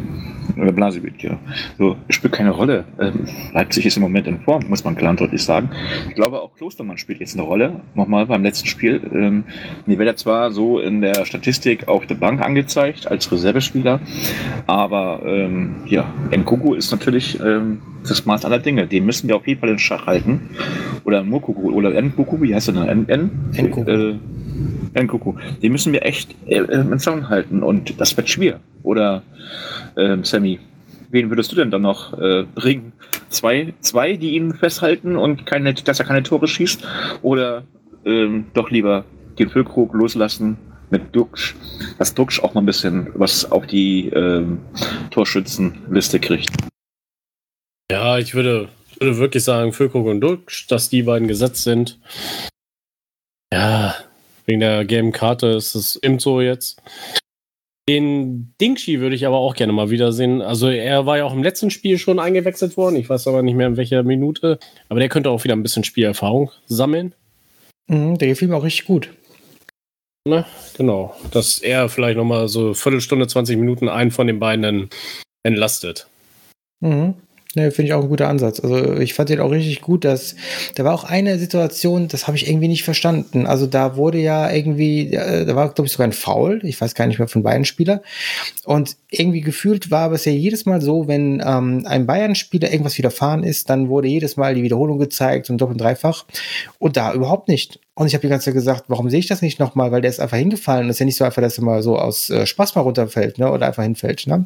Oder 0.56 0.72
Blasewitsch, 0.72 1.24
ja. 1.24 1.38
So, 1.78 1.98
spielt 2.10 2.34
keine 2.34 2.52
Rolle. 2.52 2.86
Ähm, 3.00 3.26
Leipzig 3.54 3.86
ist 3.86 3.98
im 3.98 4.04
Moment 4.04 4.28
in 4.28 4.40
Form, 4.40 4.64
muss 4.68 4.84
man 4.84 4.96
klar 4.96 5.12
und 5.12 5.20
deutlich 5.20 5.44
sagen. 5.44 5.70
Ich 6.08 6.16
glaube, 6.16 6.42
auch 6.42 6.56
Klostermann 6.56 6.98
spielt 6.98 7.20
jetzt 7.20 7.36
eine 7.36 7.44
Rolle. 7.44 7.82
Nochmal 7.96 8.26
beim 8.26 8.44
letzten 8.44 8.68
Spiel. 8.68 9.02
Ähm, 9.14 9.44
die 9.86 9.98
wird 9.98 10.08
er 10.08 10.16
zwar 10.16 10.52
so 10.52 10.80
in 10.80 11.02
der 11.02 11.26
Statistik 11.26 11.88
auf 11.88 12.06
der 12.06 12.16
Bank 12.16 12.42
angezeigt, 12.42 13.08
als 13.08 13.32
Reservespieler, 13.32 14.00
aber 14.66 15.22
ähm, 15.26 15.76
ja, 15.86 16.12
Nkuku 16.32 16.74
ist 16.74 16.92
natürlich 16.92 17.40
ähm, 17.40 17.82
das 18.08 18.26
Maß 18.26 18.46
aller 18.46 18.60
Dinge. 18.60 18.88
Den 18.88 19.06
müssen 19.06 19.28
wir 19.28 19.36
auf 19.36 19.48
jeden 19.48 19.60
Fall 19.60 19.70
in 19.70 19.80
Schach 19.80 20.08
halten. 20.08 20.50
Oder 21.04 21.24
Mukuku, 21.24 21.72
oder 21.72 21.90
Nkuku, 22.02 22.42
wie 22.42 22.56
heißt 22.56 22.70
der 22.70 22.86
denn? 22.86 23.08
N, 23.08 23.10
N? 23.10 23.66
Nkuku. 23.66 23.90
Äh, 23.90 24.16
Nkuku. 24.94 25.36
Den 25.62 25.72
müssen 25.72 25.94
wir 25.94 26.06
echt 26.06 26.36
äh, 26.48 26.58
im 26.58 27.00
Zaun 27.00 27.30
halten 27.30 27.64
und 27.64 28.00
das 28.00 28.16
wird 28.18 28.30
schwer. 28.30 28.60
Oder 28.84 29.24
ähm, 29.96 30.24
Sammy, 30.24 30.60
wen 31.10 31.30
würdest 31.30 31.52
du 31.52 31.56
denn 31.56 31.72
dann 31.72 31.82
noch 31.82 32.18
äh, 32.20 32.44
bringen? 32.56 32.94
Zwei, 33.30 33.74
zwei, 33.82 34.16
die 34.16 34.36
ihn 34.36 34.54
festhalten 34.54 35.16
und 35.16 35.46
keine, 35.46 35.74
dass 35.74 36.00
er 36.00 36.06
keine 36.06 36.24
Tore 36.24 36.48
schießt? 36.48 36.88
Oder 37.22 37.64
ähm, 38.06 38.48
doch 38.54 38.70
lieber 38.70 39.06
den 39.38 39.50
Füllkrug 39.50 39.94
loslassen 39.94 40.58
mit 40.90 41.16
Duxch, 41.16 41.56
dass 41.98 42.14
Duxch 42.14 42.42
auch 42.42 42.54
mal 42.54 42.62
ein 42.62 42.66
bisschen 42.66 43.10
was 43.16 43.50
auf 43.52 43.68
die 43.68 44.10
ähm, 44.10 44.60
Torschützenliste 45.12 46.20
kriegt? 46.20 46.52
Ja, 47.92 48.18
ich 48.18 48.34
würde, 48.34 48.70
würde 49.00 49.18
wirklich 49.18 49.44
sagen, 49.44 49.74
Füllkrug 49.74 50.08
und 50.08 50.22
Duxch, 50.22 50.68
dass 50.68 50.90
die 50.90 51.04
beiden 51.04 51.28
gesetzt 51.28 51.64
sind. 51.64 52.00
Ja, 53.54 53.96
wegen 54.48 54.60
der 54.60 54.86
gelben 54.86 55.12
Karte 55.12 55.48
ist 55.48 55.76
es 55.76 56.00
eben 56.02 56.20
so 56.20 56.42
jetzt. 56.42 56.82
Den 57.90 58.54
Dingshi 58.60 59.00
würde 59.00 59.16
ich 59.16 59.26
aber 59.26 59.38
auch 59.38 59.56
gerne 59.56 59.72
mal 59.72 59.90
wiedersehen. 59.90 60.42
Also 60.42 60.68
er 60.68 61.06
war 61.06 61.18
ja 61.18 61.26
auch 61.26 61.34
im 61.34 61.44
letzten 61.44 61.70
Spiel 61.70 61.98
schon 61.98 62.20
eingewechselt 62.20 62.76
worden. 62.76 62.98
Ich 62.98 63.10
weiß 63.10 63.28
aber 63.28 63.44
nicht 63.44 63.56
mehr 63.56 63.68
in 63.68 63.78
welcher 63.78 64.04
Minute. 64.04 64.60
Aber 64.90 65.00
der 65.00 65.08
könnte 65.08 65.30
auch 65.30 65.44
wieder 65.46 65.56
ein 65.56 65.64
bisschen 65.64 65.86
Spielerfahrung 65.86 66.52
sammeln. 66.66 67.14
Mhm, 67.88 68.18
der 68.18 68.28
gefiel 68.28 68.50
mir 68.50 68.58
auch 68.58 68.64
richtig 68.64 68.86
gut. 68.86 69.10
Ne? 70.28 70.46
Genau. 70.76 71.16
Dass 71.32 71.60
er 71.60 71.88
vielleicht 71.88 72.18
nochmal 72.18 72.50
so 72.50 72.74
Viertelstunde, 72.74 73.28
20 73.28 73.58
Minuten 73.58 73.88
einen 73.88 74.12
von 74.12 74.28
den 74.28 74.40
beiden 74.40 74.90
entlastet. 75.44 76.08
Mhm. 76.82 77.16
Ne, 77.56 77.72
finde 77.72 77.88
ich 77.88 77.94
auch 77.94 78.04
ein 78.04 78.10
guter 78.10 78.28
Ansatz. 78.28 78.60
Also 78.60 78.98
ich 78.98 79.14
fand 79.14 79.30
den 79.30 79.40
auch 79.40 79.52
richtig 79.52 79.82
gut, 79.82 80.06
dass 80.06 80.36
da 80.76 80.84
war 80.84 80.94
auch 80.94 81.06
eine 81.06 81.40
Situation, 81.40 82.08
das 82.08 82.28
habe 82.28 82.38
ich 82.38 82.48
irgendwie 82.48 82.68
nicht 82.68 82.84
verstanden. 82.84 83.48
Also 83.48 83.68
da 83.68 83.96
wurde 83.96 84.20
ja 84.20 84.52
irgendwie, 84.52 85.12
da 85.12 85.56
war 85.56 85.74
glaube 85.74 85.88
ich 85.88 85.94
sogar 85.94 86.08
ein 86.08 86.14
Foul, 86.14 86.60
ich 86.64 86.80
weiß 86.80 86.94
gar 86.94 87.08
nicht 87.08 87.20
mehr 87.20 87.28
von 87.28 87.44
beiden 87.44 87.66
Spieler. 87.66 88.02
Und 88.66 88.98
irgendwie 89.10 89.42
gefühlt 89.42 89.92
war 89.92 90.12
es 90.12 90.26
ja 90.26 90.32
jedes 90.32 90.66
Mal 90.66 90.82
so, 90.82 91.08
wenn 91.08 91.42
ähm, 91.46 91.84
ein 91.86 92.06
Bayern-Spieler 92.06 92.72
irgendwas 92.72 92.98
widerfahren 92.98 93.44
ist, 93.44 93.70
dann 93.70 93.90
wurde 93.90 94.08
jedes 94.08 94.38
Mal 94.38 94.56
die 94.56 94.64
Wiederholung 94.64 95.00
gezeigt 95.00 95.50
und 95.50 95.60
doppelt 95.60 95.78
und 95.80 95.82
dreifach. 95.82 96.26
Und 96.80 96.98
da 96.98 97.14
überhaupt 97.14 97.48
nicht. 97.48 97.80
Und 97.98 98.06
ich 98.06 98.14
habe 98.14 98.22
die 98.22 98.30
ganze 98.30 98.46
Zeit 98.46 98.54
gesagt, 98.54 98.84
warum 98.90 99.10
sehe 99.10 99.18
ich 99.18 99.26
das 99.26 99.42
nicht 99.42 99.60
nochmal? 99.60 99.92
Weil 99.92 100.02
der 100.02 100.12
ist 100.12 100.20
einfach 100.20 100.38
hingefallen. 100.38 100.88
Das 100.88 100.98
ist 100.98 101.00
ja 101.00 101.08
nicht 101.08 101.18
so 101.18 101.26
einfach, 101.26 101.42
dass 101.42 101.58
er 101.58 101.64
mal 101.64 101.82
so 101.82 101.98
aus 101.98 102.30
äh, 102.30 102.46
Spaß 102.46 102.76
mal 102.76 102.82
runterfällt, 102.82 103.40
ne? 103.40 103.52
Oder 103.52 103.66
einfach 103.66 103.82
hinfällt, 103.82 104.28
ne? 104.28 104.46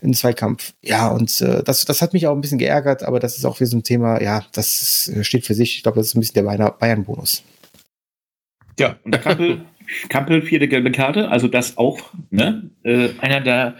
Im 0.00 0.14
Zweikampf. 0.14 0.72
Ja, 0.80 1.08
und 1.08 1.38
äh, 1.42 1.62
das, 1.62 1.84
das 1.84 2.00
hat 2.00 2.14
mich 2.14 2.26
auch 2.26 2.34
ein 2.34 2.40
bisschen 2.40 2.56
geärgert, 2.56 3.02
aber 3.02 3.20
das 3.20 3.36
ist 3.36 3.44
auch 3.44 3.60
wie 3.60 3.66
so 3.66 3.76
ein 3.76 3.82
Thema, 3.82 4.22
ja, 4.22 4.42
das 4.54 5.12
äh, 5.14 5.22
steht 5.22 5.44
für 5.44 5.52
sich. 5.52 5.76
Ich 5.76 5.82
glaube, 5.82 5.98
das 5.98 6.06
ist 6.06 6.14
ein 6.14 6.20
bisschen 6.20 6.46
der 6.46 6.70
Bayern-Bonus. 6.70 7.44
Ja, 8.78 8.96
und 9.04 9.12
der 9.12 9.20
Kampel, 9.20 9.60
Kampel, 10.08 10.40
vierte 10.40 10.66
gelbe 10.66 10.90
Karte, 10.90 11.28
also 11.28 11.46
das 11.46 11.76
auch, 11.76 11.98
ne? 12.30 12.70
Äh, 12.84 13.10
einer 13.18 13.42
der 13.42 13.74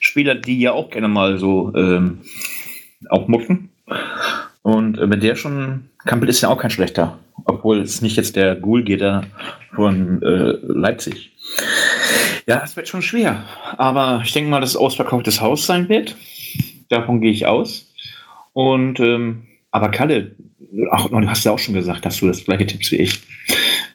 Spieler, 0.00 0.34
die 0.34 0.60
ja 0.60 0.72
auch 0.72 0.90
gerne 0.90 1.08
mal 1.08 1.38
so 1.38 1.72
ähm, 1.74 2.20
auch 3.08 3.26
mucken. 3.26 3.70
Und 4.62 4.98
äh, 4.98 5.08
wenn 5.08 5.20
der 5.20 5.36
schon, 5.36 5.90
Kampel 6.04 6.28
ist 6.28 6.40
ja 6.40 6.48
auch 6.48 6.58
kein 6.58 6.70
schlechter 6.70 7.18
obwohl 7.44 7.80
es 7.80 8.02
nicht 8.02 8.16
jetzt 8.16 8.36
der 8.36 8.56
Ghoul-Getter 8.56 9.24
von 9.74 10.22
äh, 10.22 10.54
Leipzig. 10.62 11.32
Ja, 12.46 12.62
es 12.64 12.76
wird 12.76 12.88
schon 12.88 13.02
schwer. 13.02 13.44
Aber 13.76 14.22
ich 14.24 14.32
denke 14.32 14.50
mal, 14.50 14.60
dass 14.60 14.70
es 14.70 14.76
ausverkauftes 14.76 15.40
Haus 15.40 15.66
sein 15.66 15.88
wird. 15.88 16.16
Davon 16.88 17.20
gehe 17.20 17.32
ich 17.32 17.46
aus. 17.46 17.92
Und 18.52 18.98
ähm, 19.00 19.46
aber 19.70 19.90
Kalle, 19.90 20.32
ach, 20.90 21.08
du 21.08 21.28
hast 21.28 21.44
ja 21.44 21.52
auch 21.52 21.58
schon 21.58 21.74
gesagt, 21.74 22.04
dass 22.04 22.18
du 22.18 22.26
das 22.26 22.44
gleiche 22.44 22.66
Tipps 22.66 22.90
wie 22.90 22.96
ich. 22.96 23.20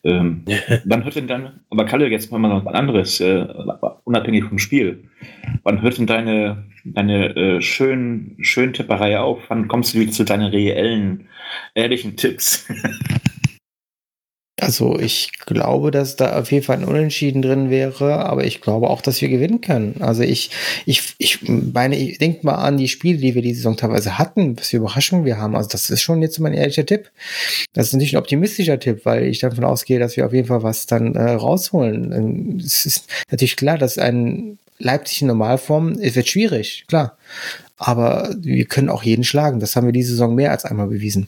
Ähm, 0.06 0.44
wann 0.86 1.04
hört 1.04 1.16
denn 1.16 1.28
dann, 1.28 1.62
aber 1.70 1.86
Kalle, 1.86 2.08
jetzt 2.08 2.32
mal 2.32 2.38
noch 2.38 2.64
was 2.64 2.74
anderes, 2.74 3.20
äh, 3.20 3.46
unabhängig 4.04 4.46
vom 4.46 4.60
Spiel. 4.60 5.10
Wann 5.64 5.82
hört 5.82 5.98
denn 5.98 6.08
deine, 6.08 6.66
deine 6.86 7.36
äh, 7.36 7.62
schönen, 7.62 8.38
schönen 8.40 8.74
Tipperei 8.74 9.20
auf? 9.20 9.40
Wann 9.50 9.68
kommst 9.68 9.94
du 9.94 10.00
wieder 10.00 10.12
zu 10.12 10.24
deinen 10.24 10.48
reellen, 10.52 11.28
ehrlichen 11.74 12.16
Tipps? 12.16 12.68
Also 14.58 14.98
ich 14.98 15.32
glaube, 15.46 15.92
dass 15.92 16.16
da 16.16 16.40
auf 16.40 16.50
jeden 16.50 16.64
Fall 16.64 16.78
ein 16.78 16.86
Unentschieden 16.86 17.42
drin 17.42 17.70
wäre, 17.70 18.26
aber 18.26 18.46
ich 18.46 18.62
glaube 18.62 18.90
auch, 18.90 19.02
dass 19.02 19.22
wir 19.22 19.28
gewinnen 19.28 19.60
können. 19.60 19.98
Also 20.00 20.24
ich, 20.24 20.50
ich, 20.86 21.14
ich 21.18 21.40
meine, 21.50 21.98
ich 21.98 22.20
denke 22.20 22.46
mal 22.46 22.56
an 22.56 22.78
die 22.78 22.88
Spiele, 22.88 23.18
die 23.18 23.36
wir 23.36 23.42
die 23.42 23.54
Saison 23.54 23.76
teilweise 23.76 24.18
hatten, 24.18 24.58
was 24.58 24.70
für 24.70 24.78
Überraschungen 24.78 25.26
wir 25.26 25.38
haben. 25.38 25.58
Also 25.58 25.68
das 25.70 25.90
ist 25.90 26.02
schon 26.02 26.22
jetzt 26.22 26.40
mein 26.40 26.54
ehrlicher 26.54 26.86
Tipp. 26.86 27.12
Das 27.74 27.88
ist 27.88 27.94
natürlich 27.94 28.16
ein 28.16 28.20
optimistischer 28.20 28.80
Tipp, 28.80 29.02
weil 29.04 29.26
ich 29.26 29.40
davon 29.40 29.66
ausgehe, 29.66 30.00
dass 30.00 30.16
wir 30.16 30.26
auf 30.26 30.34
jeden 30.34 30.48
Fall 30.48 30.64
was 30.64 30.86
dann 30.86 31.16
äh, 31.16 31.32
rausholen. 31.32 32.62
Es 32.66 32.86
ist 32.86 33.10
natürlich 33.30 33.58
klar, 33.58 33.78
dass 33.78 33.98
ein 33.98 34.58
Leipzig 34.78 35.22
in 35.22 35.28
Normalform, 35.28 35.98
es 36.00 36.16
wird 36.16 36.30
schwierig, 36.30 36.86
klar. 36.88 37.18
Aber 37.76 38.34
wir 38.40 38.64
können 38.66 38.88
auch 38.88 39.04
jeden 39.04 39.26
schlagen. 39.26 39.60
Das 39.60 39.76
haben 39.76 39.86
wir 39.86 39.92
diese 39.92 40.12
Saison 40.12 40.34
mehr 40.34 40.52
als 40.52 40.64
einmal 40.64 40.88
bewiesen. 40.88 41.28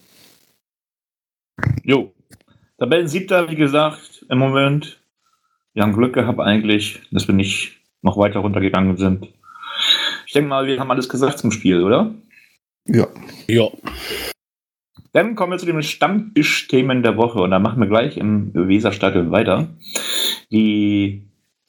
Jo, 1.83 2.13
Tabellen 2.77 3.07
siebter, 3.07 3.49
wie 3.49 3.55
gesagt, 3.55 4.25
im 4.29 4.37
Moment. 4.37 4.99
Wir 5.73 5.83
haben 5.83 5.93
Glück 5.93 6.13
gehabt 6.13 6.39
eigentlich, 6.39 7.01
dass 7.11 7.27
wir 7.27 7.33
nicht 7.33 7.77
noch 8.01 8.17
weiter 8.17 8.39
runtergegangen 8.39 8.97
sind. 8.97 9.27
Ich 10.25 10.33
denke 10.33 10.49
mal, 10.49 10.67
wir 10.67 10.79
haben 10.79 10.91
alles 10.91 11.09
gesagt 11.09 11.39
zum 11.39 11.51
Spiel, 11.51 11.83
oder? 11.83 12.13
Ja. 12.85 13.07
Ja. 13.47 13.69
Dann 15.11 15.35
kommen 15.35 15.53
wir 15.53 15.57
zu 15.57 15.65
den 15.65 15.81
Stammtisch-Themen 15.81 17.01
der 17.01 17.17
Woche 17.17 17.41
und 17.41 17.51
da 17.51 17.59
machen 17.59 17.79
wir 17.79 17.87
gleich 17.87 18.17
im 18.17 18.53
Weserstadion 18.53 19.31
weiter. 19.31 19.69
Die 20.51 21.27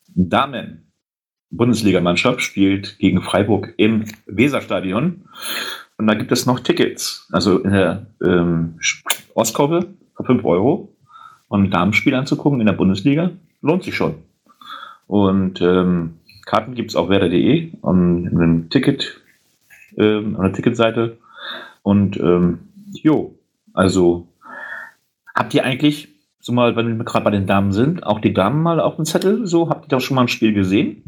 Damen 0.09 0.93
Bundesligamannschaft 1.51 2.43
spielt 2.43 2.99
gegen 2.99 3.23
Freiburg 3.23 3.73
im 3.79 4.05
Weserstadion. 4.27 5.25
Und 5.97 6.07
da 6.07 6.15
gibt 6.15 6.31
es 6.33 6.45
noch 6.45 6.61
Tickets. 6.61 7.27
Also 7.33 7.59
in 7.61 7.73
der 7.73 8.07
ähm, 8.23 8.79
Ostkurve 9.35 9.87
für 10.17 10.25
5 10.25 10.45
Euro. 10.45 10.95
Und 11.49 11.71
Damenspiel 11.71 12.15
anzugucken 12.15 12.61
in 12.61 12.67
der 12.67 12.75
Bundesliga 12.75 13.31
lohnt 13.63 13.83
sich 13.83 13.97
schon. 13.97 14.17
Und 15.07 15.61
ähm, 15.63 16.15
Karten 16.45 16.75
gibt 16.75 16.91
es 16.91 16.97
auf 16.97 17.09
werder.de 17.09 17.73
und 17.81 18.29
einem 18.29 18.71
Ticket, 18.71 19.21
ähm, 19.97 20.37
an 20.37 20.45
der 20.45 20.53
Ticketseite. 20.53 21.19
Und 21.83 22.19
ähm, 22.19 22.61
jo, 22.93 23.35
also 23.73 24.29
habt 25.35 25.55
ihr 25.55 25.65
eigentlich, 25.65 26.09
so 26.41 26.53
mal, 26.53 26.77
wenn 26.77 26.97
wir 26.97 27.05
gerade 27.05 27.25
bei 27.25 27.31
den 27.31 27.47
Damen 27.47 27.73
sind, 27.73 28.05
auch 28.05 28.21
die 28.21 28.33
Damen 28.33 28.63
mal 28.63 28.81
auf 28.81 28.97
dem 28.97 29.05
Zettel? 29.05 29.47
So, 29.47 29.71
habt 29.71 29.87
ihr 29.87 29.89
da 29.89 30.01
schon 30.01 30.15
mal 30.15 30.23
ein 30.23 30.29
Spiel 30.29 30.53
gesehen? 30.53 31.03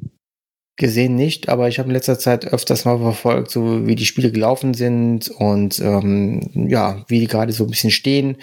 Gesehen 0.77 1.14
nicht, 1.14 1.51
aber 1.51 1.68
ich 1.68 1.79
habe 1.79 1.89
in 1.89 1.95
letzter 1.95 2.18
Zeit 2.18 2.47
öfters 2.47 2.87
mal 2.87 2.99
verfolgt, 2.99 3.51
so 3.51 3.87
wie 3.87 3.95
die 3.95 4.07
Spiele 4.07 4.33
gelaufen 4.33 4.73
sind 4.73 5.29
und 5.29 5.79
ähm, 5.81 6.41
ja, 6.55 7.05
wie 7.09 7.21
die 7.21 7.27
gerade 7.27 7.53
so 7.53 7.64
ein 7.64 7.71
bisschen 7.71 7.91
stehen. 7.91 8.37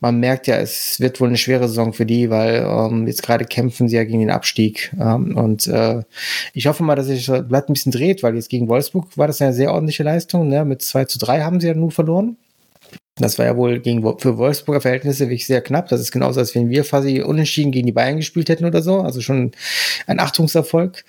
Man 0.00 0.18
merkt 0.18 0.46
ja, 0.46 0.56
es 0.56 0.98
wird 0.98 1.20
wohl 1.20 1.28
eine 1.28 1.36
schwere 1.36 1.68
Saison 1.68 1.92
für 1.92 2.06
die, 2.06 2.30
weil 2.30 2.66
ähm, 2.66 3.06
jetzt 3.06 3.22
gerade 3.22 3.44
kämpfen 3.44 3.88
sie 3.88 3.96
ja 3.96 4.04
gegen 4.04 4.20
den 4.20 4.30
Abstieg. 4.30 4.94
Ähm, 4.98 5.36
und 5.36 5.66
äh, 5.66 6.02
ich 6.54 6.66
hoffe 6.66 6.82
mal, 6.82 6.96
dass 6.96 7.06
sich 7.06 7.26
das 7.26 7.46
Blatt 7.46 7.68
ein 7.68 7.74
bisschen 7.74 7.92
dreht, 7.92 8.22
weil 8.22 8.34
jetzt 8.34 8.48
gegen 8.48 8.68
Wolfsburg 8.68 9.18
war 9.18 9.26
das 9.26 9.42
eine 9.42 9.52
sehr 9.52 9.72
ordentliche 9.72 10.04
Leistung. 10.04 10.48
Ne? 10.48 10.64
Mit 10.64 10.80
2 10.80 11.04
zu 11.04 11.18
3 11.18 11.42
haben 11.42 11.60
sie 11.60 11.66
ja 11.68 11.74
nur 11.74 11.90
verloren. 11.90 12.38
Das 13.16 13.38
war 13.38 13.46
ja 13.46 13.56
wohl 13.56 13.78
gegen, 13.78 14.02
für 14.18 14.38
Wolfsburger 14.38 14.80
Verhältnisse 14.80 15.26
wirklich 15.26 15.46
sehr 15.46 15.60
knapp. 15.60 15.88
Das 15.88 16.00
ist 16.00 16.10
genauso, 16.10 16.40
als 16.40 16.54
wenn 16.54 16.68
wir 16.68 16.82
quasi 16.82 17.22
unentschieden 17.22 17.70
gegen 17.70 17.86
die 17.86 17.92
Bayern 17.92 18.16
gespielt 18.16 18.48
hätten 18.48 18.64
oder 18.64 18.82
so. 18.82 19.00
Also 19.00 19.20
schon 19.20 19.52
ein 20.06 20.18
Achtungserfolg. 20.18 21.04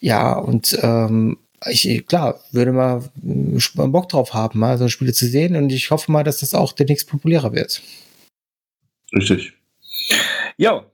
Ja, 0.00 0.32
und 0.32 0.76
ähm, 0.82 1.38
ich, 1.66 2.06
klar, 2.06 2.40
würde 2.50 2.72
mal 2.72 3.04
Bock 3.22 4.08
drauf 4.08 4.34
haben, 4.34 4.58
mal 4.58 4.78
so 4.78 4.88
Spiele 4.88 5.12
zu 5.12 5.26
sehen. 5.26 5.54
Und 5.54 5.70
ich 5.70 5.90
hoffe 5.92 6.10
mal, 6.10 6.24
dass 6.24 6.40
das 6.40 6.54
auch 6.54 6.72
demnächst 6.72 7.08
populärer 7.08 7.52
wird. 7.52 7.82
Richtig. 9.14 9.52
Ja, 10.56 10.84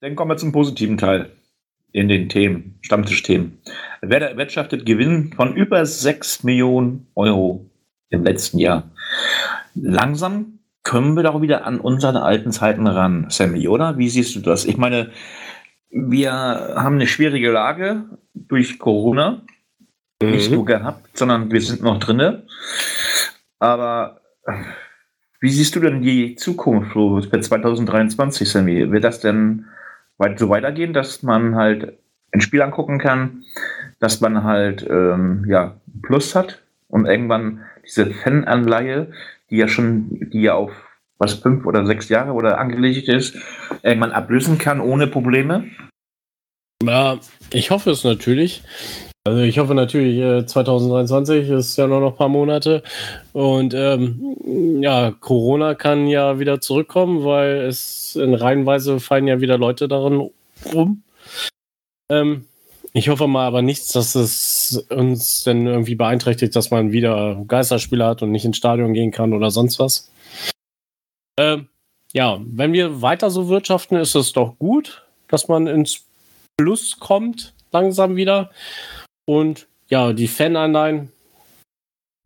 dann 0.00 0.14
kommen 0.14 0.30
wir 0.30 0.36
zum 0.36 0.52
positiven 0.52 0.98
Teil 0.98 1.30
in 1.92 2.08
den 2.08 2.28
Themen, 2.28 2.78
Stammtischthemen. 2.82 3.58
Wer 4.02 4.20
erwirtschaftet 4.20 4.84
Gewinn 4.84 5.32
von 5.34 5.56
über 5.56 5.84
6 5.86 6.42
Millionen 6.42 7.06
Euro 7.14 7.66
im 8.10 8.24
letzten 8.24 8.58
Jahr 8.58 8.90
langsam 9.74 10.58
können 10.82 11.14
wir 11.14 11.22
doch 11.22 11.40
wieder 11.40 11.64
an 11.64 11.80
unsere 11.80 12.22
alten 12.22 12.52
Zeiten 12.52 12.86
ran, 12.86 13.26
Sammy, 13.28 13.68
oder? 13.68 13.98
Wie 13.98 14.08
siehst 14.08 14.34
du 14.34 14.40
das? 14.40 14.64
Ich 14.64 14.76
meine, 14.76 15.10
wir 15.90 16.32
haben 16.32 16.96
eine 16.96 17.06
schwierige 17.06 17.50
Lage 17.50 18.04
durch 18.34 18.78
Corona 18.78 19.42
mhm. 20.22 20.30
nicht 20.30 20.50
nur 20.50 20.64
gehabt, 20.64 21.16
sondern 21.16 21.50
wir 21.50 21.60
sind 21.60 21.82
noch 21.82 21.98
drinne. 21.98 22.46
Aber 23.58 24.20
wie 25.40 25.50
siehst 25.50 25.76
du 25.76 25.80
denn 25.80 26.02
die 26.02 26.34
Zukunft 26.36 26.92
für 26.92 27.40
2023, 27.40 28.48
Sammy? 28.48 28.90
Wird 28.90 29.04
das 29.04 29.20
denn 29.20 29.66
so 30.36 30.48
weitergehen, 30.48 30.92
dass 30.92 31.22
man 31.22 31.56
halt 31.56 31.98
ein 32.32 32.40
Spiel 32.40 32.62
angucken 32.62 32.98
kann, 32.98 33.44
dass 33.98 34.20
man 34.20 34.44
halt 34.44 34.86
ähm, 34.88 35.44
ja 35.48 35.80
Plus 36.02 36.34
hat 36.34 36.61
und 36.92 37.06
irgendwann 37.06 37.64
diese 37.84 38.12
Fananleihe 38.12 39.08
die 39.52 39.58
ja 39.58 39.68
schon, 39.68 40.08
die 40.32 40.40
ja 40.40 40.54
auf 40.54 40.72
was 41.18 41.34
fünf 41.34 41.66
oder 41.66 41.86
sechs 41.86 42.08
Jahre 42.08 42.32
oder 42.32 42.58
angelegt 42.58 43.06
ist, 43.06 43.36
irgendwann 43.82 44.10
ablösen 44.10 44.58
kann 44.58 44.80
ohne 44.80 45.06
Probleme? 45.06 45.66
Ja, 46.82 47.18
ich 47.52 47.70
hoffe 47.70 47.90
es 47.90 48.02
natürlich. 48.02 48.62
Also 49.24 49.42
ich 49.42 49.58
hoffe 49.60 49.76
natürlich, 49.76 50.18
2023 50.48 51.48
äh, 51.48 51.58
ist 51.58 51.76
ja 51.76 51.86
noch 51.86 52.04
ein 52.04 52.16
paar 52.16 52.28
Monate 52.28 52.82
und 53.32 53.72
ähm, 53.72 54.82
ja, 54.82 55.12
Corona 55.12 55.74
kann 55.74 56.08
ja 56.08 56.40
wieder 56.40 56.60
zurückkommen, 56.60 57.22
weil 57.22 57.66
es 57.66 58.16
in 58.16 58.34
reihenweise 58.34 58.98
fallen 58.98 59.28
ja 59.28 59.40
wieder 59.40 59.58
Leute 59.58 59.86
darin 59.86 60.30
rum. 60.74 61.04
Ähm, 62.10 62.46
ich 62.92 63.08
hoffe 63.08 63.26
mal 63.26 63.46
aber 63.46 63.62
nichts, 63.62 63.88
dass 63.88 64.14
es 64.14 64.84
uns 64.90 65.44
dann 65.44 65.66
irgendwie 65.66 65.94
beeinträchtigt, 65.94 66.54
dass 66.54 66.70
man 66.70 66.92
wieder 66.92 67.42
Geisterspiele 67.48 68.04
hat 68.04 68.22
und 68.22 68.30
nicht 68.30 68.44
ins 68.44 68.58
Stadion 68.58 68.92
gehen 68.92 69.10
kann 69.10 69.32
oder 69.32 69.50
sonst 69.50 69.78
was. 69.78 70.10
Ähm, 71.38 71.68
ja, 72.12 72.38
wenn 72.44 72.74
wir 72.74 73.00
weiter 73.00 73.30
so 73.30 73.48
wirtschaften, 73.48 73.96
ist 73.96 74.14
es 74.14 74.32
doch 74.32 74.58
gut, 74.58 75.04
dass 75.28 75.48
man 75.48 75.66
ins 75.66 76.04
Plus 76.58 76.98
kommt, 77.00 77.54
langsam 77.72 78.16
wieder. 78.16 78.50
Und 79.24 79.66
ja, 79.88 80.12
die 80.12 80.28
Fananleihen, 80.28 81.10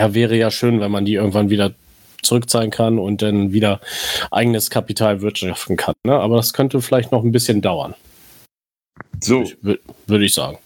ja, 0.01 0.15
wäre 0.15 0.37
ja 0.37 0.51
schön, 0.51 0.81
wenn 0.81 0.91
man 0.91 1.05
die 1.05 1.15
irgendwann 1.15 1.49
wieder 1.49 1.75
zurückzahlen 2.23 2.71
kann 2.71 2.99
und 2.99 3.23
dann 3.23 3.53
wieder 3.53 3.81
eigenes 4.33 4.71
Kapital 4.71 5.21
wirtschaften 5.21 5.77
kann. 5.77 5.95
Ne? 6.05 6.15
Aber 6.15 6.37
das 6.37 6.53
könnte 6.53 6.83
vielleicht 6.83 7.13
noch 7.13 7.23
ein 7.23 7.31
bisschen 7.31 7.63
dauern. 7.63 7.95
So. 9.27 9.45
Würde 10.07 10.25
ich 10.25 10.35
sagen. 10.35 10.59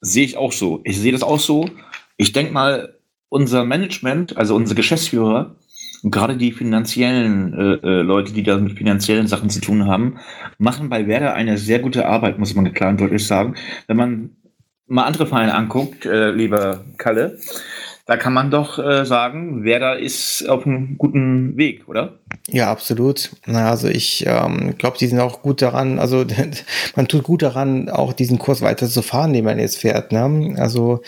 Sehe 0.00 0.24
ich 0.24 0.36
auch 0.36 0.52
so. 0.52 0.80
Ich 0.84 0.98
sehe 0.98 1.12
das 1.12 1.22
auch 1.22 1.40
so. 1.40 1.68
Ich 2.16 2.32
denke 2.32 2.52
mal, 2.52 2.94
unser 3.28 3.64
Management, 3.64 4.36
also 4.36 4.54
unsere 4.54 4.76
Geschäftsführer, 4.76 5.56
gerade 6.02 6.36
die 6.36 6.52
finanziellen 6.52 7.52
äh, 7.54 7.74
äh, 7.74 8.02
Leute, 8.02 8.32
die 8.32 8.42
da 8.42 8.56
mit 8.56 8.78
finanziellen 8.78 9.26
Sachen 9.26 9.50
zu 9.50 9.60
tun 9.60 9.86
haben, 9.86 10.18
machen 10.58 10.88
bei 10.88 11.06
Werder 11.06 11.34
eine 11.34 11.58
sehr 11.58 11.80
gute 11.80 12.06
Arbeit, 12.06 12.38
muss 12.38 12.54
man 12.54 12.72
klar 12.72 12.90
und 12.90 13.00
deutlich 13.00 13.26
sagen. 13.26 13.54
Wenn 13.86 13.96
man 13.96 14.30
mal 14.86 15.04
andere 15.04 15.26
Vereine 15.26 15.54
anguckt, 15.54 16.06
äh, 16.06 16.30
lieber 16.30 16.84
Kalle, 16.96 17.38
da 18.08 18.16
kann 18.16 18.32
man 18.32 18.50
doch 18.50 18.78
äh, 18.78 19.04
sagen, 19.04 19.64
Werder 19.64 19.98
ist 19.98 20.48
auf 20.48 20.64
einem 20.64 20.96
guten 20.96 21.58
Weg, 21.58 21.86
oder? 21.88 22.14
Ja, 22.50 22.70
absolut. 22.70 23.30
Also 23.44 23.88
ich 23.88 24.24
ähm, 24.26 24.78
glaube, 24.78 24.96
die 24.96 25.06
sind 25.06 25.20
auch 25.20 25.42
gut 25.42 25.60
daran, 25.60 25.98
also 25.98 26.24
man 26.96 27.06
tut 27.06 27.24
gut 27.24 27.42
daran, 27.42 27.90
auch 27.90 28.14
diesen 28.14 28.38
Kurs 28.38 28.62
weiter 28.62 28.88
zu 28.88 29.02
fahren, 29.02 29.34
den 29.34 29.44
man 29.44 29.58
jetzt 29.58 29.76
fährt. 29.76 30.12
Ne? 30.12 30.54
Also 30.56 31.02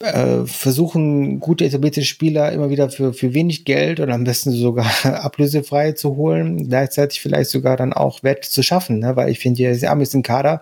äh, 0.00 0.44
versuchen 0.44 1.40
gute 1.40 1.64
etablierte 1.64 2.02
Spieler 2.02 2.52
immer 2.52 2.68
wieder 2.68 2.90
für, 2.90 3.14
für 3.14 3.32
wenig 3.32 3.64
Geld 3.64 3.98
oder 3.98 4.12
am 4.12 4.24
besten 4.24 4.50
sogar 4.50 4.86
ablösefrei 5.04 5.92
zu 5.92 6.16
holen, 6.16 6.68
gleichzeitig 6.68 7.22
vielleicht 7.22 7.48
sogar 7.48 7.78
dann 7.78 7.94
auch 7.94 8.22
Wert 8.22 8.44
zu 8.44 8.62
schaffen, 8.62 8.98
ne? 8.98 9.16
weil 9.16 9.30
ich 9.30 9.38
finde, 9.38 9.74
sie 9.74 9.88
haben 9.88 10.00
jetzt 10.00 10.12
einen 10.12 10.22
Kader, 10.22 10.60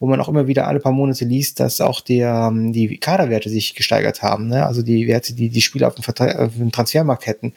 wo 0.00 0.06
man 0.06 0.20
auch 0.20 0.28
immer 0.28 0.48
wieder 0.48 0.68
alle 0.68 0.80
paar 0.80 0.92
Monate 0.92 1.24
liest, 1.24 1.60
dass 1.60 1.80
auch 1.80 2.02
der, 2.02 2.50
ähm, 2.50 2.74
die 2.74 2.98
Kaderwerte 2.98 3.48
sich 3.48 3.74
gesteigert 3.74 4.20
haben. 4.20 4.48
Ne? 4.48 4.66
Also 4.66 4.82
die 4.82 5.08
Werte 5.08 5.29
die 5.34 5.48
die 5.48 5.62
Spieler 5.62 5.88
auf 5.88 5.94
dem, 5.94 6.04
auf 6.04 6.52
dem 6.56 6.72
Transfermarkt 6.72 7.26
hätten. 7.26 7.54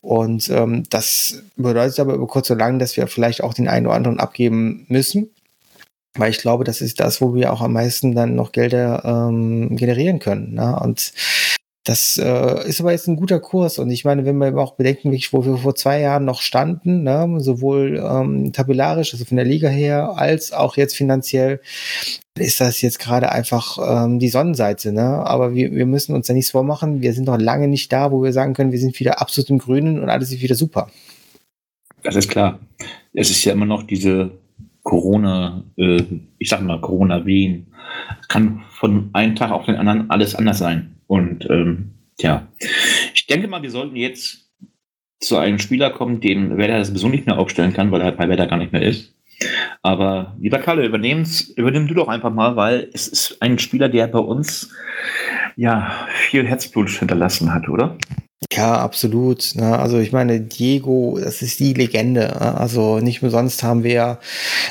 Und 0.00 0.48
ähm, 0.50 0.84
das 0.90 1.42
bedeutet 1.56 2.00
aber 2.00 2.14
über 2.14 2.26
kurz 2.26 2.50
oder 2.50 2.60
lang, 2.60 2.78
dass 2.78 2.96
wir 2.96 3.06
vielleicht 3.06 3.42
auch 3.42 3.54
den 3.54 3.68
einen 3.68 3.86
oder 3.86 3.96
anderen 3.96 4.20
abgeben 4.20 4.86
müssen. 4.88 5.30
Weil 6.14 6.30
ich 6.30 6.38
glaube, 6.38 6.64
das 6.64 6.80
ist 6.80 7.00
das, 7.00 7.20
wo 7.20 7.34
wir 7.34 7.52
auch 7.52 7.60
am 7.60 7.74
meisten 7.74 8.14
dann 8.14 8.34
noch 8.34 8.52
Gelder 8.52 9.02
ähm, 9.04 9.76
generieren 9.76 10.18
können. 10.18 10.54
Ne? 10.54 10.78
Und 10.80 11.12
das 11.86 12.18
äh, 12.18 12.68
ist 12.68 12.80
aber 12.80 12.90
jetzt 12.90 13.06
ein 13.06 13.14
guter 13.14 13.38
Kurs. 13.38 13.78
Und 13.78 13.90
ich 13.92 14.04
meine, 14.04 14.24
wenn 14.24 14.38
wir 14.38 14.56
auch 14.58 14.74
bedenken, 14.74 15.12
wo 15.30 15.46
wir 15.46 15.56
vor 15.56 15.76
zwei 15.76 16.00
Jahren 16.00 16.24
noch 16.24 16.40
standen, 16.40 17.04
ne, 17.04 17.36
sowohl 17.38 18.04
ähm, 18.04 18.52
tabellarisch, 18.52 19.14
also 19.14 19.24
von 19.24 19.36
der 19.36 19.46
Liga 19.46 19.68
her, 19.68 20.14
als 20.16 20.52
auch 20.52 20.76
jetzt 20.76 20.96
finanziell, 20.96 21.60
ist 22.36 22.60
das 22.60 22.82
jetzt 22.82 22.98
gerade 22.98 23.30
einfach 23.30 23.78
ähm, 23.80 24.18
die 24.18 24.30
Sonnenseite. 24.30 24.92
Ne? 24.92 25.00
Aber 25.00 25.54
wir, 25.54 25.70
wir 25.70 25.86
müssen 25.86 26.16
uns 26.16 26.26
da 26.26 26.34
nichts 26.34 26.50
vormachen. 26.50 27.02
Wir 27.02 27.12
sind 27.12 27.28
noch 27.28 27.38
lange 27.38 27.68
nicht 27.68 27.92
da, 27.92 28.10
wo 28.10 28.20
wir 28.20 28.32
sagen 28.32 28.54
können, 28.54 28.72
wir 28.72 28.80
sind 28.80 28.98
wieder 28.98 29.20
absolut 29.20 29.48
im 29.50 29.58
Grünen 29.58 30.02
und 30.02 30.10
alles 30.10 30.32
ist 30.32 30.42
wieder 30.42 30.56
super. 30.56 30.90
Das 32.02 32.16
ist 32.16 32.28
klar. 32.28 32.58
Es 33.12 33.30
ist 33.30 33.44
ja 33.44 33.52
immer 33.52 33.64
noch 33.64 33.84
diese 33.84 34.32
Corona, 34.82 35.62
äh, 35.76 36.02
ich 36.38 36.48
sag 36.48 36.62
mal 36.62 36.80
Corona-Wehen. 36.80 37.68
Kann 38.26 38.64
von 38.70 39.10
einem 39.12 39.36
Tag 39.36 39.52
auf 39.52 39.66
den 39.66 39.76
anderen 39.76 40.10
alles 40.10 40.34
anders 40.34 40.58
sein. 40.58 40.95
Und 41.06 41.48
ähm, 41.50 41.92
ja, 42.18 42.48
ich 43.14 43.26
denke 43.26 43.48
mal, 43.48 43.62
wir 43.62 43.70
sollten 43.70 43.96
jetzt 43.96 44.50
zu 45.20 45.36
einem 45.36 45.58
Spieler 45.58 45.90
kommen, 45.90 46.20
den 46.20 46.56
Werder 46.56 46.84
sowieso 46.84 47.08
nicht 47.08 47.26
mehr 47.26 47.38
aufstellen 47.38 47.72
kann, 47.72 47.90
weil 47.90 48.00
er 48.00 48.06
halt 48.06 48.16
bei 48.16 48.28
Werder 48.28 48.46
gar 48.46 48.58
nicht 48.58 48.72
mehr 48.72 48.82
ist. 48.82 49.14
Aber 49.82 50.34
lieber 50.40 50.58
Kalle, 50.58 50.86
übernimm 50.86 51.88
du 51.88 51.94
doch 51.94 52.08
einfach 52.08 52.32
mal, 52.32 52.56
weil 52.56 52.90
es 52.92 53.06
ist 53.06 53.38
ein 53.40 53.58
Spieler, 53.58 53.88
der 53.88 54.06
bei 54.08 54.18
uns 54.18 54.74
ja 55.56 56.06
viel 56.28 56.46
Herzblut 56.46 56.90
hinterlassen 56.90 57.52
hat, 57.52 57.68
oder? 57.68 57.98
Ja, 58.52 58.76
absolut. 58.80 59.54
Ne? 59.54 59.78
Also 59.78 59.98
ich 59.98 60.12
meine, 60.12 60.40
Diego, 60.40 61.18
das 61.18 61.40
ist 61.40 61.58
die 61.58 61.72
Legende. 61.72 62.20
Ne? 62.20 62.54
Also 62.58 62.98
nicht 62.98 63.22
umsonst 63.22 63.62
haben 63.62 63.82
wir 63.82 63.92
ja 63.92 64.18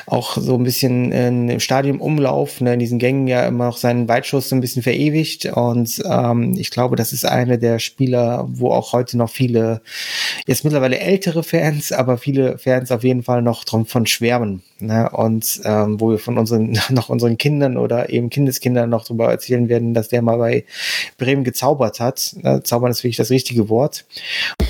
auch 0.06 0.38
so 0.38 0.54
ein 0.56 0.64
bisschen 0.64 1.12
im 1.12 1.60
Stadionumlauf, 1.60 2.62
ne, 2.62 2.76
in 2.76 2.80
diesen 2.80 3.00
Gängen 3.00 3.28
ja 3.28 3.46
immer 3.48 3.66
noch 3.66 3.78
seinen 3.78 4.08
Weitschuss 4.08 4.50
so 4.50 4.56
ein 4.56 4.62
bisschen 4.62 4.84
verewigt. 4.84 5.46
Und 5.48 6.00
ähm, 6.06 6.54
ich 6.58 6.70
glaube, 6.70 6.96
das 6.96 7.12
ist 7.12 7.26
einer 7.26 7.58
der 7.58 7.80
Spieler, 7.80 8.48
wo 8.50 8.70
auch 8.72 8.94
heute 8.94 9.18
noch 9.18 9.32
viele, 9.32 9.82
jetzt 10.46 10.64
mittlerweile 10.64 11.00
ältere 11.00 11.42
Fans, 11.42 11.92
aber 11.92 12.20
viele 12.20 12.60
Fans 12.60 12.92
auf 12.92 13.04
jeden 13.04 13.24
Fall 13.24 13.42
noch 13.42 13.64
drum 13.64 13.88
von 13.88 14.06
schwärmen. 14.06 14.62
Ne? 14.80 15.10
Und 15.10 15.62
ähm, 15.64 16.00
wo 16.02 16.12
wir 16.12 16.20
von 16.20 16.38
unseren, 16.38 16.78
noch 16.90 17.10
unseren 17.10 17.38
Kindern 17.38 17.78
oder 17.78 18.10
eben 18.10 18.30
Kindeskindern 18.30 18.90
noch 18.90 19.06
darüber 19.06 19.30
erzählen 19.32 19.70
werden, 19.70 19.94
dass 19.94 20.10
der 20.10 20.22
mal 20.22 20.38
bei 20.38 20.66
Bremen 21.18 21.44
gezaubert 21.44 22.00
hat. 22.00 22.36
Ne? 22.42 22.62
Zaubern 22.64 22.92
ist 22.92 23.04
wirklich 23.04 23.18
das 23.18 23.30
richtige 23.30 23.55
Wort. 23.70 24.06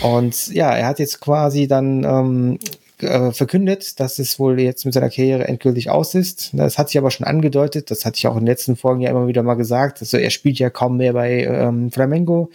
Und 0.01 0.47
ja, 0.47 0.71
er 0.71 0.87
hat 0.87 0.99
jetzt 0.99 1.19
quasi 1.21 1.67
dann 1.67 2.03
ähm, 2.03 2.59
äh, 2.99 3.31
verkündet, 3.31 3.99
dass 3.99 4.19
es 4.19 4.39
wohl 4.39 4.59
jetzt 4.59 4.85
mit 4.85 4.93
seiner 4.93 5.09
Karriere 5.09 5.47
endgültig 5.47 5.89
aus 5.89 6.15
ist. 6.15 6.51
Das 6.53 6.77
hat 6.77 6.89
sich 6.89 6.97
aber 6.97 7.11
schon 7.11 7.27
angedeutet, 7.27 7.91
das 7.91 8.05
hatte 8.05 8.17
ich 8.17 8.27
auch 8.27 8.35
in 8.35 8.41
den 8.41 8.47
letzten 8.47 8.75
Folgen 8.75 9.01
ja 9.01 9.09
immer 9.09 9.27
wieder 9.27 9.43
mal 9.43 9.55
gesagt. 9.55 10.01
Also 10.01 10.17
er 10.17 10.29
spielt 10.29 10.59
ja 10.59 10.69
kaum 10.69 10.97
mehr 10.97 11.13
bei 11.13 11.43
ähm, 11.43 11.91
Flamengo, 11.91 12.49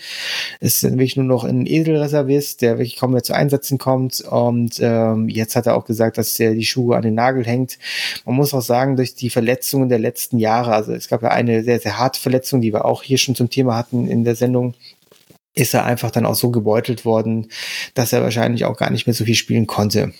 ist 0.60 0.82
wirklich 0.82 1.16
nur 1.16 1.26
noch 1.26 1.44
ein 1.44 1.66
Edelreservist, 1.66 2.62
der 2.62 2.78
wirklich 2.78 2.96
kaum 2.96 3.12
mehr 3.12 3.22
zu 3.22 3.34
Einsätzen 3.34 3.76
kommt. 3.76 4.20
Und 4.22 4.78
ähm, 4.80 5.28
jetzt 5.28 5.56
hat 5.56 5.66
er 5.66 5.76
auch 5.76 5.84
gesagt, 5.84 6.16
dass 6.16 6.40
er 6.40 6.54
die 6.54 6.64
Schuhe 6.64 6.96
an 6.96 7.02
den 7.02 7.14
Nagel 7.14 7.44
hängt. 7.44 7.78
Man 8.24 8.36
muss 8.36 8.54
auch 8.54 8.62
sagen, 8.62 8.96
durch 8.96 9.14
die 9.14 9.30
Verletzungen 9.30 9.88
der 9.88 9.98
letzten 9.98 10.38
Jahre, 10.38 10.72
also 10.72 10.92
es 10.92 11.08
gab 11.08 11.22
ja 11.22 11.28
eine 11.28 11.62
sehr, 11.64 11.80
sehr 11.80 11.98
harte 11.98 12.18
Verletzung, 12.20 12.60
die 12.60 12.72
wir 12.72 12.84
auch 12.84 13.02
hier 13.02 13.18
schon 13.18 13.34
zum 13.34 13.50
Thema 13.50 13.76
hatten 13.76 14.08
in 14.08 14.24
der 14.24 14.36
Sendung, 14.36 14.74
ist 15.54 15.74
er 15.74 15.84
einfach 15.84 16.10
dann 16.10 16.26
auch 16.26 16.34
so 16.34 16.50
gebeutelt 16.50 17.04
worden, 17.04 17.48
dass 17.94 18.12
er 18.12 18.22
wahrscheinlich 18.22 18.64
auch 18.64 18.76
gar 18.76 18.90
nicht 18.90 19.06
mehr 19.06 19.14
so 19.14 19.24
viel 19.24 19.34
spielen 19.34 19.66
konnte. 19.66 20.12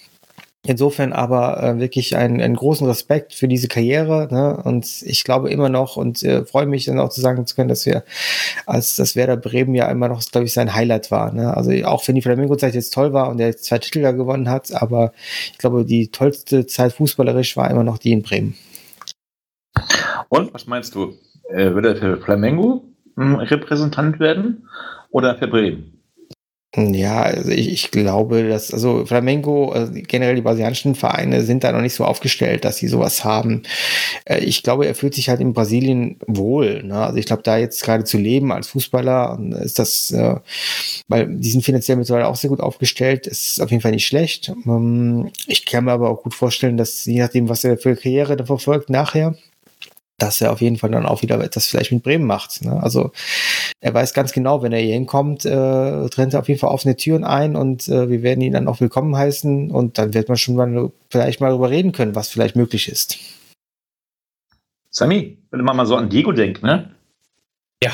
Insofern 0.62 1.14
aber 1.14 1.62
äh, 1.62 1.78
wirklich 1.78 2.16
einen, 2.16 2.38
einen 2.42 2.54
großen 2.54 2.86
Respekt 2.86 3.32
für 3.32 3.48
diese 3.48 3.66
Karriere. 3.66 4.28
Ne? 4.30 4.62
Und 4.62 5.00
ich 5.02 5.24
glaube 5.24 5.50
immer 5.50 5.70
noch 5.70 5.96
und 5.96 6.22
äh, 6.22 6.44
freue 6.44 6.66
mich 6.66 6.84
dann 6.84 6.98
auch 6.98 7.08
zu 7.08 7.22
sagen 7.22 7.46
zu 7.46 7.54
können, 7.56 7.70
dass 7.70 7.86
wir 7.86 8.04
als 8.66 8.94
das 8.96 9.16
Werder 9.16 9.38
Bremen 9.38 9.74
ja 9.74 9.90
immer 9.90 10.08
noch, 10.08 10.22
glaube 10.22 10.44
ich, 10.44 10.52
sein 10.52 10.74
Highlight 10.74 11.10
war. 11.10 11.32
Ne? 11.32 11.56
Also 11.56 11.72
auch 11.86 12.06
wenn 12.06 12.14
die 12.14 12.20
Flamingo-Zeit 12.20 12.74
jetzt 12.74 12.92
toll 12.92 13.14
war 13.14 13.30
und 13.30 13.40
er 13.40 13.56
zwei 13.56 13.78
Titel 13.78 14.02
da 14.02 14.12
gewonnen 14.12 14.50
hat, 14.50 14.70
aber 14.74 15.14
ich 15.50 15.56
glaube, 15.56 15.86
die 15.86 16.08
tollste 16.08 16.66
Zeit 16.66 16.92
fußballerisch 16.92 17.56
war 17.56 17.70
immer 17.70 17.84
noch 17.84 17.96
die 17.96 18.12
in 18.12 18.22
Bremen. 18.22 18.54
Und 20.28 20.52
was 20.52 20.66
meinst 20.66 20.94
du? 20.94 21.14
Äh, 21.48 21.74
wird 21.74 21.86
er 21.86 21.96
für 21.96 22.18
Flamengo 22.18 22.84
hm, 23.16 23.36
Repräsentant 23.36 24.20
werden 24.20 24.68
oder 25.10 25.36
für 25.36 25.48
Bremen? 25.48 26.00
Ja, 26.76 27.22
also 27.22 27.50
ich, 27.50 27.68
ich 27.68 27.90
glaube, 27.90 28.48
dass, 28.48 28.72
also 28.72 29.04
Flamengo, 29.04 29.72
also 29.72 29.92
generell 29.92 30.36
die 30.36 30.40
brasilianischen 30.40 30.94
Vereine 30.94 31.42
sind 31.42 31.64
da 31.64 31.72
noch 31.72 31.80
nicht 31.80 31.94
so 31.94 32.04
aufgestellt, 32.04 32.64
dass 32.64 32.76
sie 32.76 32.86
sowas 32.86 33.24
haben. 33.24 33.64
Äh, 34.24 34.38
ich 34.44 34.62
glaube, 34.62 34.86
er 34.86 34.94
fühlt 34.94 35.14
sich 35.14 35.28
halt 35.28 35.40
in 35.40 35.52
Brasilien 35.52 36.18
wohl. 36.28 36.84
Ne? 36.84 36.94
Also 36.94 37.18
ich 37.18 37.26
glaube, 37.26 37.42
da 37.42 37.58
jetzt 37.58 37.82
gerade 37.82 38.04
zu 38.04 38.18
leben 38.18 38.52
als 38.52 38.68
Fußballer, 38.68 39.40
ist 39.62 39.80
das, 39.80 40.12
äh, 40.12 40.36
weil 41.08 41.26
die 41.26 41.50
sind 41.50 41.64
finanziell 41.64 41.96
mittlerweile 41.96 42.28
auch 42.28 42.36
sehr 42.36 42.50
gut 42.50 42.60
aufgestellt, 42.60 43.26
ist 43.26 43.60
auf 43.60 43.72
jeden 43.72 43.82
Fall 43.82 43.90
nicht 43.90 44.06
schlecht. 44.06 44.52
Ähm, 44.64 45.32
ich 45.48 45.66
kann 45.66 45.86
mir 45.86 45.92
aber 45.92 46.08
auch 46.08 46.22
gut 46.22 46.34
vorstellen, 46.34 46.76
dass 46.76 47.04
je 47.04 47.18
nachdem, 47.18 47.48
was 47.48 47.64
er 47.64 47.78
für 47.78 47.96
Karriere 47.96 48.36
da 48.36 48.44
verfolgt 48.44 48.90
nachher, 48.90 49.34
dass 50.22 50.40
er 50.40 50.52
auf 50.52 50.60
jeden 50.60 50.76
Fall 50.76 50.90
dann 50.90 51.06
auch 51.06 51.22
wieder 51.22 51.40
etwas 51.42 51.66
vielleicht 51.66 51.92
mit 51.92 52.02
Bremen 52.02 52.26
macht. 52.26 52.64
Ne? 52.64 52.80
Also 52.82 53.12
er 53.80 53.94
weiß 53.94 54.14
ganz 54.14 54.32
genau, 54.32 54.62
wenn 54.62 54.72
er 54.72 54.80
hier 54.80 54.94
hinkommt, 54.94 55.44
äh, 55.44 56.08
trennt 56.08 56.34
er 56.34 56.40
auf 56.40 56.48
jeden 56.48 56.60
Fall 56.60 56.70
offene 56.70 56.96
Türen 56.96 57.24
ein 57.24 57.56
und 57.56 57.88
äh, 57.88 58.08
wir 58.08 58.22
werden 58.22 58.40
ihn 58.42 58.52
dann 58.52 58.68
auch 58.68 58.80
willkommen 58.80 59.16
heißen 59.16 59.70
und 59.70 59.98
dann 59.98 60.14
wird 60.14 60.28
man 60.28 60.36
schon 60.36 60.56
mal 60.56 60.92
vielleicht 61.10 61.40
mal 61.40 61.48
darüber 61.48 61.70
reden 61.70 61.92
können, 61.92 62.14
was 62.14 62.28
vielleicht 62.28 62.56
möglich 62.56 62.88
ist. 62.88 63.18
Sami, 64.90 65.38
wenn 65.50 65.64
man 65.64 65.76
mal 65.76 65.86
so 65.86 65.96
an 65.96 66.08
Diego 66.08 66.32
denkt, 66.32 66.62
ne? 66.62 66.90
Ja. 67.82 67.92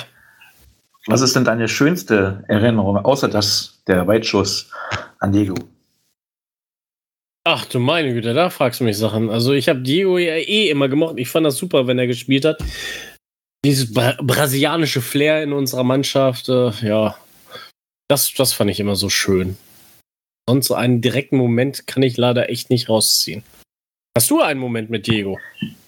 Was 1.07 1.21
ist 1.21 1.37
denn 1.37 1.45
deine 1.45 1.69
schönste 1.69 2.43
Erinnerung, 2.49 2.97
außer 2.97 3.29
das 3.29 3.83
der 3.87 4.07
Weitschuss 4.07 4.71
an 5.21 5.33
Diego? 5.33 5.55
Ach 7.49 7.65
du 7.65 7.79
meine 7.79 8.13
Güte, 8.13 8.35
da 8.35 8.51
fragst 8.51 8.81
du 8.81 8.85
mich 8.85 8.99
Sachen. 8.99 9.31
Also 9.31 9.53
ich 9.53 9.69
habe 9.69 9.79
Diego 9.79 10.19
ja 10.19 10.35
eh 10.35 10.69
immer 10.69 10.89
gemocht. 10.89 11.15
Ich 11.17 11.29
fand 11.29 11.47
das 11.47 11.57
super, 11.57 11.87
wenn 11.87 11.97
er 11.97 12.09
gespielt 12.09 12.45
hat. 12.45 12.61
Dieses 13.65 13.95
bra 13.95 14.17
brasilianische 14.21 15.01
Flair 15.01 15.45
in 15.45 15.53
unserer 15.53 15.85
Mannschaft, 15.85 16.49
äh, 16.49 16.71
ja, 16.81 17.17
das, 18.09 18.35
das 18.35 18.53
fand 18.53 18.73
ich 18.73 18.81
immer 18.81 18.97
so 18.97 19.09
schön. 19.09 19.57
Sonst 20.49 20.67
so 20.67 20.75
einen 20.75 21.01
direkten 21.01 21.37
Moment 21.37 21.87
kann 21.87 22.03
ich 22.03 22.17
leider 22.17 22.51
echt 22.51 22.69
nicht 22.69 22.89
rausziehen. 22.89 23.45
Hast 24.17 24.29
du 24.29 24.41
einen 24.41 24.59
Moment 24.59 24.91
mit 24.91 25.07
Diego? 25.07 25.39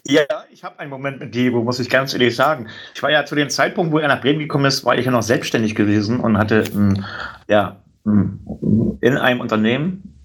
Ja, 0.06 0.26
ich 0.52 0.62
habe 0.62 0.78
einen 0.78 0.90
Moment 0.90 1.18
mit 1.18 1.34
Diego, 1.34 1.64
muss 1.64 1.80
ich 1.80 1.90
ganz 1.90 2.12
ehrlich 2.12 2.36
sagen. 2.36 2.68
Ich 2.94 3.02
war 3.02 3.10
ja 3.10 3.24
zu 3.24 3.34
dem 3.34 3.50
Zeitpunkt, 3.50 3.90
wo 3.90 3.98
er 3.98 4.06
nach 4.06 4.20
Bremen 4.20 4.38
gekommen 4.38 4.66
ist, 4.66 4.84
war 4.84 4.96
ich 4.96 5.06
ja 5.06 5.10
noch 5.10 5.22
selbstständig 5.22 5.74
gewesen 5.74 6.20
und 6.20 6.38
hatte 6.38 6.62
ähm, 6.72 7.04
ja, 7.48 7.82
in 8.04 9.16
einem 9.16 9.40
Unternehmen 9.40 10.17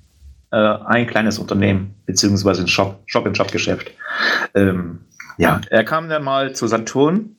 äh, 0.53 0.77
ein 0.85 1.07
kleines 1.07 1.39
Unternehmen, 1.39 1.95
beziehungsweise 2.05 2.61
ein 2.61 2.67
Shop, 2.67 3.01
Shop-in-Shop-Geschäft. 3.07 3.91
Ähm, 4.53 4.99
ja, 5.37 5.59
er 5.71 5.83
kam 5.83 6.09
dann 6.09 6.23
mal 6.23 6.53
zu 6.53 6.67
Saturn, 6.67 7.35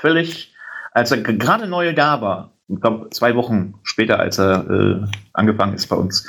völlig, 0.00 0.54
als 0.92 1.10
er 1.10 1.18
gerade 1.18 1.66
neu 1.66 1.92
da 1.92 2.20
war. 2.20 2.52
Ich 2.68 2.80
glaube, 2.80 3.10
zwei 3.10 3.34
Wochen 3.34 3.74
später, 3.82 4.20
als 4.20 4.38
er 4.38 4.70
äh, 4.70 5.06
angefangen 5.32 5.74
ist 5.74 5.88
bei 5.88 5.96
uns. 5.96 6.28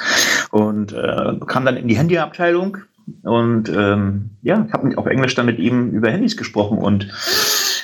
Und 0.51 0.91
äh, 0.93 1.34
kam 1.45 1.65
dann 1.65 1.78
in 1.78 1.88
die 1.88 1.97
Handyabteilung 1.97 2.78
und 3.24 3.70
ähm, 3.70 4.32
ja, 4.41 4.65
ich 4.68 4.74
habe 4.74 4.97
auf 4.97 5.05
Englisch 5.05 5.36
dann 5.36 5.45
mit 5.45 5.59
ihm 5.59 5.91
über 5.91 6.09
Handys 6.09 6.36
gesprochen 6.36 6.80
und 6.80 7.07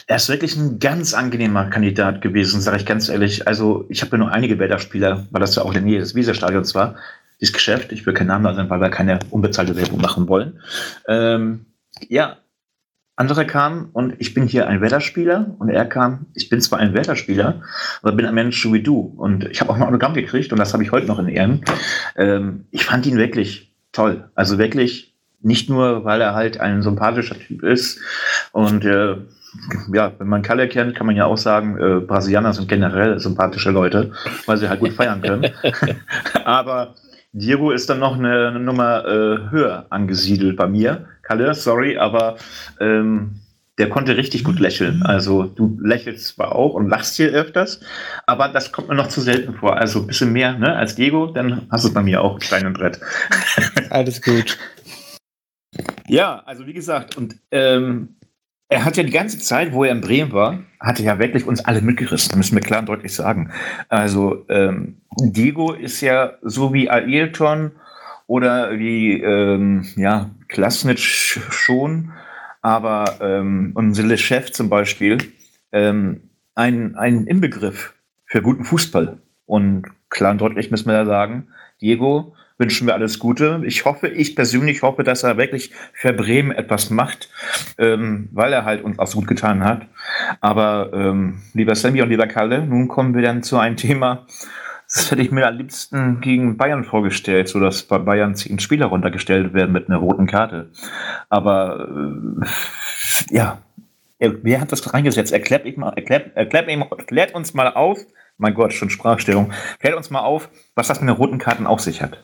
er 0.08 0.18
ist 0.18 0.28
wirklich 0.28 0.58
ein 0.58 0.80
ganz 0.80 1.14
angenehmer 1.14 1.66
Kandidat 1.70 2.22
gewesen, 2.22 2.60
sage 2.60 2.78
ich 2.78 2.86
ganz 2.86 3.10
ehrlich. 3.10 3.48
Also 3.48 3.86
ich 3.90 4.02
habe 4.02 4.12
ja 4.14 4.18
nur 4.18 4.32
einige 4.32 4.60
Werder-Spieler, 4.60 5.28
weil 5.32 5.40
das 5.40 5.56
ja 5.56 5.64
auch 5.64 5.68
in 5.68 5.74
der 5.74 5.82
Nähe 5.84 6.00
des 6.00 6.14
Weserstadions 6.14 6.76
war, 6.76 6.96
dieses 7.40 7.54
Geschäft. 7.54 7.92
Ich 7.92 8.06
will 8.06 8.14
keinen 8.14 8.28
Namen 8.28 8.56
nennen, 8.56 8.70
weil 8.70 8.82
wir 8.82 8.90
keine 8.90 9.20
unbezahlte 9.30 9.76
Werbung 9.76 10.02
machen 10.02 10.28
wollen. 10.28 10.60
Ähm, 11.08 11.66
ja, 12.10 12.38
andere 13.16 13.46
kamen 13.46 13.90
und 13.94 14.16
ich 14.18 14.34
bin 14.34 14.48
hier 14.48 14.68
ein 14.68 14.82
Wetterspieler 14.82 15.56
und 15.60 15.70
er 15.70 15.86
kam, 15.86 16.26
ich 16.34 16.50
bin 16.50 16.62
zwar 16.62 16.80
ein 16.80 16.96
Wetterspieler, 16.96 17.62
aber 18.02 18.12
bin 18.14 18.26
ein 18.26 18.34
Mensch 18.34 18.66
wie 18.72 18.82
du. 18.82 19.00
Und 19.00 19.46
ich 19.46 19.62
habe 19.62 19.72
auch 19.72 19.76
ein 19.76 19.84
Autogramm 19.84 20.16
gekriegt 20.16 20.52
und 20.52 20.58
das 20.58 20.74
habe 20.74 20.84
ich 20.84 20.92
heute 20.92 21.06
noch 21.06 21.20
in 21.20 21.28
Ehren. 21.28 21.64
Ähm, 22.16 22.66
ich 22.72 22.86
fand 22.86 23.06
ihn 23.06 23.18
wirklich 23.18 23.72
toll. 23.92 24.30
Also 24.34 24.58
wirklich 24.58 25.14
nicht 25.42 25.70
nur, 25.70 26.06
weil 26.06 26.22
er 26.22 26.34
halt 26.34 26.60
ein 26.60 26.82
sympathischer 26.82 27.38
Typ 27.38 27.64
ist 27.64 28.00
und 28.52 28.84
äh, 28.84 29.18
ja, 29.94 30.12
wenn 30.18 30.28
man 30.28 30.42
Kalle 30.42 30.68
kennt, 30.68 30.96
kann 30.96 31.06
man 31.06 31.16
ja 31.16 31.26
auch 31.26 31.38
sagen, 31.38 31.78
äh, 31.78 32.00
Brasilianer 32.00 32.54
sind 32.54 32.68
generell 32.68 33.20
sympathische 33.20 33.70
Leute, 33.70 34.12
weil 34.48 34.58
sie 34.58 34.68
halt 34.68 34.80
gut 34.80 34.94
feiern 34.94 35.22
können. 35.22 35.52
Aber 36.46 36.96
Diego 37.34 37.72
ist 37.72 37.90
dann 37.90 38.00
noch 38.00 38.16
eine, 38.16 38.50
eine 38.50 38.60
Nummer 38.60 39.06
äh, 39.06 39.50
höher 39.50 39.88
angesiedelt 39.90 40.56
bei 40.56 40.68
mir. 40.68 41.08
Kalle, 41.24 41.56
sorry, 41.56 41.98
aber 41.98 42.38
ähm, 42.80 43.42
der 43.80 43.90
konnte 43.90 44.16
richtig 44.16 44.44
gut 44.44 44.60
lächeln. 44.60 45.02
Also 45.02 45.46
du 45.46 45.76
lächelst 45.82 46.28
zwar 46.28 46.54
auch 46.54 46.76
und 46.76 46.90
lachst 46.90 47.16
hier 47.16 47.30
öfters, 47.30 47.80
aber 48.28 48.50
das 48.50 48.72
kommt 48.72 48.90
mir 48.90 48.96
noch 48.96 49.08
zu 49.08 49.20
selten 49.20 49.56
vor. 49.56 49.78
Also 49.78 50.02
ein 50.02 50.08
bisschen 50.08 50.32
mehr 50.32 50.58
ne, 50.60 50.76
als 50.76 50.94
Diego, 50.94 51.26
dann 51.26 51.68
hast 51.72 51.84
du 51.84 51.88
es 51.88 51.94
bei 51.94 52.04
mir 52.04 52.22
auch, 52.22 52.40
Stein 52.40 52.68
und 52.68 52.74
Brett. 52.74 53.00
Alles 53.90 54.22
gut. 54.22 54.60
Ja, 56.08 56.44
also 56.46 56.68
wie 56.68 56.74
gesagt, 56.74 57.18
und 57.18 57.36
ähm, 57.50 58.16
er 58.70 58.86
hat 58.86 58.98
ja 58.98 59.04
die 59.04 59.12
ganze 59.12 59.40
Zeit, 59.40 59.74
wo 59.74 59.84
er 59.84 59.92
in 59.92 60.02
Bremen 60.02 60.32
war, 60.32 60.60
hat 60.80 61.00
er 61.00 61.06
ja 61.06 61.20
wirklich 61.20 61.46
uns 61.46 61.64
alle 61.64 61.82
mitgerissen, 61.82 62.38
müssen 62.38 62.56
wir 62.56 62.62
klar 62.62 62.80
und 62.80 62.90
deutlich 62.90 63.14
sagen. 63.14 63.52
Also 63.90 64.46
ähm, 64.50 65.02
Diego 65.20 65.74
ist 65.74 66.02
ja 66.02 66.34
so 66.42 66.74
wie 66.74 66.90
Ailton 66.90 67.72
oder 68.28 68.78
wie 68.80 69.22
ähm, 69.22 69.86
ja, 69.96 70.32
Klasnitsch 70.48 71.40
schon, 71.50 72.12
aber 72.62 73.20
ähm, 73.22 73.72
unser 73.76 74.18
Chef 74.18 74.52
zum 74.52 74.70
Beispiel 74.70 75.18
ähm, 75.72 76.30
ein, 76.56 76.96
ein 76.96 77.28
Inbegriff 77.28 77.94
für 78.26 78.42
guten 78.42 78.64
Fußball. 78.64 79.20
Und 79.46 79.86
klar 80.10 80.32
und 80.32 80.42
deutlich 80.42 80.72
müssen 80.72 80.88
wir 80.88 80.96
ja 80.96 81.06
sagen, 81.06 81.48
Diego 81.82 82.36
wünschen 82.58 82.88
wir 82.88 82.94
alles 82.94 83.20
Gute. 83.20 83.62
Ich 83.66 83.86
hoffe, 83.86 84.08
ich 84.08 84.36
persönlich 84.36 84.82
hoffe, 84.82 85.04
dass 85.04 85.24
er 85.24 85.38
wirklich 85.38 85.72
für 85.94 86.14
Bremen 86.14 86.52
etwas 86.52 86.90
macht, 86.90 87.30
ähm, 87.78 88.30
weil 88.32 88.54
er 88.54 88.66
halt 88.66 88.84
uns 88.84 89.00
auch 89.00 89.08
so 89.08 89.20
gut 89.20 89.28
getan 89.28 89.64
hat. 89.64 89.88
Aber 90.42 90.92
ähm, 90.94 91.42
lieber 91.54 91.76
Sammy 91.76 92.02
und 92.02 92.10
lieber 92.10 92.28
Kalle, 92.28 92.66
nun 92.66 92.88
kommen 92.88 93.16
wir 93.16 93.22
dann 93.22 93.44
zu 93.44 93.58
einem 93.58 93.78
Thema, 93.78 94.26
das 94.94 95.10
hätte 95.10 95.24
ich 95.24 95.32
mir 95.32 95.48
am 95.48 95.58
liebsten 95.58 96.22
gegen 96.22 96.56
Bayern 96.56 96.84
vorgestellt, 96.84 97.48
so 97.48 97.60
dass 97.60 97.84
bei 97.84 97.98
Bayern 97.98 98.36
zehn 98.36 98.60
Spieler 98.60 98.88
runtergestellt 98.88 99.54
werden 99.54 99.72
mit 99.72 99.90
einer 99.90 99.98
roten 99.98 100.28
Karte. 100.28 100.70
Aber 101.30 101.90
äh, 101.90 103.36
ja, 103.36 103.58
wer 104.20 104.62
hat 104.62 104.72
das 104.72 104.94
reingesetzt? 104.94 105.34
Erklärt, 105.34 105.66
erklärt, 105.66 106.36
erklärt, 106.36 106.68
erklärt 106.68 107.34
uns 107.34 107.56
mal 107.56 107.74
auf, 107.74 108.00
Mein 108.38 108.54
Gott, 108.54 108.74
schon 108.74 108.90
Sprachstörung. 108.90 109.52
Klärt 109.80 109.96
uns 109.96 110.10
mal 110.10 110.22
auf, 110.22 110.50
was 110.76 110.88
das 110.88 111.00
mit 111.00 111.10
den 111.10 111.16
roten 111.16 111.38
Karten 111.38 111.68
auf 111.68 111.80
sich 111.80 112.02
hat. 112.02 112.20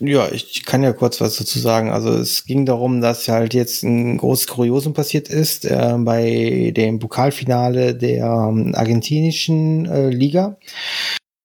Ja, 0.00 0.30
ich 0.30 0.64
kann 0.64 0.84
ja 0.84 0.92
kurz 0.92 1.20
was 1.20 1.36
dazu 1.38 1.58
sagen. 1.58 1.90
Also 1.90 2.10
es 2.10 2.44
ging 2.44 2.64
darum, 2.64 3.00
dass 3.00 3.26
halt 3.26 3.52
jetzt 3.52 3.82
ein 3.82 4.16
großes 4.16 4.46
Kuriosum 4.46 4.94
passiert 4.94 5.28
ist 5.28 5.64
äh, 5.64 5.96
bei 5.98 6.72
dem 6.76 7.00
Pokalfinale 7.00 7.96
der 7.96 8.24
ähm, 8.24 8.74
argentinischen 8.76 9.86
äh, 9.86 10.08
Liga. 10.10 10.56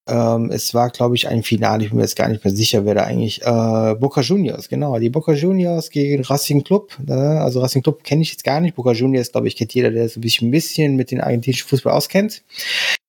Ähm, 0.05 0.51
es 0.51 0.73
war, 0.73 0.89
glaube 0.89 1.15
ich, 1.15 1.29
ein 1.29 1.43
Finale, 1.43 1.83
ich 1.83 1.89
bin 1.89 1.97
mir 1.97 2.03
jetzt 2.03 2.17
gar 2.17 2.27
nicht 2.27 2.43
mehr 2.43 2.53
sicher, 2.53 2.85
wer 2.85 2.95
da 2.95 3.03
eigentlich, 3.03 3.41
äh, 3.41 3.95
Boca 3.95 4.19
Juniors, 4.19 4.67
genau, 4.67 4.99
die 4.99 5.09
Boca 5.09 5.31
Juniors 5.31 5.89
gegen 5.89 6.23
Racing 6.23 6.63
Club, 6.63 6.97
ne? 7.05 7.39
also 7.39 7.61
Racing 7.61 7.83
Club 7.83 8.03
kenne 8.03 8.21
ich 8.21 8.31
jetzt 8.31 8.43
gar 8.43 8.59
nicht, 8.59 8.75
Boca 8.75 8.91
Juniors, 8.91 9.31
glaube 9.31 9.47
ich, 9.47 9.55
kennt 9.55 9.73
jeder, 9.73 9.91
der 9.91 10.09
so 10.09 10.19
ein 10.19 10.21
bisschen, 10.21 10.49
ein 10.49 10.51
bisschen 10.51 10.95
mit 10.97 11.11
den 11.11 11.21
argentinischen 11.21 11.69
Fußball 11.69 11.93
auskennt. 11.93 12.43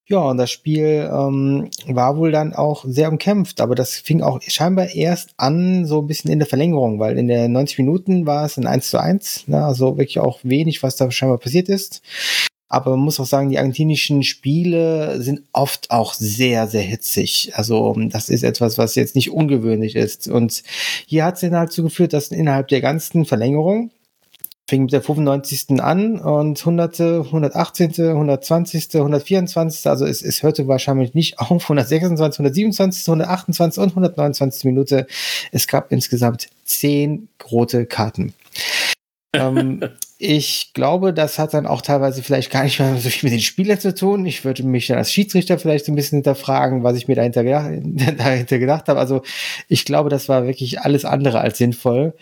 Ja, 0.06 0.18
und 0.18 0.36
das 0.36 0.50
Spiel 0.50 1.10
ähm, 1.10 1.70
war 1.86 2.18
wohl 2.18 2.30
dann 2.30 2.52
auch 2.52 2.84
sehr 2.86 3.08
umkämpft, 3.10 3.62
aber 3.62 3.74
das 3.74 3.94
fing 3.94 4.20
auch 4.20 4.40
scheinbar 4.42 4.94
erst 4.94 5.30
an, 5.38 5.86
so 5.86 6.00
ein 6.02 6.06
bisschen 6.06 6.30
in 6.30 6.38
der 6.38 6.46
Verlängerung, 6.46 7.00
weil 7.00 7.18
in 7.18 7.26
der 7.26 7.48
90 7.48 7.78
Minuten 7.78 8.26
war 8.26 8.44
es 8.44 8.58
ein 8.58 8.66
1 8.66 8.90
zu 8.90 8.98
1, 8.98 9.48
ne, 9.48 9.64
also 9.64 9.96
wirklich 9.96 10.20
auch 10.20 10.40
wenig, 10.42 10.82
was 10.82 10.96
da 10.96 11.10
scheinbar 11.10 11.38
passiert 11.38 11.70
ist. 11.70 12.02
Aber 12.74 12.90
man 12.90 13.04
muss 13.04 13.20
auch 13.20 13.24
sagen, 13.24 13.50
die 13.50 13.58
argentinischen 13.58 14.24
Spiele 14.24 15.22
sind 15.22 15.42
oft 15.52 15.92
auch 15.92 16.12
sehr, 16.12 16.66
sehr 16.66 16.82
hitzig. 16.82 17.52
Also 17.54 17.94
das 18.08 18.28
ist 18.28 18.42
etwas, 18.42 18.78
was 18.78 18.96
jetzt 18.96 19.14
nicht 19.14 19.30
ungewöhnlich 19.30 19.94
ist. 19.94 20.26
Und 20.26 20.64
hier 21.06 21.24
hat 21.24 21.36
es 21.36 21.42
dann 21.42 21.54
halt 21.54 21.70
zugeführt, 21.70 22.12
dass 22.12 22.32
innerhalb 22.32 22.66
der 22.66 22.80
ganzen 22.80 23.26
Verlängerung 23.26 23.92
fing 24.68 24.82
mit 24.82 24.92
der 24.92 25.02
95. 25.02 25.80
an 25.80 26.18
und 26.18 26.58
100., 26.58 26.98
118., 27.00 27.92
120., 28.08 28.96
124., 28.96 29.86
also 29.86 30.04
es, 30.04 30.22
es 30.22 30.42
hörte 30.42 30.66
wahrscheinlich 30.66 31.14
nicht 31.14 31.38
auf, 31.38 31.62
126., 31.62 32.40
127., 32.40 33.06
128. 33.06 33.82
und 33.82 33.90
129. 33.90 34.64
Minute. 34.64 35.06
Es 35.52 35.68
gab 35.68 35.92
insgesamt 35.92 36.48
zehn 36.64 37.28
rote 37.52 37.86
Karten. 37.86 38.34
Ähm, 39.34 39.80
ich 40.18 40.70
glaube, 40.74 41.12
das 41.12 41.38
hat 41.38 41.54
dann 41.54 41.66
auch 41.66 41.82
teilweise 41.82 42.22
vielleicht 42.22 42.50
gar 42.50 42.64
nicht 42.64 42.78
mehr 42.78 42.96
so 42.96 43.10
viel 43.10 43.28
mit 43.28 43.38
den 43.38 43.42
Spielern 43.42 43.78
zu 43.78 43.94
tun. 43.94 44.24
Ich 44.26 44.44
würde 44.44 44.62
mich 44.62 44.86
dann 44.86 44.96
als 44.96 45.12
Schiedsrichter 45.12 45.58
vielleicht 45.58 45.84
so 45.84 45.92
ein 45.92 45.96
bisschen 45.96 46.18
hinterfragen, 46.18 46.82
was 46.82 46.96
ich 46.96 47.08
mir 47.08 47.16
dahinter 47.16 47.44
gedacht, 47.44 47.70
dahinter 48.18 48.58
gedacht 48.58 48.88
habe. 48.88 49.00
Also 49.00 49.22
ich 49.68 49.84
glaube, 49.84 50.10
das 50.10 50.28
war 50.28 50.46
wirklich 50.46 50.80
alles 50.80 51.04
andere 51.04 51.40
als 51.40 51.58
sinnvoll. 51.58 52.14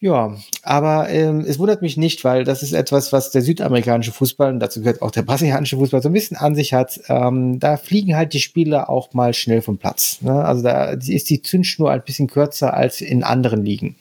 Ja, 0.00 0.36
aber 0.62 1.10
ähm, 1.10 1.40
es 1.40 1.58
wundert 1.58 1.82
mich 1.82 1.96
nicht, 1.96 2.24
weil 2.24 2.44
das 2.44 2.62
ist 2.62 2.72
etwas, 2.72 3.12
was 3.12 3.30
der 3.30 3.42
südamerikanische 3.42 4.12
Fußball, 4.12 4.52
und 4.52 4.60
dazu 4.60 4.80
gehört 4.80 5.02
auch 5.02 5.10
der 5.10 5.22
brasilianische 5.22 5.76
Fußball, 5.76 6.02
so 6.02 6.08
ein 6.08 6.14
bisschen 6.14 6.36
an 6.36 6.54
sich 6.54 6.72
hat. 6.72 7.00
Ähm, 7.08 7.58
da 7.58 7.76
fliegen 7.76 8.16
halt 8.16 8.32
die 8.32 8.40
Spieler 8.40 8.88
auch 8.88 9.12
mal 9.12 9.34
schnell 9.34 9.60
vom 9.60 9.76
Platz. 9.76 10.18
Ne? 10.22 10.32
Also 10.32 10.62
da 10.62 10.92
ist 10.92 11.28
die 11.28 11.42
Zündschnur 11.42 11.90
ein 11.90 12.02
bisschen 12.02 12.28
kürzer 12.28 12.74
als 12.74 13.00
in 13.00 13.24
anderen 13.24 13.64
Ligen. 13.64 13.96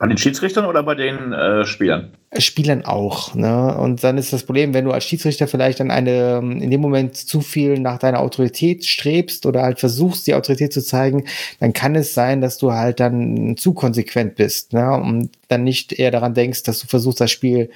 Bei 0.00 0.06
den 0.06 0.16
Schiedsrichtern 0.16 0.64
oder 0.64 0.82
bei 0.82 0.94
den 0.94 1.34
äh, 1.34 1.66
Spielern? 1.66 2.08
Spielern 2.38 2.86
auch. 2.86 3.34
Ne? 3.34 3.76
Und 3.76 4.02
dann 4.02 4.16
ist 4.16 4.32
das 4.32 4.44
Problem, 4.44 4.72
wenn 4.72 4.86
du 4.86 4.92
als 4.92 5.04
Schiedsrichter 5.04 5.46
vielleicht 5.46 5.78
dann 5.80 5.90
eine, 5.90 6.38
in 6.38 6.70
dem 6.70 6.80
Moment 6.80 7.16
zu 7.16 7.42
viel 7.42 7.78
nach 7.78 7.98
deiner 7.98 8.20
Autorität 8.20 8.86
strebst 8.86 9.44
oder 9.44 9.60
halt 9.60 9.78
versuchst, 9.78 10.26
die 10.26 10.34
Autorität 10.34 10.72
zu 10.72 10.82
zeigen, 10.82 11.26
dann 11.58 11.74
kann 11.74 11.96
es 11.96 12.14
sein, 12.14 12.40
dass 12.40 12.56
du 12.56 12.72
halt 12.72 12.98
dann 12.98 13.58
zu 13.58 13.74
konsequent 13.74 14.36
bist. 14.36 14.72
Ne? 14.72 14.90
Und 14.90 15.32
dann 15.48 15.64
nicht 15.64 15.92
eher 15.92 16.10
daran 16.10 16.32
denkst, 16.32 16.62
dass 16.62 16.78
du 16.78 16.86
versuchst, 16.86 17.20
das 17.20 17.30
Spiel 17.30 17.68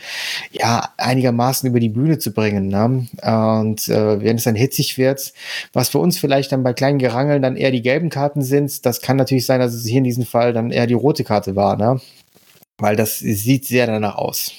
ja 0.50 0.88
einigermaßen 0.96 1.68
über 1.68 1.80
die 1.80 1.90
Bühne 1.90 2.18
zu 2.18 2.32
bringen. 2.32 2.68
Ne? 2.68 3.06
Und 3.22 3.88
äh, 3.88 4.22
wenn 4.22 4.36
es 4.36 4.44
dann 4.44 4.54
hitzig 4.54 4.96
wird, 4.96 5.34
was 5.74 5.90
für 5.90 5.98
uns 5.98 6.16
vielleicht 6.16 6.52
dann 6.52 6.62
bei 6.62 6.72
kleinen 6.72 6.98
Gerangeln 6.98 7.42
dann 7.42 7.56
eher 7.56 7.70
die 7.70 7.82
gelben 7.82 8.08
Karten 8.08 8.40
sind, 8.40 8.86
das 8.86 9.02
kann 9.02 9.18
natürlich 9.18 9.44
sein, 9.44 9.60
dass 9.60 9.74
es 9.74 9.84
hier 9.84 9.98
in 9.98 10.04
diesem 10.04 10.24
Fall 10.24 10.54
dann 10.54 10.70
eher 10.70 10.86
die 10.86 10.94
rote 10.94 11.24
Karte 11.24 11.54
war. 11.54 11.76
Ne? 11.76 12.00
Weil 12.78 12.96
das 12.96 13.18
sieht 13.18 13.66
sehr 13.66 13.86
danach 13.86 14.16
aus. 14.16 14.52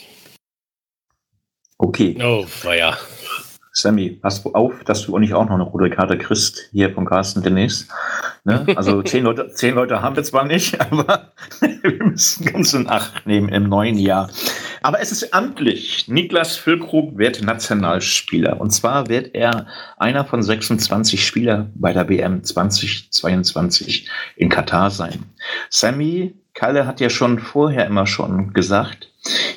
Okay. 1.77 2.17
Oh, 2.23 2.45
naja. 2.63 2.97
Sammy, 3.77 4.11
pass 4.11 4.45
auf, 4.45 4.85
dass 4.85 5.01
du 5.01 5.17
nicht 5.19 5.33
auch 5.33 5.43
noch 5.43 5.55
eine 5.55 5.63
rote 5.63 5.89
Karte 5.89 6.17
kriegst 6.17 6.69
hier 6.71 6.93
von 6.93 7.05
Carsten 7.05 7.43
demnächst. 7.43 7.89
Ne? 8.45 8.65
Also 8.77 9.01
zehn 9.03 9.25
Leute, 9.25 9.49
zehn 9.49 9.75
Leute 9.75 10.01
haben 10.01 10.15
wir 10.15 10.23
zwar 10.23 10.45
nicht, 10.45 10.79
aber 10.91 11.33
wir 11.59 12.05
müssen 12.05 12.45
ganz 12.45 12.73
in 12.73 12.89
Acht 12.89 13.27
nehmen 13.27 13.49
im 13.49 13.67
neuen 13.67 13.97
Jahr. 13.97 14.29
Aber 14.81 15.01
es 15.01 15.11
ist 15.11 15.33
amtlich. 15.33 16.07
Niklas 16.07 16.55
Füllkrug 16.55 17.17
wird 17.17 17.41
Nationalspieler. 17.41 18.61
Und 18.61 18.69
zwar 18.69 19.09
wird 19.09 19.35
er 19.35 19.67
einer 19.97 20.23
von 20.23 20.41
26 20.41 21.25
Spielern 21.25 21.73
bei 21.75 21.91
der 21.91 22.07
WM 22.07 22.45
2022 22.45 24.07
in 24.37 24.47
Katar 24.47 24.89
sein. 24.89 25.25
Sammy 25.69 26.33
Kalle 26.55 26.87
hat 26.87 27.01
ja 27.01 27.09
schon 27.09 27.37
vorher 27.37 27.85
immer 27.85 28.07
schon 28.07 28.53
gesagt, 28.53 29.11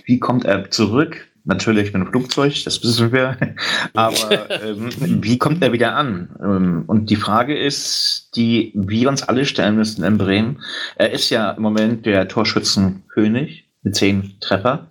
wie 0.04 0.18
kommt 0.18 0.44
er 0.44 0.70
zurück? 0.70 1.28
Natürlich 1.44 1.94
mit 1.94 2.02
dem 2.02 2.08
Flugzeug, 2.08 2.62
das 2.64 2.82
wissen 2.82 3.12
wir. 3.12 3.38
Aber 3.94 4.50
ähm, 4.62 4.90
wie 5.22 5.38
kommt 5.38 5.62
er 5.62 5.72
wieder 5.72 5.94
an? 5.94 6.28
Ähm, 6.42 6.84
und 6.86 7.08
die 7.08 7.16
Frage 7.16 7.56
ist, 7.56 8.30
die 8.36 8.72
wir 8.74 9.08
uns 9.08 9.22
alle 9.22 9.46
stellen 9.46 9.76
müssen 9.76 10.04
in 10.04 10.18
Bremen. 10.18 10.60
Er 10.96 11.12
ist 11.12 11.30
ja 11.30 11.52
im 11.52 11.62
Moment 11.62 12.04
der 12.04 12.28
Torschützenkönig 12.28 13.64
mit 13.82 13.96
zehn 13.96 14.34
Treffer. 14.40 14.88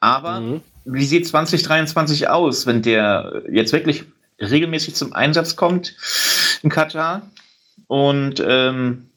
Aber 0.00 0.40
mhm. 0.40 0.60
wie 0.84 1.06
sieht 1.06 1.26
2023 1.26 2.28
aus, 2.28 2.66
wenn 2.66 2.82
der 2.82 3.42
jetzt 3.50 3.72
wirklich 3.72 4.04
regelmäßig 4.40 4.94
zum 4.94 5.14
Einsatz 5.14 5.56
kommt 5.56 5.96
in 6.62 6.68
Katar? 6.68 7.22
Und 7.86 8.42
ähm, 8.46 9.08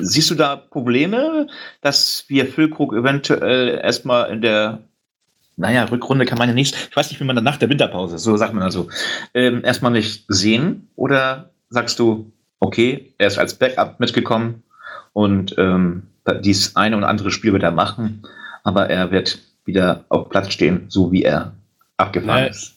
siehst 0.00 0.30
du 0.30 0.34
da 0.34 0.56
Probleme, 0.56 1.46
dass 1.80 2.24
wir 2.28 2.46
Füllkrug 2.46 2.92
eventuell 2.92 3.80
erstmal 3.82 4.30
in 4.30 4.42
der 4.42 4.80
naja, 5.56 5.84
Rückrunde 5.84 6.24
kann 6.24 6.38
man 6.38 6.48
ja 6.48 6.54
nicht, 6.54 6.76
ich 6.88 6.96
weiß 6.96 7.10
nicht, 7.10 7.20
wie 7.20 7.24
man 7.24 7.34
dann 7.34 7.44
nach 7.44 7.56
der 7.56 7.68
Winterpause, 7.68 8.18
so 8.18 8.36
sagt 8.36 8.54
man 8.54 8.62
also, 8.62 8.88
ähm, 9.34 9.64
erstmal 9.64 9.90
nicht 9.90 10.24
sehen? 10.28 10.88
Oder 10.94 11.50
sagst 11.68 11.98
du, 11.98 12.30
okay, 12.60 13.12
er 13.18 13.26
ist 13.26 13.38
als 13.38 13.54
Backup 13.54 13.98
mitgekommen 13.98 14.62
und 15.14 15.56
ähm, 15.58 16.04
dies 16.44 16.76
eine 16.76 16.96
und 16.96 17.02
andere 17.02 17.32
Spiel 17.32 17.52
wird 17.52 17.64
er 17.64 17.72
machen, 17.72 18.22
aber 18.62 18.88
er 18.88 19.10
wird 19.10 19.40
wieder 19.64 20.04
auf 20.10 20.28
Platz 20.28 20.52
stehen, 20.52 20.84
so 20.88 21.10
wie 21.10 21.24
er 21.24 21.54
abgefahren 21.96 22.44
nee. 22.44 22.50
ist? 22.50 22.76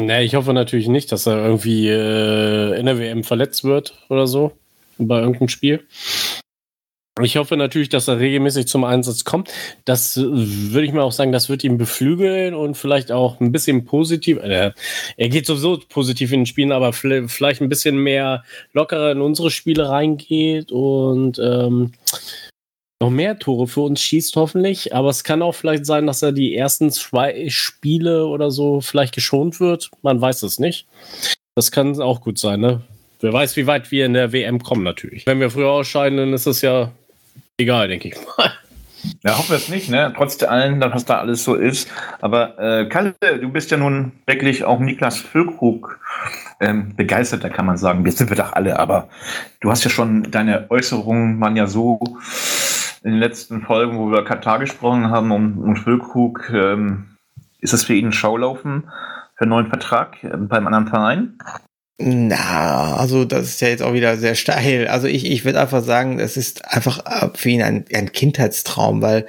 Nee, 0.00 0.22
ich 0.22 0.36
hoffe 0.36 0.52
natürlich 0.52 0.86
nicht, 0.86 1.10
dass 1.10 1.26
er 1.26 1.44
irgendwie 1.44 1.88
äh, 1.88 2.78
in 2.78 2.86
der 2.86 2.98
WM 2.98 3.24
verletzt 3.24 3.64
wird 3.64 3.94
oder 4.08 4.28
so 4.28 4.52
bei 4.98 5.20
irgendeinem 5.20 5.48
Spiel. 5.48 5.86
Ich 7.20 7.36
hoffe 7.36 7.58
natürlich, 7.58 7.90
dass 7.90 8.08
er 8.08 8.20
regelmäßig 8.20 8.66
zum 8.68 8.84
Einsatz 8.84 9.24
kommt. 9.24 9.50
Das 9.84 10.16
äh, 10.16 10.22
würde 10.24 10.86
ich 10.86 10.94
mal 10.94 11.02
auch 11.02 11.12
sagen, 11.12 11.30
das 11.30 11.50
wird 11.50 11.62
ihn 11.62 11.76
beflügeln 11.76 12.54
und 12.54 12.74
vielleicht 12.74 13.12
auch 13.12 13.38
ein 13.38 13.52
bisschen 13.52 13.84
positiv. 13.84 14.38
Äh, 14.38 14.72
er 15.18 15.28
geht 15.28 15.44
sowieso 15.44 15.78
positiv 15.90 16.32
in 16.32 16.40
den 16.40 16.46
Spielen, 16.46 16.72
aber 16.72 16.94
vielleicht 16.94 17.60
ein 17.60 17.68
bisschen 17.68 17.98
mehr 17.98 18.44
lockerer 18.72 19.12
in 19.12 19.20
unsere 19.20 19.50
Spiele 19.50 19.90
reingeht 19.90 20.72
und 20.72 21.38
ähm, 21.38 21.92
noch 23.02 23.10
mehr 23.10 23.38
Tore 23.38 23.66
für 23.66 23.82
uns 23.82 24.00
schießt, 24.00 24.36
hoffentlich. 24.36 24.94
Aber 24.94 25.10
es 25.10 25.22
kann 25.22 25.42
auch 25.42 25.52
vielleicht 25.52 25.84
sein, 25.84 26.06
dass 26.06 26.22
er 26.22 26.32
die 26.32 26.56
ersten 26.56 26.90
zwei 26.90 27.50
Spiele 27.50 28.26
oder 28.26 28.50
so 28.50 28.80
vielleicht 28.80 29.14
geschont 29.14 29.60
wird. 29.60 29.90
Man 30.00 30.18
weiß 30.18 30.44
es 30.44 30.58
nicht. 30.58 30.86
Das 31.54 31.70
kann 31.70 32.00
auch 32.00 32.22
gut 32.22 32.38
sein, 32.38 32.60
ne? 32.60 32.80
Wer 33.22 33.32
weiß, 33.32 33.56
wie 33.56 33.66
weit 33.66 33.90
wir 33.92 34.04
in 34.04 34.14
der 34.14 34.32
WM 34.32 34.62
kommen, 34.62 34.82
natürlich. 34.82 35.26
Wenn 35.26 35.38
wir 35.38 35.50
früher 35.50 35.70
ausscheiden, 35.70 36.18
dann 36.18 36.32
ist 36.32 36.46
es 36.46 36.60
ja 36.60 36.90
egal, 37.56 37.88
denke 37.88 38.08
ich 38.08 38.14
mal. 38.36 38.52
Ja, 39.24 39.38
hoffen 39.38 39.50
wir 39.50 39.56
es 39.56 39.68
nicht, 39.68 39.88
ne? 39.88 40.12
Trotz 40.16 40.42
allem, 40.42 40.80
was 40.80 41.04
da 41.04 41.18
alles 41.18 41.44
so 41.44 41.54
ist. 41.54 41.88
Aber 42.20 42.58
äh, 42.58 42.88
Kalle, 42.88 43.14
du 43.20 43.48
bist 43.48 43.70
ja 43.70 43.76
nun 43.76 44.12
wirklich 44.26 44.64
auch 44.64 44.80
Niklas 44.80 45.18
Füllkrug 45.18 45.98
ähm, 46.60 46.94
begeisterter, 46.96 47.50
kann 47.50 47.66
man 47.66 47.76
sagen. 47.76 48.04
Wir 48.04 48.12
sind 48.12 48.30
wir 48.30 48.36
doch 48.36 48.52
alle, 48.52 48.78
aber 48.78 49.08
du 49.60 49.70
hast 49.70 49.84
ja 49.84 49.90
schon 49.90 50.30
deine 50.30 50.70
Äußerungen 50.70 51.40
waren 51.40 51.56
ja 51.56 51.66
so 51.66 52.00
in 53.02 53.12
den 53.12 53.20
letzten 53.20 53.62
Folgen, 53.62 53.98
wo 53.98 54.06
wir 54.06 54.18
über 54.18 54.24
Katar 54.24 54.58
gesprochen 54.58 55.10
haben 55.10 55.32
und, 55.32 55.58
und 55.58 55.76
Füllkrug, 55.78 56.50
ähm, 56.54 57.16
ist 57.60 57.72
das 57.72 57.84
für 57.84 57.94
ihn 57.94 58.08
ein 58.08 58.12
Schaulaufen 58.12 58.84
für 59.36 59.42
einen 59.42 59.50
neuen 59.50 59.66
Vertrag 59.68 60.22
äh, 60.22 60.36
beim 60.36 60.66
anderen 60.66 60.88
Verein? 60.88 61.38
Na, 61.98 62.96
also 62.96 63.24
das 63.24 63.48
ist 63.48 63.60
ja 63.60 63.68
jetzt 63.68 63.82
auch 63.82 63.92
wieder 63.92 64.16
sehr 64.16 64.34
steil. 64.34 64.88
Also 64.88 65.06
ich, 65.06 65.30
ich 65.30 65.44
würde 65.44 65.60
einfach 65.60 65.84
sagen, 65.84 66.18
es 66.18 66.36
ist 66.36 66.64
einfach 66.64 67.04
äh, 67.06 67.28
für 67.34 67.50
ihn 67.50 67.62
ein, 67.62 67.84
ein 67.94 68.12
Kindheitstraum, 68.12 69.02
weil 69.02 69.26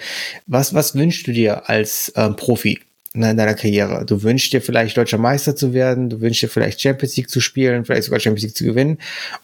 was, 0.47 0.73
was 0.73 0.95
wünschst 0.95 1.27
du 1.27 1.33
dir 1.33 1.69
als 1.69 2.11
ähm, 2.15 2.35
Profi? 2.35 2.79
in 3.13 3.21
deiner 3.21 3.53
Karriere. 3.53 4.05
Du 4.05 4.23
wünschst 4.23 4.53
dir 4.53 4.61
vielleicht 4.61 4.97
deutscher 4.97 5.19
Meister 5.19 5.55
zu 5.55 5.73
werden, 5.73 6.09
du 6.09 6.19
wünschst 6.19 6.43
dir 6.43 6.49
vielleicht 6.49 6.81
Champions 6.81 7.15
League 7.15 7.29
zu 7.29 7.41
spielen, 7.41 7.85
vielleicht 7.85 8.05
sogar 8.05 8.19
Champions 8.19 8.43
League 8.43 8.57
zu 8.57 8.65
gewinnen 8.65 8.97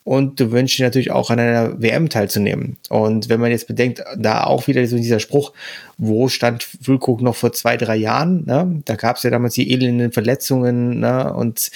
und 0.03 0.39
du 0.39 0.51
wünschst 0.51 0.79
dir 0.79 0.85
natürlich 0.85 1.11
auch 1.11 1.29
an 1.29 1.39
einer 1.39 1.79
WM 1.79 2.09
teilzunehmen. 2.09 2.77
Und 2.89 3.29
wenn 3.29 3.39
man 3.39 3.51
jetzt 3.51 3.67
bedenkt, 3.67 4.03
da 4.17 4.43
auch 4.45 4.65
wieder 4.67 4.85
so 4.87 4.97
dieser 4.97 5.19
Spruch, 5.19 5.53
wo 5.99 6.29
stand 6.29 6.63
Füllkrug 6.63 7.21
noch 7.21 7.35
vor 7.35 7.51
zwei, 7.51 7.75
drei 7.75 7.97
Jahren? 7.97 8.45
Ne? 8.45 8.81
Da 8.85 8.95
gab 8.95 9.17
es 9.17 9.23
ja 9.23 9.29
damals 9.29 9.53
die 9.53 9.71
elenden 9.71 10.13
Verletzungen 10.13 11.01
ne? 11.01 11.33
und 11.33 11.69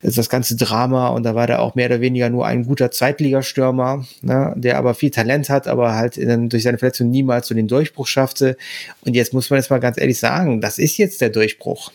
das 0.00 0.28
ganze 0.28 0.56
Drama 0.56 1.08
und 1.08 1.24
da 1.24 1.34
war 1.34 1.48
der 1.48 1.60
auch 1.60 1.74
mehr 1.74 1.86
oder 1.86 2.00
weniger 2.00 2.30
nur 2.30 2.46
ein 2.46 2.64
guter 2.64 2.92
Zweitligastürmer, 2.92 4.06
ne? 4.22 4.54
der 4.56 4.78
aber 4.78 4.94
viel 4.94 5.10
Talent 5.10 5.50
hat, 5.50 5.66
aber 5.66 5.96
halt 5.96 6.16
in, 6.16 6.48
durch 6.48 6.62
seine 6.62 6.78
Verletzung 6.78 7.10
niemals 7.10 7.48
so 7.48 7.54
den 7.54 7.66
Durchbruch 7.68 8.06
schaffte. 8.06 8.56
Und 9.04 9.14
jetzt 9.14 9.34
muss 9.34 9.50
man 9.50 9.58
jetzt 9.58 9.70
mal 9.70 9.80
ganz 9.80 9.98
ehrlich 9.98 10.20
sagen, 10.20 10.60
das 10.60 10.78
ist 10.78 10.96
jetzt 10.96 11.20
der 11.20 11.30
Durchbruch. 11.30 11.90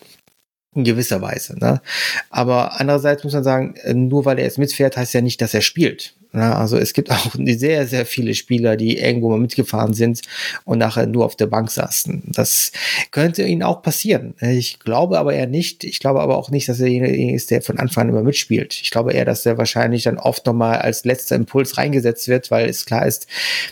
In 0.76 0.84
gewisser 0.84 1.22
Weise. 1.22 1.58
Ne? 1.58 1.82
Aber 2.30 2.80
andererseits 2.80 3.24
muss 3.24 3.34
man 3.34 3.44
sagen, 3.44 3.74
nur 3.92 4.26
weil 4.26 4.38
er 4.38 4.46
jetzt 4.46 4.60
mitfährt, 4.60 4.98
heißt 4.98 5.16
ja 5.16 5.22
nicht, 5.22 5.42
dass 5.42 5.56
er 5.56 5.62
spielt. 5.62 6.14
Ja, 6.32 6.58
also 6.58 6.78
es 6.78 6.94
gibt 6.94 7.10
auch 7.12 7.36
sehr, 7.44 7.88
sehr 7.88 8.06
viele 8.06 8.36
Spieler, 8.36 8.76
die 8.78 8.98
irgendwo 8.98 9.30
mal 9.30 9.40
mitgefahren 9.40 9.94
sind 9.94 10.22
und 10.64 10.78
nachher 10.78 11.08
nur 11.08 11.26
auf 11.26 11.36
der 11.36 11.48
Bank 11.48 11.72
saßen. 11.72 12.24
Das 12.28 12.72
könnte 13.12 13.44
ihnen 13.44 13.64
auch 13.64 13.82
passieren. 13.82 14.36
Ich 14.40 14.80
glaube 14.80 15.18
aber 15.18 15.34
eher 15.34 15.48
nicht. 15.48 15.84
Ich 15.84 16.00
glaube 16.00 16.22
aber 16.22 16.38
auch 16.38 16.52
nicht, 16.52 16.70
dass 16.70 16.80
er 16.80 16.86
derjenige 16.86 17.34
ist, 17.34 17.50
der 17.52 17.62
von 17.62 17.80
Anfang 17.80 18.04
an 18.04 18.10
immer 18.10 18.24
mitspielt. 18.24 18.80
Ich 18.82 18.92
glaube 18.92 19.14
eher, 19.14 19.26
dass 19.26 19.46
er 19.46 19.58
wahrscheinlich 19.58 20.04
dann 20.04 20.18
oft 20.18 20.46
nochmal 20.46 20.80
als 20.80 21.04
letzter 21.04 21.36
Impuls 21.36 21.78
reingesetzt 21.78 22.28
wird, 22.28 22.52
weil 22.52 22.70
es 22.70 22.86
klar 22.86 23.06
ist, 23.06 23.28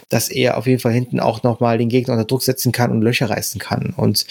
dass 0.09 0.29
er 0.29 0.57
auf 0.57 0.65
jeden 0.65 0.79
Fall 0.79 0.93
hinten 0.93 1.19
auch 1.19 1.43
nochmal 1.43 1.77
den 1.77 1.89
Gegner 1.89 2.13
unter 2.13 2.25
Druck 2.25 2.43
setzen 2.43 2.71
kann 2.71 2.91
und 2.91 3.01
Löcher 3.01 3.29
reißen 3.29 3.59
kann. 3.59 3.93
Und 3.95 4.25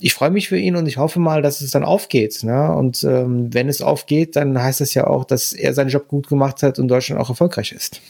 ich 0.00 0.14
freue 0.14 0.30
mich 0.30 0.48
für 0.48 0.58
ihn 0.58 0.76
und 0.76 0.86
ich 0.86 0.96
hoffe 0.96 1.20
mal, 1.20 1.40
dass 1.42 1.60
es 1.60 1.70
dann 1.70 1.84
aufgeht. 1.84 2.42
Ne? 2.42 2.74
Und 2.74 3.04
ähm, 3.04 3.52
wenn 3.52 3.68
es 3.68 3.80
aufgeht, 3.80 4.34
dann 4.34 4.60
heißt 4.60 4.80
das 4.80 4.94
ja 4.94 5.06
auch, 5.06 5.24
dass 5.24 5.52
er 5.52 5.72
seinen 5.74 5.90
Job 5.90 6.08
gut 6.08 6.28
gemacht 6.28 6.62
hat 6.62 6.78
und 6.78 6.88
Deutschland 6.88 7.20
auch 7.20 7.28
erfolgreich 7.28 7.59
erfolgreich 7.60 7.72
ist. 7.72 8.00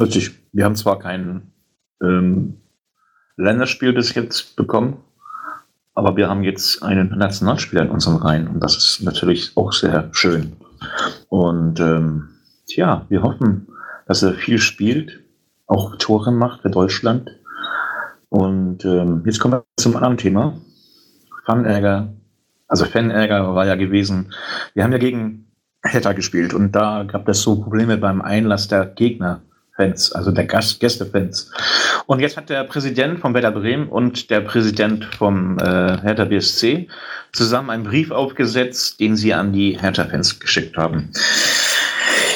Richtig. 0.00 0.32
Wir 0.52 0.64
haben 0.64 0.76
zwar 0.76 0.98
kein 0.98 1.52
ähm, 2.02 2.60
Länderspiel 3.36 3.92
bis 3.92 4.14
jetzt 4.14 4.56
bekommen, 4.56 4.98
aber 5.94 6.16
wir 6.16 6.28
haben 6.28 6.42
jetzt 6.42 6.82
einen 6.82 7.16
Nationalspieler 7.16 7.82
in 7.82 7.90
unseren 7.90 8.16
Reihen 8.16 8.48
und 8.48 8.60
das 8.60 8.76
ist 8.76 9.02
natürlich 9.02 9.56
auch 9.56 9.72
sehr 9.72 10.08
schön. 10.12 10.56
Und 11.28 11.80
ähm, 11.80 12.28
tja, 12.66 13.06
wir 13.08 13.22
hoffen, 13.22 13.68
dass 14.06 14.22
er 14.22 14.34
viel 14.34 14.58
spielt, 14.58 15.20
auch 15.66 15.96
Tore 15.96 16.32
macht 16.32 16.62
für 16.62 16.70
Deutschland. 16.70 17.30
Und 18.28 18.84
ähm, 18.84 19.22
jetzt 19.24 19.38
kommen 19.38 19.54
wir 19.54 19.64
zum 19.76 19.96
anderen 19.96 20.18
Thema. 20.18 20.58
Fanärger. 21.46 22.12
Also 22.66 22.84
Fanärger 22.84 23.54
war 23.54 23.66
ja 23.66 23.76
gewesen. 23.76 24.32
Wir 24.74 24.82
haben 24.82 24.92
ja 24.92 24.98
gegen 24.98 25.46
Hertha 25.84 26.12
gespielt 26.12 26.54
und 26.54 26.72
da 26.72 27.04
gab 27.04 27.28
es 27.28 27.42
so 27.42 27.56
Probleme 27.56 27.96
beim 27.98 28.22
Einlass 28.22 28.68
der 28.68 28.86
Gegnerfans, 28.86 30.12
also 30.12 30.30
der 30.30 30.46
Gast 30.46 30.80
Gästefans. 30.80 31.52
Und 32.06 32.20
jetzt 32.20 32.36
hat 32.36 32.48
der 32.48 32.64
Präsident 32.64 33.20
von 33.20 33.34
Werder 33.34 33.50
Bremen 33.50 33.88
und 33.88 34.30
der 34.30 34.40
Präsident 34.40 35.04
vom 35.04 35.58
äh, 35.58 35.62
Hertha 36.00 36.24
BSC 36.24 36.88
zusammen 37.32 37.70
einen 37.70 37.84
Brief 37.84 38.10
aufgesetzt, 38.10 39.00
den 39.00 39.16
sie 39.16 39.34
an 39.34 39.52
die 39.52 39.78
Hertha-Fans 39.78 40.40
geschickt 40.40 40.76
haben. 40.76 41.10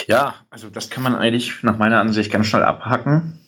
Ja, 0.06 0.34
also 0.50 0.68
das 0.70 0.90
kann 0.90 1.02
man 1.02 1.14
eigentlich 1.14 1.62
nach 1.62 1.78
meiner 1.78 2.00
Ansicht 2.00 2.30
ganz 2.32 2.46
schnell 2.46 2.62
abhacken. 2.62 3.38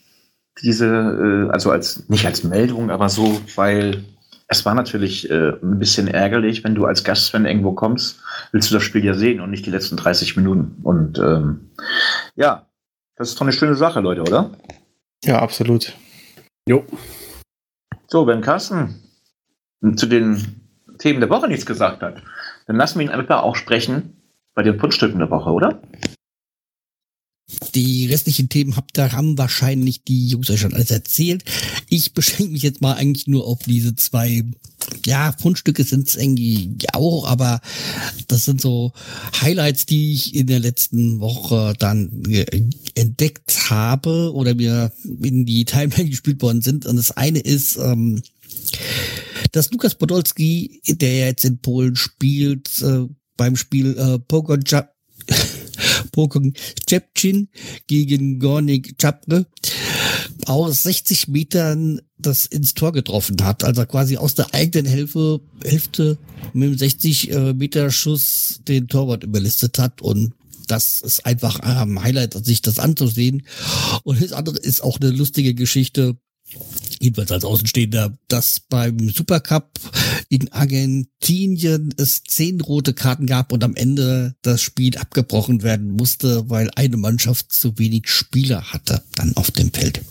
Diese, 0.62 0.86
äh, 0.86 1.52
also 1.52 1.70
als 1.70 2.08
nicht 2.08 2.26
als 2.26 2.44
Meldung, 2.44 2.90
aber 2.90 3.08
so, 3.08 3.40
weil 3.56 4.04
es 4.52 4.66
war 4.66 4.74
natürlich 4.74 5.30
äh, 5.30 5.52
ein 5.62 5.78
bisschen 5.78 6.08
ärgerlich, 6.08 6.64
wenn 6.64 6.74
du 6.74 6.84
als 6.84 7.04
Gastfan 7.04 7.46
irgendwo 7.46 7.72
kommst, 7.72 8.20
willst 8.50 8.68
du 8.68 8.74
das 8.74 8.82
Spiel 8.82 9.04
ja 9.04 9.14
sehen 9.14 9.40
und 9.40 9.50
nicht 9.50 9.64
die 9.64 9.70
letzten 9.70 9.96
30 9.96 10.36
Minuten. 10.36 10.76
Und 10.82 11.20
ähm, 11.20 11.70
ja, 12.34 12.66
das 13.14 13.28
ist 13.28 13.36
doch 13.36 13.42
eine 13.42 13.52
schöne 13.52 13.76
Sache, 13.76 14.00
Leute, 14.00 14.22
oder? 14.22 14.50
Ja, 15.22 15.38
absolut. 15.38 15.94
Jo. 16.68 16.84
So, 18.08 18.26
wenn 18.26 18.40
Carsten 18.40 19.00
zu 19.94 20.06
den 20.06 20.60
Themen 20.98 21.20
der 21.20 21.30
Woche 21.30 21.46
nichts 21.46 21.64
gesagt 21.64 22.02
hat, 22.02 22.20
dann 22.66 22.74
lassen 22.74 22.98
wir 22.98 23.06
ihn 23.06 23.12
einfach 23.12 23.44
auch 23.44 23.54
sprechen 23.54 24.20
bei 24.54 24.64
den 24.64 24.80
Fundstücken 24.80 25.20
der 25.20 25.30
Woche, 25.30 25.50
oder? 25.50 25.80
Die 27.74 28.06
restlichen 28.06 28.48
Themen 28.48 28.76
habt 28.76 28.98
ihr, 28.98 29.12
haben 29.12 29.38
wahrscheinlich 29.38 30.02
die 30.04 30.28
Jungs 30.28 30.50
euch 30.50 30.60
schon 30.60 30.74
alles 30.74 30.90
erzählt. 30.90 31.44
Ich 31.88 32.12
beschränke 32.12 32.52
mich 32.52 32.62
jetzt 32.62 32.80
mal 32.80 32.94
eigentlich 32.94 33.26
nur 33.26 33.46
auf 33.46 33.60
diese 33.64 33.94
zwei, 33.94 34.44
ja, 35.06 35.32
Fundstücke 35.32 35.84
sind 35.84 36.08
es 36.08 36.16
irgendwie 36.16 36.70
auch, 36.92 37.26
aber 37.26 37.60
das 38.28 38.44
sind 38.44 38.60
so 38.60 38.92
Highlights, 39.40 39.86
die 39.86 40.14
ich 40.14 40.34
in 40.34 40.46
der 40.46 40.60
letzten 40.60 41.20
Woche 41.20 41.74
dann 41.78 42.22
entdeckt 42.94 43.70
habe 43.70 44.32
oder 44.34 44.54
mir 44.54 44.92
in 45.22 45.44
die 45.44 45.64
Timeline 45.64 46.10
gespielt 46.10 46.42
worden 46.42 46.62
sind. 46.62 46.86
Und 46.86 46.96
das 46.96 47.12
eine 47.12 47.40
ist, 47.40 47.76
ähm, 47.76 48.22
dass 49.52 49.70
Lukas 49.70 49.94
Podolski, 49.94 50.80
der 50.86 51.28
jetzt 51.28 51.44
in 51.44 51.58
Polen 51.58 51.96
spielt, 51.96 52.80
äh, 52.82 53.06
beim 53.36 53.56
Spiel 53.56 53.96
äh, 53.98 54.18
Pogoń 54.18 54.62
Pokon 56.10 56.54
Cepcin 56.88 57.48
gegen 57.86 58.38
Gornik 58.38 58.98
Czapre 58.98 59.46
aus 60.46 60.82
60 60.82 61.28
Metern 61.28 62.00
das 62.18 62.46
ins 62.46 62.74
Tor 62.74 62.92
getroffen 62.92 63.36
hat. 63.42 63.64
Also 63.64 63.84
quasi 63.86 64.16
aus 64.16 64.34
der 64.34 64.52
eigenen 64.54 64.86
Hälfte, 64.86 65.40
Hälfte 65.64 66.18
mit 66.52 66.68
einem 66.68 66.78
60 66.78 67.30
äh, 67.30 67.52
Meter 67.54 67.90
Schuss 67.90 68.60
den 68.66 68.88
Torwart 68.88 69.24
überlistet 69.24 69.78
hat 69.78 70.02
und 70.02 70.32
das 70.66 71.00
ist 71.00 71.26
einfach 71.26 71.58
ein 71.60 72.00
Highlight, 72.00 72.44
sich 72.44 72.62
das 72.62 72.78
anzusehen. 72.78 73.42
Und 74.04 74.22
das 74.22 74.32
andere 74.32 74.56
ist 74.56 74.82
auch 74.84 75.00
eine 75.00 75.10
lustige 75.10 75.54
Geschichte 75.54 76.16
jedenfalls 77.00 77.32
als 77.32 77.44
Außenstehender, 77.44 78.16
dass 78.28 78.60
beim 78.60 79.08
Supercup 79.08 79.80
in 80.28 80.52
Argentinien 80.52 81.92
es 81.96 82.22
zehn 82.22 82.60
rote 82.60 82.94
Karten 82.94 83.26
gab 83.26 83.52
und 83.52 83.64
am 83.64 83.74
Ende 83.74 84.36
das 84.42 84.62
Spiel 84.62 84.96
abgebrochen 84.98 85.62
werden 85.62 85.90
musste, 85.90 86.48
weil 86.48 86.70
eine 86.76 86.96
Mannschaft 86.96 87.52
zu 87.52 87.78
wenig 87.78 88.08
Spieler 88.08 88.72
hatte 88.72 89.02
dann 89.16 89.34
auf 89.36 89.50
dem 89.50 89.72
Feld. 89.72 90.02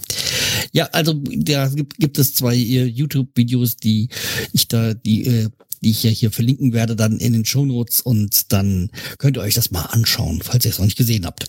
Ja, 0.72 0.86
also 0.92 1.14
da 1.14 1.68
gibt, 1.70 1.98
gibt 1.98 2.18
es 2.18 2.34
zwei 2.34 2.56
äh, 2.56 2.86
YouTube-Videos, 2.86 3.78
die 3.78 4.10
ich 4.52 4.68
da, 4.68 4.94
die 4.94 5.26
äh, 5.26 5.50
die 5.82 5.92
ich 5.92 6.04
ja 6.04 6.10
hier 6.10 6.32
verlinken 6.32 6.74
werde, 6.74 6.96
dann 6.96 7.20
in 7.20 7.34
den 7.34 7.46
Show 7.46 7.66
Notes 7.66 8.02
und 8.02 8.52
dann 8.52 8.90
könnt 9.18 9.38
ihr 9.38 9.42
euch 9.42 9.54
das 9.54 9.72
mal 9.72 9.84
anschauen, 9.84 10.42
falls 10.44 10.66
ihr 10.66 10.72
es 10.72 10.78
noch 10.78 10.86
nicht 10.86 10.98
gesehen 10.98 11.26
habt 11.26 11.49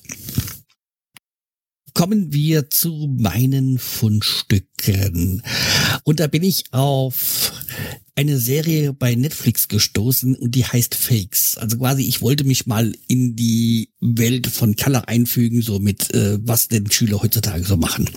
kommen 2.01 2.33
wir 2.33 2.71
zu 2.71 3.15
meinen 3.19 3.77
Fundstücken. 3.77 5.43
Und 6.03 6.19
da 6.19 6.29
bin 6.29 6.43
ich 6.43 6.65
auf 6.71 7.53
eine 8.17 8.39
Serie 8.39 8.95
bei 8.95 9.15
Netflix 9.15 9.69
gestoßen 9.69 10.35
und 10.35 10.55
die 10.55 10.65
heißt 10.65 10.95
Fakes. 10.95 11.59
Also 11.59 11.77
quasi, 11.77 12.05
ich 12.05 12.23
wollte 12.23 12.45
mich 12.45 12.65
mal 12.65 12.95
in 13.07 13.37
die 13.37 13.91
Welt 14.01 14.47
von 14.47 14.77
Color 14.77 15.09
einfügen, 15.09 15.61
so 15.61 15.79
mit, 15.79 16.11
äh, 16.15 16.39
was 16.41 16.69
denn 16.69 16.91
Schüler 16.91 17.21
heutzutage 17.21 17.65
so 17.65 17.77
machen. 17.77 18.09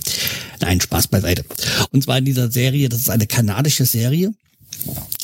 Nein, 0.61 0.79
Spaß 0.79 1.09
beiseite. 1.09 1.43
Und 1.91 2.03
zwar 2.03 2.19
in 2.19 2.25
dieser 2.25 2.49
Serie, 2.49 2.87
das 2.87 3.01
ist 3.01 3.09
eine 3.09 3.27
kanadische 3.27 3.85
Serie. 3.85 4.33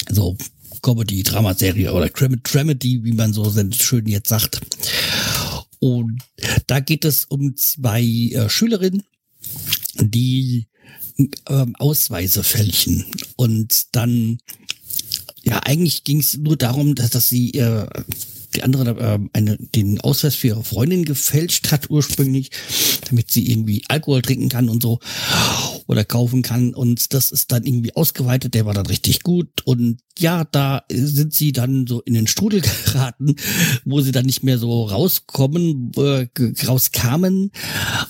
Also 0.05 0.37
Comedy, 0.81 1.23
Dramaserie 1.23 1.93
oder 1.93 2.09
Dramedy, 2.09 3.05
wie 3.05 3.13
man 3.13 3.31
so 3.31 3.53
schön 3.71 4.05
jetzt 4.05 4.27
sagt. 4.27 4.59
Und 5.79 6.21
da 6.67 6.79
geht 6.79 7.05
es 7.05 7.25
um 7.25 7.55
zwei 7.55 8.03
äh, 8.03 8.49
Schülerinnen, 8.49 9.03
die 9.95 10.67
äh, 11.17 11.65
Ausweise 11.75 12.43
fälschen. 12.43 13.05
Und 13.35 13.95
dann, 13.95 14.39
ja, 15.43 15.59
eigentlich 15.59 16.03
ging 16.03 16.19
es 16.19 16.35
nur 16.37 16.57
darum, 16.57 16.95
dass, 16.95 17.11
dass 17.11 17.29
sie 17.29 17.51
äh, 17.51 17.87
die 18.55 18.63
andere 18.63 18.89
äh, 18.99 19.19
eine, 19.33 19.57
den 19.57 19.99
Ausweis 20.01 20.35
für 20.35 20.47
ihre 20.47 20.63
Freundin 20.63 21.05
gefälscht 21.05 21.71
hat 21.71 21.89
ursprünglich, 21.89 22.51
damit 23.09 23.31
sie 23.31 23.49
irgendwie 23.49 23.83
Alkohol 23.87 24.21
trinken 24.21 24.49
kann 24.49 24.69
und 24.69 24.81
so 24.81 24.99
oder 25.87 26.05
kaufen 26.05 26.41
kann. 26.41 26.73
Und 26.73 27.13
das 27.13 27.31
ist 27.31 27.51
dann 27.51 27.63
irgendwie 27.63 27.95
ausgeweitet, 27.95 28.53
der 28.53 28.65
war 28.65 28.73
dann 28.73 28.85
richtig 28.85 29.23
gut. 29.23 29.61
Und 29.65 29.99
ja, 30.17 30.43
da 30.43 30.83
sind 30.91 31.33
sie 31.33 31.51
dann 31.51 31.87
so 31.87 32.01
in 32.01 32.13
den 32.13 32.27
Strudel 32.27 32.61
geraten, 32.85 33.35
wo 33.85 34.01
sie 34.01 34.11
dann 34.11 34.25
nicht 34.25 34.43
mehr 34.43 34.57
so 34.57 34.83
rauskommen, 34.83 35.91
äh, 35.97 36.27
rauskamen. 36.65 37.51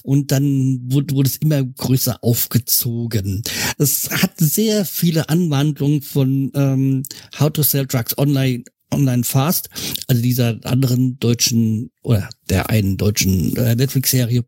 Und 0.03 0.31
dann 0.31 0.79
wurde, 0.91 1.15
wurde 1.15 1.29
es 1.29 1.37
immer 1.37 1.63
größer 1.63 2.23
aufgezogen. 2.23 3.43
Es 3.77 4.09
hat 4.09 4.33
sehr 4.37 4.85
viele 4.85 5.29
Anwandlungen 5.29 6.01
von 6.01 6.51
ähm, 6.55 7.03
How 7.39 7.51
to 7.51 7.63
Sell 7.63 7.87
Drugs 7.87 8.17
Online 8.17 8.63
Online 8.91 9.23
Fast, 9.23 9.69
also 10.07 10.21
dieser 10.21 10.59
anderen 10.63 11.19
deutschen 11.19 11.91
oder 12.01 12.29
der 12.49 12.69
einen 12.69 12.97
deutschen 12.97 13.55
äh, 13.55 13.75
Netflix-Serie. 13.75 14.43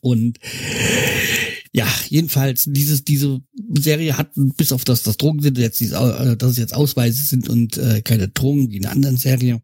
Und 0.00 0.38
ja, 1.72 1.86
jedenfalls, 2.08 2.64
dieses, 2.66 3.04
diese 3.04 3.40
Serie 3.78 4.18
hat, 4.18 4.30
bis 4.34 4.72
auf 4.72 4.84
das, 4.84 5.02
das 5.02 5.16
Drogen 5.16 5.40
sind 5.40 5.56
jetzt, 5.56 5.80
äh, 5.80 6.36
dass 6.36 6.50
es 6.50 6.58
jetzt 6.58 6.74
Ausweise 6.74 7.24
sind 7.24 7.48
und 7.48 7.78
äh, 7.78 8.02
keine 8.02 8.28
Drogen 8.28 8.70
wie 8.70 8.76
in 8.76 8.84
einer 8.84 8.94
anderen 8.94 9.16
Serie, 9.16 9.62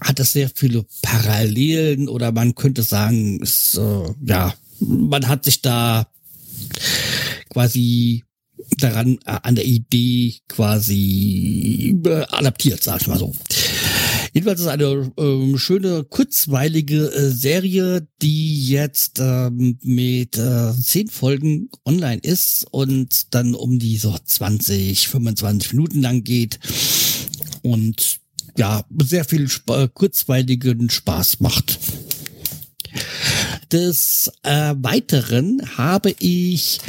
hat 0.00 0.18
das 0.18 0.32
sehr 0.32 0.50
viele 0.54 0.84
Parallelen 1.00 2.08
oder 2.08 2.30
man 2.32 2.54
könnte 2.54 2.82
sagen, 2.82 3.40
es, 3.42 3.74
äh, 3.74 4.12
ja, 4.26 4.54
man 4.80 5.28
hat 5.28 5.44
sich 5.46 5.62
da 5.62 6.06
quasi 7.48 8.24
daran, 8.78 9.18
äh, 9.24 9.38
an 9.42 9.54
der 9.54 9.66
Idee 9.66 10.34
quasi 10.48 11.96
äh, 12.04 12.24
adaptiert, 12.30 12.82
sag 12.82 13.00
ich 13.00 13.06
mal 13.08 13.18
so. 13.18 13.34
Jedenfalls 14.32 14.60
ist 14.60 14.68
eine 14.68 15.12
ähm, 15.18 15.58
schöne, 15.58 16.04
kurzweilige 16.04 17.12
äh, 17.12 17.30
Serie, 17.30 18.06
die 18.22 18.68
jetzt 18.68 19.18
ähm, 19.18 19.78
mit 19.82 20.38
äh, 20.38 20.72
zehn 20.72 21.08
Folgen 21.08 21.68
online 21.84 22.20
ist 22.22 22.64
und 22.70 23.34
dann 23.34 23.54
um 23.54 23.78
die 23.78 23.96
so 23.96 24.16
20, 24.24 25.08
25 25.08 25.72
Minuten 25.72 26.00
lang 26.00 26.22
geht 26.22 26.60
und 27.62 28.20
ja, 28.56 28.84
sehr 29.02 29.24
viel 29.24 29.44
Sp 29.50 29.66
äh, 29.74 29.88
kurzweiligen 29.92 30.90
Spaß 30.90 31.40
macht. 31.40 31.78
Des 33.72 34.30
äh, 34.42 34.74
Weiteren 34.78 35.62
habe 35.76 36.14
ich 36.18 36.80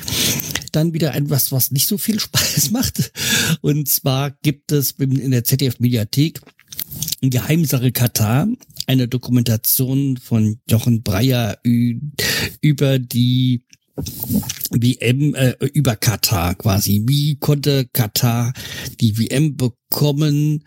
dann 0.71 0.93
wieder 0.93 1.15
etwas, 1.15 1.51
was 1.51 1.71
nicht 1.71 1.87
so 1.87 1.97
viel 1.97 2.19
Spaß 2.21 2.71
macht. 2.71 3.11
Und 3.61 3.89
zwar 3.89 4.31
gibt 4.31 4.71
es 4.71 4.91
in 4.91 5.31
der 5.31 5.43
ZDF-Mediathek 5.43 6.41
Geheimsache 7.21 7.91
Katar, 7.91 8.47
eine 8.87 9.07
Dokumentation 9.07 10.17
von 10.17 10.59
Jochen 10.69 11.03
Breyer 11.03 11.57
über 12.61 12.99
die 12.99 13.63
WM 14.71 15.35
äh, 15.35 15.55
über 15.73 15.95
Katar 15.95 16.55
quasi. 16.55 17.03
Wie 17.05 17.35
konnte 17.35 17.87
Katar 17.93 18.53
die 18.99 19.17
WM 19.17 19.57
bekommen? 19.57 20.63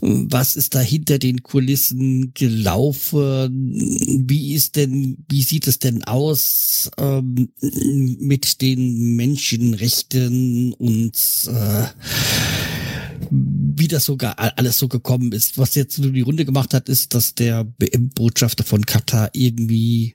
Was 0.00 0.56
ist 0.56 0.74
da 0.74 0.80
hinter 0.80 1.18
den 1.18 1.42
Kulissen 1.42 2.32
gelaufen? 2.34 4.26
Wie 4.26 4.54
ist 4.54 4.76
denn, 4.76 5.24
wie 5.28 5.42
sieht 5.42 5.66
es 5.66 5.78
denn 5.78 6.04
aus 6.04 6.90
ähm, 6.98 7.48
mit 8.20 8.60
den 8.60 9.16
Menschenrechten 9.16 10.72
und 10.74 11.16
äh, 11.48 11.86
wie 13.30 13.88
das 13.88 14.04
sogar 14.04 14.38
alles 14.38 14.78
so 14.78 14.88
gekommen 14.88 15.32
ist. 15.32 15.58
Was 15.58 15.74
jetzt 15.74 15.98
nur 15.98 16.12
die 16.12 16.20
Runde 16.20 16.44
gemacht 16.44 16.74
hat, 16.74 16.88
ist, 16.88 17.14
dass 17.14 17.34
der 17.34 17.64
BM-Botschafter 17.64 18.64
von 18.64 18.86
Katar 18.86 19.30
irgendwie 19.32 20.14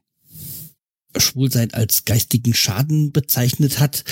Schwulsein 1.17 1.73
als 1.73 2.05
geistigen 2.05 2.53
Schaden 2.53 3.11
bezeichnet 3.11 3.79
hat. 3.79 4.03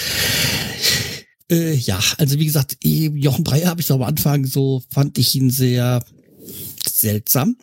Äh, 1.49 1.75
ja, 1.75 1.99
also 2.17 2.39
wie 2.39 2.45
gesagt, 2.45 2.77
eh, 2.83 3.09
Jochen 3.09 3.43
Breyer 3.43 3.69
habe 3.69 3.81
ich 3.81 3.87
so 3.87 3.95
am 3.95 4.03
Anfang 4.03 4.45
so, 4.45 4.83
fand 4.89 5.17
ich 5.17 5.33
ihn 5.35 5.49
sehr 5.49 6.03
seltsam. 6.85 7.57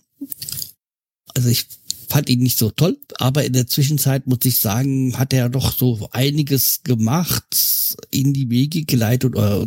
Also 1.35 1.49
ich 1.49 1.67
fand 2.09 2.31
ihn 2.31 2.41
nicht 2.41 2.59
so 2.59 2.71
toll, 2.71 2.97
aber 3.19 3.45
in 3.45 3.53
der 3.55 3.67
Zwischenzeit 3.67 4.27
muss 4.27 4.39
ich 4.45 4.59
sagen, 4.59 5.19
hat 5.19 5.33
er 5.33 5.49
doch 5.49 5.77
so 5.77 6.09
einiges 6.13 6.83
gemacht, 6.85 7.97
in 8.11 8.33
die 8.33 8.51
Wege 8.51 8.85
geleitet 8.85 9.35
oder, 9.35 9.67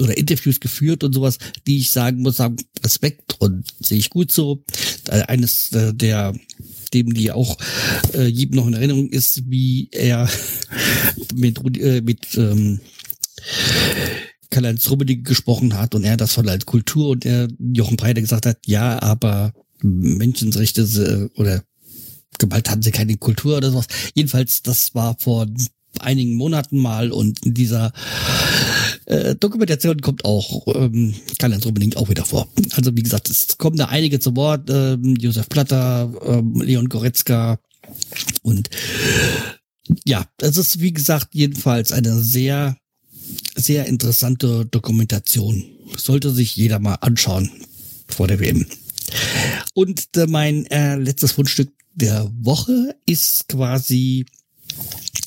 oder 0.00 0.16
Interviews 0.16 0.60
geführt 0.60 1.04
und 1.04 1.12
sowas, 1.12 1.38
die 1.66 1.78
ich 1.78 1.90
sagen 1.90 2.22
muss, 2.22 2.38
sagen 2.38 2.56
Respekt 2.82 3.40
und 3.40 3.64
sehe 3.80 3.98
ich 3.98 4.10
gut 4.10 4.32
so. 4.32 4.64
Eines 5.08 5.72
äh, 5.72 5.94
der 5.94 6.34
dem 6.94 7.12
die 7.12 7.32
auch 7.32 7.58
äh, 8.14 8.26
jedem 8.26 8.56
noch 8.56 8.66
in 8.66 8.74
Erinnerung 8.74 9.08
ist, 9.10 9.50
wie 9.50 9.88
er 9.92 10.28
mit, 11.34 11.58
äh, 11.78 12.00
mit 12.00 12.36
ähm, 12.36 12.80
Karl-Heinz 14.50 14.88
Rummenigge 14.88 15.22
gesprochen 15.22 15.74
hat 15.74 15.94
und 15.94 16.04
er 16.04 16.16
das 16.16 16.32
von 16.32 16.48
als 16.48 16.64
Kultur 16.64 17.08
und 17.08 17.26
er 17.26 17.48
Jochen 17.58 17.96
Breiter 17.96 18.20
gesagt 18.20 18.46
hat, 18.46 18.58
ja, 18.66 19.02
aber 19.02 19.52
Menschenrechte 19.82 21.30
oder 21.36 21.62
Gewalt 22.38 22.70
haben 22.70 22.82
sie 22.82 22.90
keine 22.90 23.16
Kultur 23.16 23.56
oder 23.56 23.70
sowas. 23.70 23.86
Jedenfalls, 24.14 24.62
das 24.62 24.94
war 24.94 25.16
vor 25.18 25.46
einigen 26.00 26.36
Monaten 26.36 26.78
mal 26.78 27.12
und 27.12 27.44
in 27.44 27.54
dieser 27.54 27.92
äh, 29.06 29.34
Dokumentation 29.34 30.00
kommt 30.00 30.24
auch 30.24 30.66
ähm, 30.74 31.14
Karl-Heinz 31.38 31.66
unbedingt 31.66 31.96
auch 31.96 32.08
wieder 32.08 32.24
vor. 32.24 32.48
Also 32.72 32.96
wie 32.96 33.02
gesagt, 33.02 33.30
es 33.30 33.58
kommen 33.58 33.76
da 33.76 33.86
einige 33.86 34.20
zu 34.20 34.34
Wort, 34.36 34.70
ähm, 34.70 35.16
Josef 35.16 35.48
Platter, 35.48 36.12
ähm, 36.26 36.60
Leon 36.60 36.88
Goretzka 36.88 37.58
und 38.42 38.70
ja, 40.04 40.26
es 40.40 40.56
ist 40.56 40.80
wie 40.80 40.92
gesagt 40.92 41.34
jedenfalls 41.34 41.92
eine 41.92 42.18
sehr, 42.20 42.76
sehr 43.54 43.86
interessante 43.86 44.66
Dokumentation. 44.66 45.64
Sollte 45.96 46.30
sich 46.30 46.56
jeder 46.56 46.78
mal 46.78 46.94
anschauen 46.96 47.50
vor 48.08 48.26
der 48.26 48.40
WM. 48.40 48.66
Und 49.74 50.16
äh, 50.16 50.26
mein 50.26 50.66
äh, 50.66 50.96
letztes 50.96 51.32
Fundstück 51.32 51.72
der 51.94 52.30
Woche 52.40 52.96
ist 53.06 53.48
quasi 53.48 54.26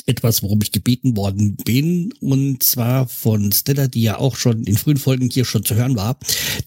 etwas, 0.08 0.42
worum 0.42 0.62
ich 0.62 0.72
gebeten 0.72 1.16
worden 1.16 1.58
bin, 1.58 2.14
und 2.22 2.64
zwar 2.64 3.08
von 3.08 3.52
Stella, 3.52 3.88
die 3.88 4.02
ja 4.02 4.18
auch 4.18 4.36
schon 4.36 4.64
in 4.64 4.78
frühen 4.78 4.98
Folgen 4.98 5.30
hier 5.30 5.46
schon 5.46 5.66
zu 5.66 5.76
hören 5.76 5.96
war. 5.96 6.18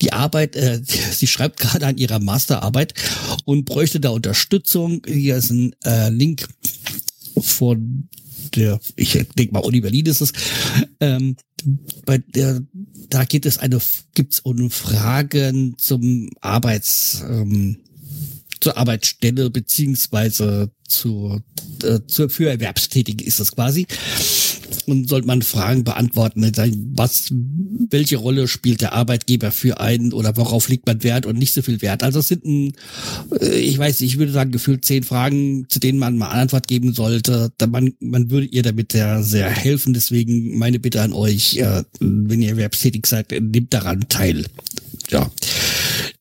Die 0.01 0.12
Arbeit, 0.12 0.57
äh, 0.57 0.80
sie 1.12 1.26
schreibt 1.26 1.59
gerade 1.59 1.86
an 1.86 1.99
ihrer 1.99 2.20
Masterarbeit 2.20 2.95
und 3.45 3.64
bräuchte 3.64 3.99
da 3.99 4.11
Unterstützung. 4.11 5.03
Hier 5.07 5.36
ist 5.36 5.51
ein 5.51 5.74
äh, 5.84 6.11
Link 6.11 6.47
von 7.41 8.09
der, 8.55 8.80
ich 8.97 9.12
denke 9.12 9.53
mal, 9.53 9.61
Uni 9.61 9.80
Berlin 9.80 10.07
ist 10.07 10.20
es. 10.20 10.32
Ähm, 11.01 11.36
bei 12.05 12.18
der, 12.18 12.62
da 13.09 13.24
geht 13.24 13.47
es 13.47 13.59
eine, 13.59 13.80
gibt's 14.14 14.41
um 14.41 14.70
Fragen 14.70 15.74
zum 15.78 16.30
Arbeits, 16.41 17.22
ähm, 17.28 17.78
zur 18.61 18.76
Arbeitsstelle 18.76 19.50
beziehungsweise 19.50 20.70
zur, 20.86 21.42
äh, 21.82 22.00
zur 22.06 22.28
für 22.30 22.50
Erwerbstätige 22.50 23.24
ist 23.24 23.40
das 23.40 23.54
quasi. 23.54 23.86
Und 24.86 25.08
sollte 25.08 25.26
man 25.26 25.42
Fragen 25.42 25.84
beantworten, 25.84 26.50
was, 26.94 27.28
welche 27.90 28.16
Rolle 28.16 28.48
spielt 28.48 28.80
der 28.80 28.92
Arbeitgeber 28.92 29.52
für 29.52 29.78
einen 29.80 30.12
oder 30.12 30.36
worauf 30.36 30.68
liegt 30.68 30.86
man 30.86 31.02
Wert 31.02 31.26
und 31.26 31.38
nicht 31.38 31.52
so 31.52 31.62
viel 31.62 31.80
Wert. 31.82 32.02
Also 32.02 32.18
es 32.18 32.28
sind, 32.28 32.44
ein, 32.44 32.72
äh, 33.40 33.58
ich 33.58 33.78
weiß 33.78 34.00
ich 34.00 34.18
würde 34.18 34.32
sagen, 34.32 34.50
gefühlt 34.50 34.84
zehn 34.84 35.02
Fragen, 35.02 35.66
zu 35.68 35.78
denen 35.78 35.98
man 35.98 36.18
mal 36.18 36.30
eine 36.30 36.42
Antwort 36.42 36.66
geben 36.66 36.92
sollte. 36.92 37.52
Man, 37.68 37.92
man 38.00 38.30
würde 38.30 38.46
ihr 38.46 38.62
damit 38.62 38.92
sehr, 38.92 39.22
sehr 39.22 39.48
helfen. 39.48 39.94
Deswegen 39.94 40.58
meine 40.58 40.80
Bitte 40.80 41.02
an 41.02 41.12
euch, 41.12 41.56
äh, 41.58 41.84
wenn 42.00 42.42
ihr 42.42 42.50
erwerbstätig 42.50 43.06
seid, 43.06 43.30
nehmt 43.30 43.72
daran 43.72 44.08
teil. 44.08 44.46
Ja, 45.11 45.30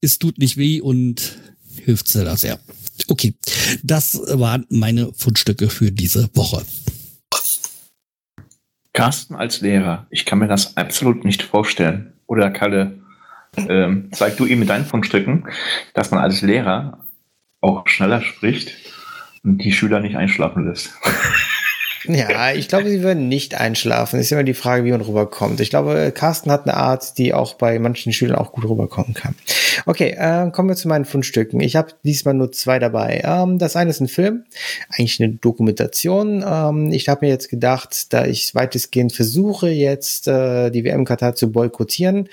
es 0.02 0.20
tut 0.20 0.38
nicht 0.38 0.58
weh 0.58 0.82
und 0.82 1.38
hilft 1.84 2.08
sehr, 2.08 2.36
sehr. 2.38 2.60
Okay, 3.08 3.34
das 3.84 4.20
waren 4.34 4.66
meine 4.70 5.12
Fundstücke 5.14 5.70
für 5.70 5.92
diese 5.92 6.30
Woche. 6.36 6.64
Carsten 8.94 9.36
als 9.36 9.62
Lehrer, 9.62 10.08
ich 10.10 10.26
kann 10.26 10.40
mir 10.40 10.48
das 10.48 10.76
absolut 10.76 11.24
nicht 11.24 11.44
vorstellen. 11.44 12.14
Oder 12.28 12.52
Kalle, 12.52 13.00
ähm, 13.56 14.10
zeig 14.12 14.38
du 14.38 14.46
ihm 14.46 14.60
mit 14.60 14.70
deinen 14.70 14.86
Fundstücken, 14.86 15.48
dass 15.94 16.12
man 16.12 16.20
als 16.20 16.42
Lehrer 16.42 17.06
auch 17.62 17.88
schneller 17.88 18.22
spricht 18.22 18.74
und 19.44 19.60
die 19.60 19.72
Schüler 19.72 20.00
nicht 20.00 20.16
einschlafen 20.16 20.68
lässt. 20.68 20.92
Ja, 22.20 22.52
ich 22.52 22.68
glaube, 22.68 22.90
sie 22.90 23.04
würden 23.04 23.28
nicht 23.28 23.56
einschlafen. 23.56 24.20
Ist 24.20 24.32
immer 24.32 24.44
die 24.44 24.54
Frage, 24.54 24.84
wie 24.84 24.92
man 24.92 25.02
rüberkommt. 25.02 25.60
Ich 25.60 25.70
glaube, 25.70 26.12
Carsten 26.14 26.52
hat 26.52 26.64
eine 26.64 26.76
Art, 26.76 27.18
die 27.18 27.34
auch 27.34 27.54
bei 27.54 27.78
manchen 27.78 28.14
Schülern 28.14 28.38
auch 28.38 28.52
gut 28.52 28.68
rüberkommen 28.68 29.14
kann. 29.14 29.36
Okay, 29.86 30.16
äh, 30.18 30.50
kommen 30.52 30.70
wir 30.70 30.76
zu 30.76 30.88
meinen 30.88 31.06
Fundstücken. 31.06 31.60
Ich 31.60 31.76
habe 31.76 31.94
diesmal 32.04 32.34
nur 32.34 32.52
zwei 32.52 32.80
dabei. 32.80 33.22
Ähm, 33.24 33.60
das 33.60 33.76
eine 33.76 33.92
ist 33.92 34.02
ein 34.02 34.08
Film, 34.08 34.44
eigentlich 34.90 35.22
eine 35.22 35.34
Dokumentation. 35.34 36.44
Ähm, 36.46 36.92
ich 36.92 37.08
habe 37.10 37.26
mir 37.26 37.32
jetzt 37.32 37.50
gedacht, 37.50 38.12
da 38.12 38.26
ich 38.26 38.56
weitestgehend 38.56 39.14
versuche, 39.14 39.70
jetzt 39.70 40.28
äh, 40.28 40.72
die 40.72 40.84
WM 40.84 41.06
Katar 41.06 41.36
zu 41.36 41.52
boykottieren, 41.52 42.28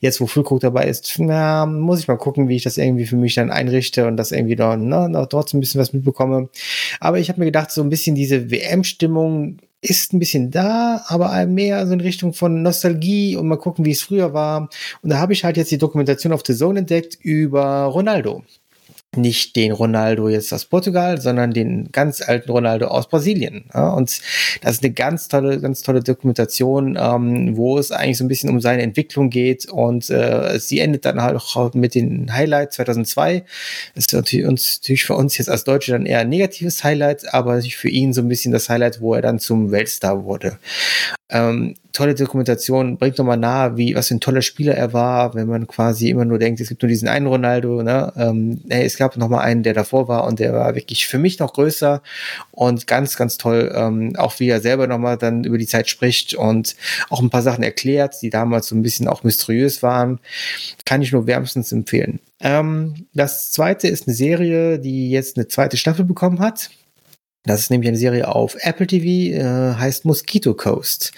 jetzt 0.00 0.20
wo 0.20 0.26
Füllkrug 0.26 0.60
dabei 0.60 0.86
ist, 0.86 1.14
na, 1.18 1.66
muss 1.66 2.00
ich 2.00 2.08
mal 2.08 2.16
gucken, 2.16 2.48
wie 2.48 2.56
ich 2.56 2.64
das 2.64 2.78
irgendwie 2.78 3.06
für 3.06 3.16
mich 3.16 3.34
dann 3.34 3.50
einrichte 3.50 4.06
und 4.06 4.16
das 4.16 4.30
irgendwie 4.30 4.56
noch, 4.56 4.76
ne, 4.76 5.08
noch 5.08 5.26
trotzdem 5.26 5.58
ein 5.58 5.60
bisschen 5.62 5.80
was 5.80 5.92
mitbekomme. 5.92 6.50
Aber 7.00 7.18
ich 7.18 7.28
habe 7.28 7.40
mir 7.40 7.46
gedacht, 7.46 7.70
so 7.70 7.82
ein 7.82 7.90
bisschen 7.90 8.14
diese 8.14 8.50
WM-Stimmung 8.50 9.21
ist 9.80 10.12
ein 10.12 10.20
bisschen 10.20 10.50
da, 10.50 11.04
aber 11.08 11.44
mehr 11.46 11.86
so 11.86 11.92
in 11.92 12.00
Richtung 12.00 12.32
von 12.32 12.62
Nostalgie 12.62 13.36
und 13.36 13.48
mal 13.48 13.56
gucken, 13.56 13.84
wie 13.84 13.90
es 13.90 14.02
früher 14.02 14.32
war. 14.32 14.68
Und 15.02 15.10
da 15.10 15.18
habe 15.18 15.32
ich 15.32 15.44
halt 15.44 15.56
jetzt 15.56 15.72
die 15.72 15.78
Dokumentation 15.78 16.32
auf 16.32 16.42
The 16.46 16.54
Zone 16.54 16.80
entdeckt 16.80 17.18
über 17.20 17.84
Ronaldo 17.84 18.44
nicht 19.16 19.56
den 19.56 19.72
Ronaldo 19.72 20.28
jetzt 20.28 20.52
aus 20.52 20.64
Portugal, 20.64 21.20
sondern 21.20 21.52
den 21.52 21.90
ganz 21.92 22.22
alten 22.22 22.50
Ronaldo 22.50 22.86
aus 22.86 23.08
Brasilien. 23.08 23.64
Ja, 23.74 23.90
und 23.90 24.20
das 24.62 24.72
ist 24.76 24.82
eine 24.82 24.92
ganz 24.92 25.28
tolle, 25.28 25.60
ganz 25.60 25.82
tolle 25.82 26.02
Dokumentation, 26.02 26.96
ähm, 26.98 27.56
wo 27.56 27.78
es 27.78 27.90
eigentlich 27.90 28.18
so 28.18 28.24
ein 28.24 28.28
bisschen 28.28 28.48
um 28.48 28.60
seine 28.60 28.82
Entwicklung 28.82 29.28
geht 29.28 29.66
und 29.66 30.08
äh, 30.08 30.58
sie 30.58 30.78
endet 30.78 31.04
dann 31.04 31.20
halt 31.20 31.36
auch 31.36 31.74
mit 31.74 31.94
den 31.94 32.32
Highlights 32.32 32.76
2002. 32.76 33.44
Das 33.94 34.06
ist 34.06 34.12
natürlich, 34.14 34.46
uns, 34.46 34.78
natürlich 34.80 35.04
für 35.04 35.14
uns 35.14 35.36
jetzt 35.36 35.50
als 35.50 35.64
Deutsche 35.64 35.92
dann 35.92 36.06
eher 36.06 36.20
ein 36.20 36.30
negatives 36.30 36.82
Highlight, 36.82 37.34
aber 37.34 37.60
für 37.60 37.88
ihn 37.88 38.12
so 38.12 38.22
ein 38.22 38.28
bisschen 38.28 38.52
das 38.52 38.68
Highlight, 38.68 39.00
wo 39.00 39.14
er 39.14 39.22
dann 39.22 39.38
zum 39.38 39.70
Weltstar 39.72 40.24
wurde. 40.24 40.58
Ähm, 41.28 41.74
tolle 41.92 42.14
Dokumentation, 42.14 42.98
bringt 42.98 43.18
nochmal 43.18 43.36
nahe, 43.36 43.76
wie, 43.76 43.94
was 43.94 44.08
für 44.08 44.14
ein 44.14 44.20
toller 44.20 44.42
Spieler 44.42 44.74
er 44.74 44.92
war, 44.92 45.34
wenn 45.34 45.46
man 45.46 45.66
quasi 45.66 46.10
immer 46.10 46.24
nur 46.24 46.38
denkt, 46.38 46.60
es 46.60 46.68
gibt 46.68 46.82
nur 46.82 46.88
diesen 46.88 47.08
einen 47.08 47.26
Ronaldo, 47.26 47.82
ne? 47.82 48.12
Ähm, 48.16 48.60
hey, 48.68 48.84
es 48.84 48.96
gab 48.96 49.16
nochmal 49.16 49.44
einen, 49.44 49.62
der 49.62 49.74
davor 49.74 50.08
war 50.08 50.24
und 50.24 50.38
der 50.38 50.52
war 50.52 50.74
wirklich 50.74 51.06
für 51.06 51.18
mich 51.18 51.38
noch 51.38 51.52
größer 51.52 52.02
und 52.50 52.86
ganz, 52.86 53.16
ganz 53.16 53.38
toll, 53.38 53.72
ähm, 53.74 54.14
auch 54.16 54.38
wie 54.40 54.48
er 54.48 54.60
selber 54.60 54.86
nochmal 54.86 55.18
dann 55.18 55.44
über 55.44 55.58
die 55.58 55.66
Zeit 55.66 55.88
spricht 55.88 56.34
und 56.34 56.76
auch 57.10 57.20
ein 57.20 57.30
paar 57.30 57.42
Sachen 57.42 57.62
erklärt, 57.62 58.20
die 58.22 58.30
damals 58.30 58.68
so 58.68 58.76
ein 58.76 58.82
bisschen 58.82 59.08
auch 59.08 59.24
mysteriös 59.24 59.82
waren. 59.82 60.18
Kann 60.84 61.02
ich 61.02 61.12
nur 61.12 61.26
wärmstens 61.26 61.72
empfehlen. 61.72 62.20
Ähm, 62.40 63.06
das 63.14 63.52
zweite 63.52 63.88
ist 63.88 64.08
eine 64.08 64.16
Serie, 64.16 64.78
die 64.78 65.10
jetzt 65.10 65.36
eine 65.36 65.48
zweite 65.48 65.76
Staffel 65.76 66.04
bekommen 66.04 66.40
hat. 66.40 66.70
Das 67.44 67.60
ist 67.60 67.70
nämlich 67.70 67.88
eine 67.88 67.98
Serie 67.98 68.28
auf 68.28 68.56
Apple 68.60 68.86
TV, 68.86 69.36
äh, 69.36 69.74
heißt 69.74 70.04
Mosquito 70.04 70.54
Coast. 70.54 71.12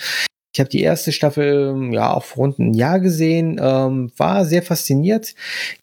Ich 0.55 0.61
habe 0.61 0.71
die 0.71 0.83
erste 0.83 1.11
Staffel 1.11 1.91
ja 1.91 2.15
auch 2.15 2.23
vor 2.23 2.45
rund 2.45 2.61
ein 2.61 2.75
Jahr 2.75 3.01
gesehen, 3.01 3.61
ähm, 3.61 4.13
war 4.17 4.45
sehr 4.45 4.63
fasziniert. 4.63 5.35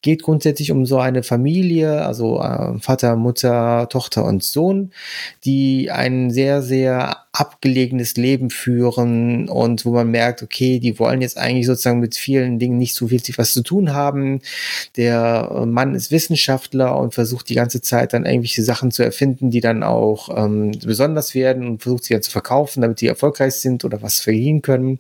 Geht 0.02 0.24
grundsätzlich 0.24 0.72
um 0.72 0.86
so 0.86 0.98
eine 0.98 1.24
Familie, 1.24 2.06
also 2.06 2.42
äh, 2.42 2.80
Vater, 2.80 3.18
Mutter, 3.18 3.90
Tochter 3.90 4.24
und 4.24 4.44
Sohn, 4.44 4.94
die 5.44 5.92
einen 5.92 6.32
sehr, 6.32 6.62
sehr 6.62 7.18
abgelegenes 7.34 8.18
Leben 8.18 8.50
führen 8.50 9.48
und 9.48 9.86
wo 9.86 9.92
man 9.92 10.12
merkt, 10.12 10.44
okay, 10.44 10.80
die 10.80 11.00
wollen 11.00 11.22
jetzt 11.22 11.38
eigentlich 11.38 11.66
sozusagen 11.66 12.02
mit 12.02 12.16
vielen 12.16 12.60
Dingen 12.60 12.78
nicht 12.78 12.94
so 12.94 13.08
viel 13.08 13.22
was 13.38 13.54
zu 13.54 13.64
tun 13.64 13.94
haben. 13.94 14.42
Der 14.98 15.64
Mann 15.66 15.96
ist 15.96 16.12
Wissenschaftler 16.12 16.98
und 16.98 17.14
versucht 17.14 17.48
die 17.48 17.56
ganze 17.56 17.82
Zeit 17.82 18.12
dann 18.12 18.26
irgendwelche 18.26 18.64
Sachen 18.64 18.92
zu 18.92 19.04
erfinden, 19.04 19.50
die 19.50 19.62
dann 19.62 19.82
auch 19.84 20.30
ähm, 20.36 20.72
besonders 20.84 21.34
werden 21.34 21.66
und 21.68 21.82
versucht 21.82 22.04
sie 22.04 22.14
dann 22.14 22.24
zu 22.24 22.32
verkaufen, 22.32 22.82
damit 22.82 23.00
die 23.00 23.08
erfolgreich 23.08 23.54
sind 23.54 23.86
oder 23.86 24.02
was 24.02 24.20
verdienen 24.20 24.62
können. 24.62 25.00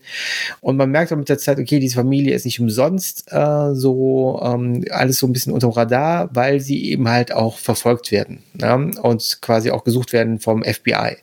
Und 0.61 0.77
man 0.77 0.89
merkt 0.89 1.11
auch 1.11 1.17
mit 1.17 1.27
der 1.29 1.37
Zeit, 1.37 1.59
okay, 1.59 1.79
diese 1.79 1.95
Familie 1.95 2.33
ist 2.33 2.45
nicht 2.45 2.61
umsonst 2.61 3.25
äh, 3.31 3.73
so 3.73 4.39
ähm, 4.41 4.85
alles 4.89 5.19
so 5.19 5.27
ein 5.27 5.33
bisschen 5.33 5.51
unter 5.51 5.67
dem 5.67 5.73
Radar, 5.73 6.29
weil 6.33 6.61
sie 6.61 6.89
eben 6.91 7.09
halt 7.09 7.33
auch 7.33 7.57
verfolgt 7.57 8.11
werden 8.11 8.43
ja? 8.59 8.75
und 8.75 9.39
quasi 9.41 9.71
auch 9.71 9.83
gesucht 9.83 10.13
werden 10.13 10.39
vom 10.39 10.63
FBI. 10.63 11.17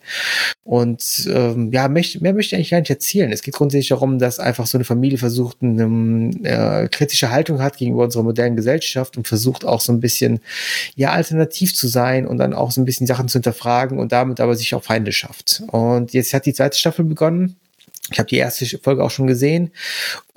Und 0.65 0.98
ähm, 1.27 1.73
ja, 1.73 1.89
möchte, 1.89 2.23
mehr 2.23 2.33
möchte 2.33 2.55
ich 2.55 2.57
eigentlich 2.57 2.71
gar 2.71 2.81
nicht 2.81 2.91
erzählen. 2.91 3.33
Es 3.33 3.43
geht 3.43 3.55
grundsätzlich 3.55 3.89
darum, 3.89 4.19
dass 4.19 4.39
einfach 4.39 4.67
so 4.67 4.79
eine 4.79 4.85
Familie 4.85 5.19
versucht, 5.19 5.59
eine 5.63 6.31
äh, 6.45 6.89
kritische 6.89 7.31
Haltung 7.31 7.61
hat 7.61 7.77
gegenüber 7.77 8.05
unserer 8.05 8.23
modernen 8.23 8.57
Gesellschaft 8.57 9.17
und 9.17 9.29
versucht 9.29 9.65
auch 9.65 9.81
so 9.81 9.93
ein 9.93 10.01
bisschen 10.01 10.41
ja 10.97 11.13
alternativ 11.13 11.75
zu 11.75 11.89
sein 11.89 12.27
und 12.27 12.39
dann 12.39 12.55
auch 12.55 12.71
so 12.71 12.81
ein 12.81 12.85
bisschen 12.85 13.07
Sachen 13.07 13.29
zu 13.29 13.35
hinterfragen 13.35 13.99
und 13.99 14.13
damit 14.13 14.41
aber 14.41 14.55
sich 14.55 14.75
auch 14.75 14.83
Feinde 14.83 15.13
schafft. 15.13 15.63
Und 15.69 16.13
jetzt 16.13 16.35
hat 16.35 16.47
die 16.47 16.55
zweite 16.55 16.79
Staffel 16.79 17.05
begonnen. 17.05 17.57
Ich 18.11 18.19
habe 18.19 18.29
die 18.29 18.37
erste 18.37 18.79
Folge 18.79 19.05
auch 19.05 19.11
schon 19.11 19.27
gesehen 19.27 19.71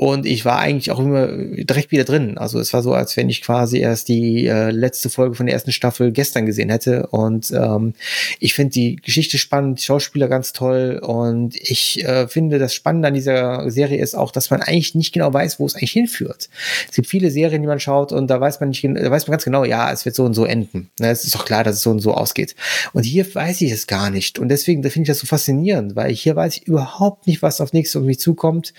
und 0.02 0.26
ich 0.26 0.46
war 0.46 0.58
eigentlich 0.58 0.90
auch 0.90 0.98
immer 0.98 1.28
direkt 1.28 1.92
wieder 1.92 2.06
drin. 2.06 2.40
Also 2.40 2.60
es 2.60 2.74
war 2.74 2.82
so, 2.82 2.92
als 2.92 3.16
wenn 3.18 3.30
ich 3.30 3.44
quasi 3.44 3.78
erst 3.78 4.08
die 4.08 4.48
äh, 4.48 4.72
letzte 4.72 5.12
Folge 5.12 5.36
von 5.36 5.46
der 5.46 5.54
ersten 5.54 5.72
Staffel 5.72 6.12
gestern 6.12 6.48
gesehen 6.48 6.72
hätte. 6.72 7.06
Und 7.12 7.52
ähm, 7.52 7.94
ich 8.40 8.56
finde 8.56 8.72
die 8.72 8.96
Geschichte 8.96 9.38
spannend, 9.38 9.78
die 9.78 9.84
Schauspieler 9.84 10.28
ganz 10.28 10.54
toll. 10.54 11.00
Und 11.06 11.56
ich 11.56 12.04
äh, 12.04 12.28
finde, 12.28 12.58
das 12.58 12.74
Spannende 12.74 13.10
an 13.10 13.14
dieser 13.14 13.70
Serie 13.70 14.02
ist 14.02 14.16
auch, 14.16 14.32
dass 14.32 14.50
man 14.50 14.64
eigentlich 14.64 14.96
nicht 14.96 15.12
genau 15.12 15.32
weiß, 15.32 15.60
wo 15.60 15.68
es 15.68 15.76
eigentlich 15.76 15.92
hinführt. 15.92 16.50
Es 16.90 16.96
gibt 16.96 17.08
viele 17.08 17.30
Serien, 17.30 17.62
die 17.62 17.68
man 17.68 17.80
schaut 17.80 18.12
und 18.12 18.26
da 18.26 18.42
weiß 18.42 18.60
man 18.60 18.70
nicht, 18.70 18.84
da 18.84 19.12
weiß 19.12 19.28
man 19.28 19.34
ganz 19.34 19.44
genau, 19.44 19.66
ja, 19.66 19.92
es 19.92 20.06
wird 20.06 20.16
so 20.16 20.26
und 20.26 20.34
so 20.34 20.46
enden. 20.46 20.90
Ne, 21.00 21.12
es 21.12 21.26
ist 21.26 21.36
doch 21.36 21.46
klar, 21.46 21.64
dass 21.64 21.76
es 21.76 21.84
so 21.84 21.92
und 21.92 22.00
so 22.00 22.16
ausgeht. 22.16 22.56
Und 22.94 23.04
hier 23.04 23.36
weiß 23.36 23.62
ich 23.62 23.72
es 23.72 23.86
gar 23.86 24.10
nicht. 24.10 24.40
Und 24.40 24.50
deswegen 24.50 24.82
finde 24.82 25.04
ich 25.04 25.10
das 25.10 25.20
so 25.20 25.28
faszinierend, 25.28 25.96
weil 25.96 26.12
hier 26.12 26.36
weiß 26.36 26.58
ich 26.58 26.68
überhaupt 26.68 27.28
nicht, 27.28 27.44
was 27.44 27.62
auf 27.62 27.72
nichts 27.72 27.96
auf 27.96 28.02
mich 28.02 28.20
zukommt. 28.20 28.74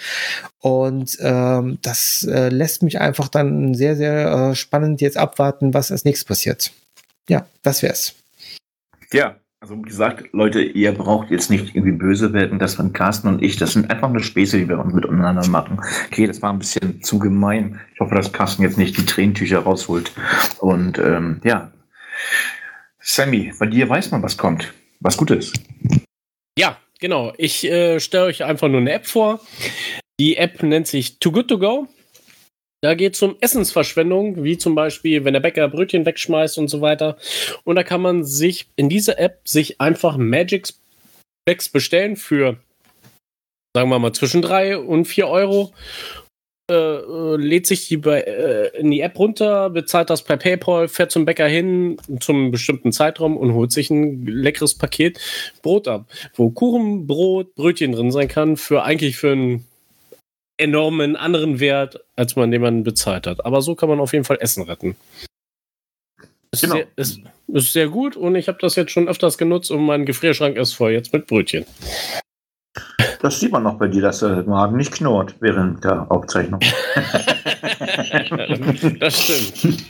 Und 0.59 1.12
ähm, 1.21 1.79
das 1.83 2.27
äh, 2.31 2.49
lässt 2.49 2.83
mich 2.83 3.01
einfach 3.01 3.29
dann 3.29 3.75
sehr, 3.75 3.97
sehr 3.97 4.51
äh, 4.51 4.55
spannend 4.55 5.01
jetzt 5.01 5.17
abwarten, 5.17 5.75
was 5.75 5.91
als 5.91 6.05
nächstes 6.05 6.27
passiert. 6.27 6.73
Ja, 7.29 7.47
das 7.63 7.83
wär's. 7.83 8.15
Ja, 9.13 9.37
also 9.61 9.77
wie 9.79 9.83
gesagt, 9.83 10.29
Leute, 10.33 10.63
ihr 10.63 10.93
braucht 10.93 11.31
jetzt 11.31 11.51
nicht 11.51 11.75
irgendwie 11.75 11.93
böse 11.93 12.33
werden, 12.33 12.59
das 12.59 12.75
von 12.75 12.93
Carsten 12.93 13.29
und 13.29 13.43
ich, 13.43 13.57
das 13.57 13.75
sind 13.75 13.91
einfach 13.91 14.11
nur 14.11 14.23
Späße, 14.23 14.59
die 14.59 14.69
wir 14.69 14.79
uns 14.79 14.93
miteinander 14.93 15.47
machen. 15.49 15.81
Okay, 16.07 16.27
das 16.27 16.43
war 16.43 16.53
ein 16.53 16.59
bisschen 16.59 17.03
zu 17.03 17.19
gemein. 17.19 17.81
Ich 17.95 18.01
hoffe, 18.01 18.15
dass 18.15 18.33
Carsten 18.33 18.63
jetzt 18.63 18.79
nicht 18.79 18.97
die 18.97 19.07
Tränentücher 19.07 19.61
rausholt. 19.61 20.13
Und 20.59 20.99
ähm, 20.99 21.41
ja, 21.45 21.71
Sammy, 22.99 23.53
bei 23.59 23.67
dir 23.67 23.89
weiß 23.89 24.11
man, 24.11 24.23
was 24.23 24.37
kommt. 24.37 24.73
Was 25.01 25.17
Gutes. 25.17 25.53
Ja, 26.59 26.77
Genau, 27.03 27.33
ich 27.37 27.65
äh, 27.65 27.99
stelle 27.99 28.27
euch 28.27 28.45
einfach 28.45 28.69
nur 28.69 28.81
eine 28.81 28.93
App 28.93 29.09
vor. 29.09 29.41
Die 30.23 30.37
App 30.37 30.63
nennt 30.63 30.87
sich 30.87 31.19
Too 31.19 31.33
Good 31.33 31.49
To 31.49 31.59
Go. 31.59 31.89
Da 32.81 32.95
geht 32.95 33.17
es 33.17 33.23
um 33.23 33.35
Essensverschwendung, 33.41 34.45
wie 34.45 34.57
zum 34.57 34.77
Beispiel, 34.77 35.25
wenn 35.25 35.33
der 35.33 35.41
Bäcker 35.41 35.67
Brötchen 35.67 36.07
wegschmeißt 36.07 36.59
und 36.59 36.69
so 36.69 36.81
weiter. 36.81 37.17
Und 37.65 37.75
da 37.75 37.83
kann 37.83 38.01
man 38.01 38.23
sich 38.23 38.69
in 38.77 38.89
dieser 38.89 39.19
App 39.19 39.41
sich 39.49 39.81
einfach 39.81 40.17
Magic 40.17 40.69
Bags 41.45 41.69
bestellen 41.69 42.15
für, 42.15 42.57
sagen 43.75 43.91
wir 43.91 43.99
mal, 43.99 44.13
zwischen 44.13 44.43
3 44.43 44.79
und 44.79 45.07
4 45.07 45.27
Euro. 45.27 45.73
Äh, 46.71 46.75
äh, 46.75 47.37
lädt 47.37 47.67
sich 47.67 47.89
die 47.89 47.97
bei, 47.97 48.21
äh, 48.21 48.79
in 48.79 48.93
die 48.93 49.01
App 49.01 49.19
runter, 49.19 49.71
bezahlt 49.71 50.09
das 50.09 50.23
per 50.23 50.37
PayPal, 50.37 50.87
fährt 50.87 51.11
zum 51.11 51.25
Bäcker 51.25 51.49
hin 51.49 51.97
zum 52.21 52.53
bestimmten 52.53 52.93
Zeitraum 52.93 53.37
und 53.37 53.55
holt 53.55 53.73
sich 53.73 53.91
ein 53.91 54.25
leckeres 54.25 54.79
Paket 54.79 55.19
Brot 55.63 55.89
ab, 55.89 56.09
wo 56.37 56.51
Kuchen, 56.51 57.09
Brot, 57.09 57.57
Brötchen 57.57 57.91
drin 57.91 58.13
sein 58.13 58.29
kann, 58.29 58.57
für 58.57 58.85
eigentlich 58.85 59.17
für 59.17 59.33
einen 59.33 59.67
enormen 60.63 61.17
anderen 61.17 61.61
Wert, 61.61 62.01
als 62.17 62.37
man 62.37 62.51
den 62.51 62.63
man 62.63 62.85
bezahlt 62.85 63.27
hat. 63.27 63.45
Aber 63.45 63.63
so 63.63 63.75
kann 63.75 63.89
man 63.89 64.01
auf 64.01 64.13
jeden 64.13 64.25
Fall 64.25 64.39
Essen 64.41 64.63
retten. 64.63 64.97
Ist, 66.53 66.63
genau. 66.63 66.77
sehr, 66.77 66.87
ist, 66.97 67.21
ist 67.49 67.73
sehr 67.73 67.89
gut 67.89 68.17
und 68.17 68.35
ich 68.35 68.49
habe 68.49 68.59
das 68.61 68.77
jetzt 68.77 68.93
schon 68.93 69.09
öfters 69.09 69.39
genutzt 69.39 69.71
und 69.71 69.83
mein 69.85 70.05
Gefrierschrank 70.05 70.57
ist 70.57 70.75
voll 70.75 70.93
jetzt 70.93 71.13
mit 71.13 71.27
Brötchen. 71.27 71.65
Das 73.23 73.39
sieht 73.39 73.53
man 73.53 73.63
noch 73.63 73.79
bei 73.79 73.87
dir, 73.87 74.03
dass 74.03 74.19
der 74.19 74.43
Magen 74.45 74.77
nicht 74.77 74.93
knurrt 74.93 75.37
während 75.41 75.85
der 75.85 76.11
Aufzeichnung. 76.11 76.61
das 79.01 79.23
stimmt. 79.23 79.85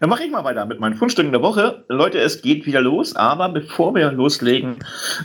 Dann 0.00 0.10
mache 0.10 0.24
ich 0.24 0.30
mal 0.30 0.44
weiter 0.44 0.66
mit 0.66 0.80
meinen 0.80 0.94
Fundstücken 0.94 1.30
der 1.32 1.42
Woche. 1.42 1.84
Leute, 1.88 2.18
es 2.18 2.42
geht 2.42 2.66
wieder 2.66 2.80
los, 2.80 3.14
aber 3.14 3.48
bevor 3.48 3.94
wir 3.94 4.10
loslegen, 4.10 4.76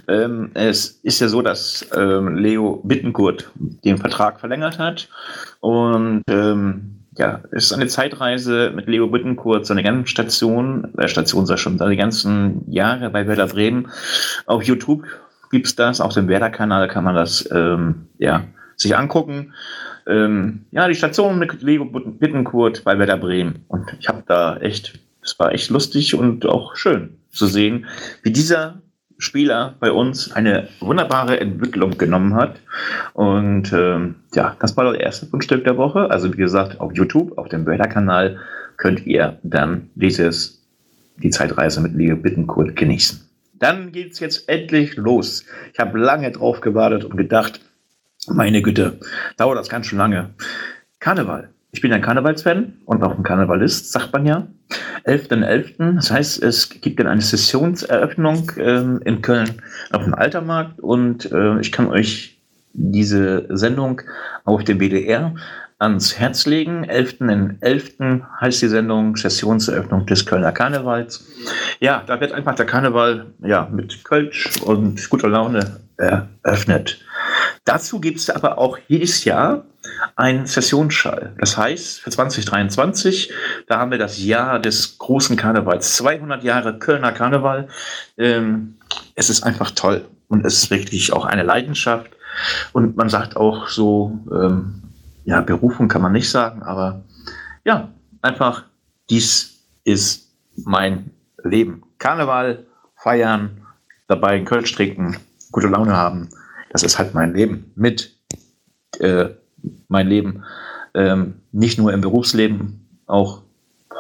ähm, 0.08 0.52
es 0.54 1.00
ist 1.04 1.20
ja 1.20 1.28
so, 1.28 1.42
dass 1.42 1.88
ähm, 1.96 2.36
Leo 2.36 2.82
Bittenkurt 2.84 3.50
den 3.56 3.98
Vertrag 3.98 4.40
verlängert 4.40 4.78
hat 4.78 5.10
und 5.60 6.22
ähm, 6.30 6.98
ja, 7.18 7.42
es 7.52 7.66
ist 7.66 7.74
eine 7.74 7.88
Zeitreise 7.88 8.72
mit 8.74 8.88
Leo 8.88 9.08
Bittenkurt, 9.08 9.66
seine 9.66 9.84
ganzen 9.84 10.08
Station, 10.08 10.94
äh, 10.98 11.08
Station 11.08 11.46
sei 11.46 11.58
schon, 11.58 11.78
seine 11.78 11.98
ganzen 11.98 12.72
Jahre 12.72 13.10
bei 13.10 13.28
Werder 13.28 13.48
Bremen 13.48 13.90
auf 14.46 14.64
YouTube 14.64 15.04
gibt 15.52 15.68
es 15.68 15.76
das. 15.76 16.02
Auf 16.02 16.14
dem 16.14 16.28
Werder-Kanal 16.28 16.88
kann 16.88 17.04
man 17.04 17.16
das 17.16 17.48
ähm, 17.52 18.08
ja, 18.18 18.44
sich 18.76 18.96
angucken. 18.96 19.54
Ähm, 20.08 20.66
ja, 20.72 20.88
die 20.88 20.96
Station 20.96 21.38
mit 21.38 21.62
Lego 21.62 21.86
Bittenkurt 21.86 22.84
bei 22.84 22.98
Werder 22.98 23.18
Bremen. 23.18 23.66
Und 23.68 23.96
ich 24.00 24.08
habe 24.08 24.24
da 24.26 24.58
echt, 24.58 25.00
es 25.22 25.38
war 25.40 25.52
echt 25.52 25.70
lustig 25.70 26.16
und 26.16 26.46
auch 26.46 26.76
schön 26.76 27.18
zu 27.30 27.46
sehen, 27.46 27.86
wie 28.24 28.32
dieser 28.32 28.82
Spieler 29.18 29.76
bei 29.80 29.92
uns 29.92 30.32
eine 30.32 30.68
wunderbare 30.80 31.40
Entwicklung 31.40 31.98
genommen 31.98 32.34
hat. 32.34 32.56
Und 33.14 33.72
ähm, 33.72 34.16
ja, 34.34 34.56
das 34.60 34.76
war 34.76 34.86
das 34.86 34.96
erste 34.96 35.28
Fundstück 35.28 35.64
der 35.64 35.78
Woche. 35.78 36.10
Also 36.10 36.34
wie 36.34 36.38
gesagt, 36.38 36.80
auf 36.80 36.94
YouTube, 36.96 37.38
auf 37.38 37.48
dem 37.48 37.68
Werder-Kanal 37.68 38.40
könnt 38.78 39.06
ihr 39.06 39.38
dann 39.44 39.92
dieses, 39.94 40.66
die 41.18 41.30
Zeitreise 41.30 41.82
mit 41.82 41.94
Leo 41.94 42.16
Bittenkurt 42.16 42.76
genießen. 42.76 43.31
Dann 43.62 43.92
geht 43.92 44.14
es 44.14 44.20
jetzt 44.20 44.50
endlich 44.50 44.96
los. 44.96 45.46
Ich 45.72 45.80
habe 45.80 46.00
lange 46.00 46.32
drauf 46.32 46.62
gewartet 46.62 47.06
und 47.06 47.16
gedacht, 47.16 47.62
meine 48.28 48.64
Güte, 48.64 49.00
dauert 49.38 49.60
das 49.60 49.70
ganz 49.70 49.86
schön 49.86 50.00
lange. 50.00 50.32
Karneval. 51.00 51.50
Ich 51.72 51.80
bin 51.80 51.94
ein 51.94 52.02
Karnevalsfan 52.02 52.74
und 52.86 53.04
auch 53.04 53.16
ein 53.16 53.24
Karnevalist, 53.24 53.92
sagt 53.92 54.12
man 54.14 54.26
ja. 54.26 54.48
11.11. 55.06 55.78
.11. 55.78 55.96
Das 55.96 56.12
heißt, 56.12 56.42
es 56.42 56.70
gibt 56.70 57.00
dann 57.00 57.08
eine 57.08 57.22
Sessionseröffnung 57.22 58.52
ähm, 58.58 59.00
in 59.06 59.22
Köln 59.22 59.62
auf 59.92 60.04
dem 60.04 60.16
Altermarkt 60.16 60.80
und 60.80 61.32
äh, 61.32 61.60
ich 61.60 61.72
kann 61.72 61.88
euch 61.88 62.42
diese 62.74 63.46
Sendung 63.56 64.02
auf 64.44 64.64
dem 64.64 64.80
WDR 64.80 65.36
ans 65.82 66.18
Herz 66.18 66.46
legen. 66.46 66.86
11.11. 66.86 67.60
.11. 67.60 68.22
heißt 68.40 68.62
die 68.62 68.68
Sendung 68.68 69.16
Sessionseröffnung 69.16 70.06
des 70.06 70.26
Kölner 70.26 70.52
Karnevals. 70.52 71.26
Ja, 71.80 72.04
da 72.06 72.20
wird 72.22 72.32
einfach 72.32 72.56
der 72.56 72.66
Karneval 72.66 73.26
ja, 73.40 73.68
mit 73.72 74.04
Kölsch 74.04 74.62
und 74.62 75.10
guter 75.10 75.28
Laune 75.30 75.82
eröffnet. 75.98 77.00
Dazu 77.66 78.00
gibt 78.00 78.20
es 78.20 78.30
aber 78.30 78.58
auch 78.58 78.78
jedes 78.88 79.26
Jahr 79.26 79.66
einen 80.16 80.46
Sessionsschall. 80.46 81.34
Das 81.40 81.58
heißt, 81.58 82.02
für 82.02 82.10
2023, 82.12 83.32
da 83.68 83.80
haben 83.80 83.92
wir 83.92 83.98
das 83.98 84.24
Jahr 84.24 84.60
des 84.60 84.98
großen 84.98 85.36
Karnevals. 85.36 85.96
200 85.98 86.44
Jahre 86.44 86.78
Kölner 86.78 87.12
Karneval. 87.12 87.68
Ähm, 88.18 88.78
es 89.16 89.30
ist 89.30 89.44
einfach 89.44 89.72
toll 89.72 90.06
und 90.28 90.46
es 90.46 90.64
ist 90.64 90.72
wirklich 90.72 91.14
auch 91.14 91.26
eine 91.26 91.44
Leidenschaft 91.44 92.12
Und 92.74 92.96
man 92.96 93.10
sagt 93.10 93.36
auch 93.36 93.68
so, 93.68 94.20
ähm, 94.32 94.82
ja, 95.24 95.42
Berufung 95.42 95.88
kann 95.88 96.02
man 96.02 96.12
nicht 96.12 96.30
sagen, 96.30 96.64
aber 96.64 97.04
ja, 97.64 97.90
einfach, 98.22 98.64
dies 99.10 99.66
ist 99.84 100.32
mein 100.56 101.12
Leben. 101.44 101.84
Karneval, 101.98 102.66
feiern, 102.96 103.66
dabei 104.08 104.30
einen 104.30 104.46
Kölsch 104.46 104.74
trinken, 104.74 105.18
gute 105.52 105.68
Laune 105.68 105.96
haben. 105.96 106.30
Das 106.72 106.84
ist 106.84 106.98
halt 106.98 107.14
mein 107.14 107.34
Leben. 107.34 107.72
Mit 107.76 108.16
äh, 109.00 109.30
mein 109.88 110.08
Leben, 110.08 110.44
ähm, 110.94 111.36
nicht 111.52 111.78
nur 111.78 111.94
im 111.94 112.02
Berufsleben, 112.02 112.88
auch 113.06 113.44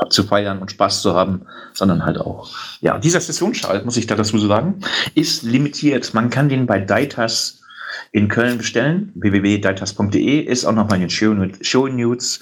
zu 0.09 0.24
feiern 0.24 0.59
und 0.59 0.72
Spaß 0.72 1.01
zu 1.01 1.13
haben, 1.13 1.45
sondern 1.74 2.05
halt 2.05 2.17
auch. 2.17 2.49
Ja, 2.80 2.97
dieser 2.97 3.22
Sessionsschal, 3.22 3.84
muss 3.84 3.97
ich 3.97 4.07
da 4.07 4.15
dazu 4.15 4.38
sagen, 4.39 4.80
ist 5.15 5.43
limitiert. 5.43 6.13
Man 6.13 6.30
kann 6.30 6.49
den 6.49 6.65
bei 6.65 6.80
Deitas 6.80 7.61
in 8.11 8.27
Köln 8.27 8.57
bestellen. 8.57 9.11
www.deitas.de 9.15 10.39
ist 10.39 10.65
auch 10.65 10.73
nochmal 10.73 11.01
in 11.01 11.07
den 11.07 11.63
Show, 11.63 11.87
News 11.87 12.39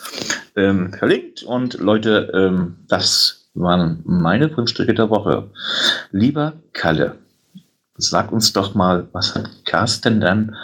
ähm, 0.55 0.93
verlinkt. 0.93 1.43
Und 1.43 1.75
Leute, 1.75 2.31
ähm, 2.33 2.77
das 2.87 3.49
waren 3.53 4.01
meine 4.05 4.49
fünf 4.49 4.69
Stücke 4.69 4.93
der 4.93 5.09
Woche. 5.09 5.49
Lieber 6.11 6.53
Kalle, 6.73 7.17
sag 7.97 8.31
uns 8.31 8.53
doch 8.53 8.75
mal, 8.75 9.07
was 9.11 9.35
hat 9.35 9.49
Carsten 9.65 10.21
dann 10.21 10.55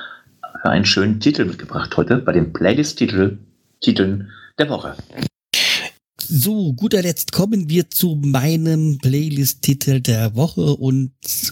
für 0.61 0.69
einen 0.69 0.85
schönen 0.85 1.19
Titel 1.19 1.45
mitgebracht 1.45 1.95
heute 1.97 2.17
bei 2.17 2.31
den 2.31 2.53
Playlist-Titeln 2.53 4.29
der 4.57 4.69
Woche? 4.69 4.95
So, 6.27 6.73
guter 6.73 7.03
Letzt 7.03 7.31
kommen 7.31 7.69
wir 7.69 7.91
zu 7.91 8.15
meinem 8.15 8.97
Playlist-Titel 8.97 9.99
der 10.01 10.35
Woche 10.35 10.75
und 10.75 11.11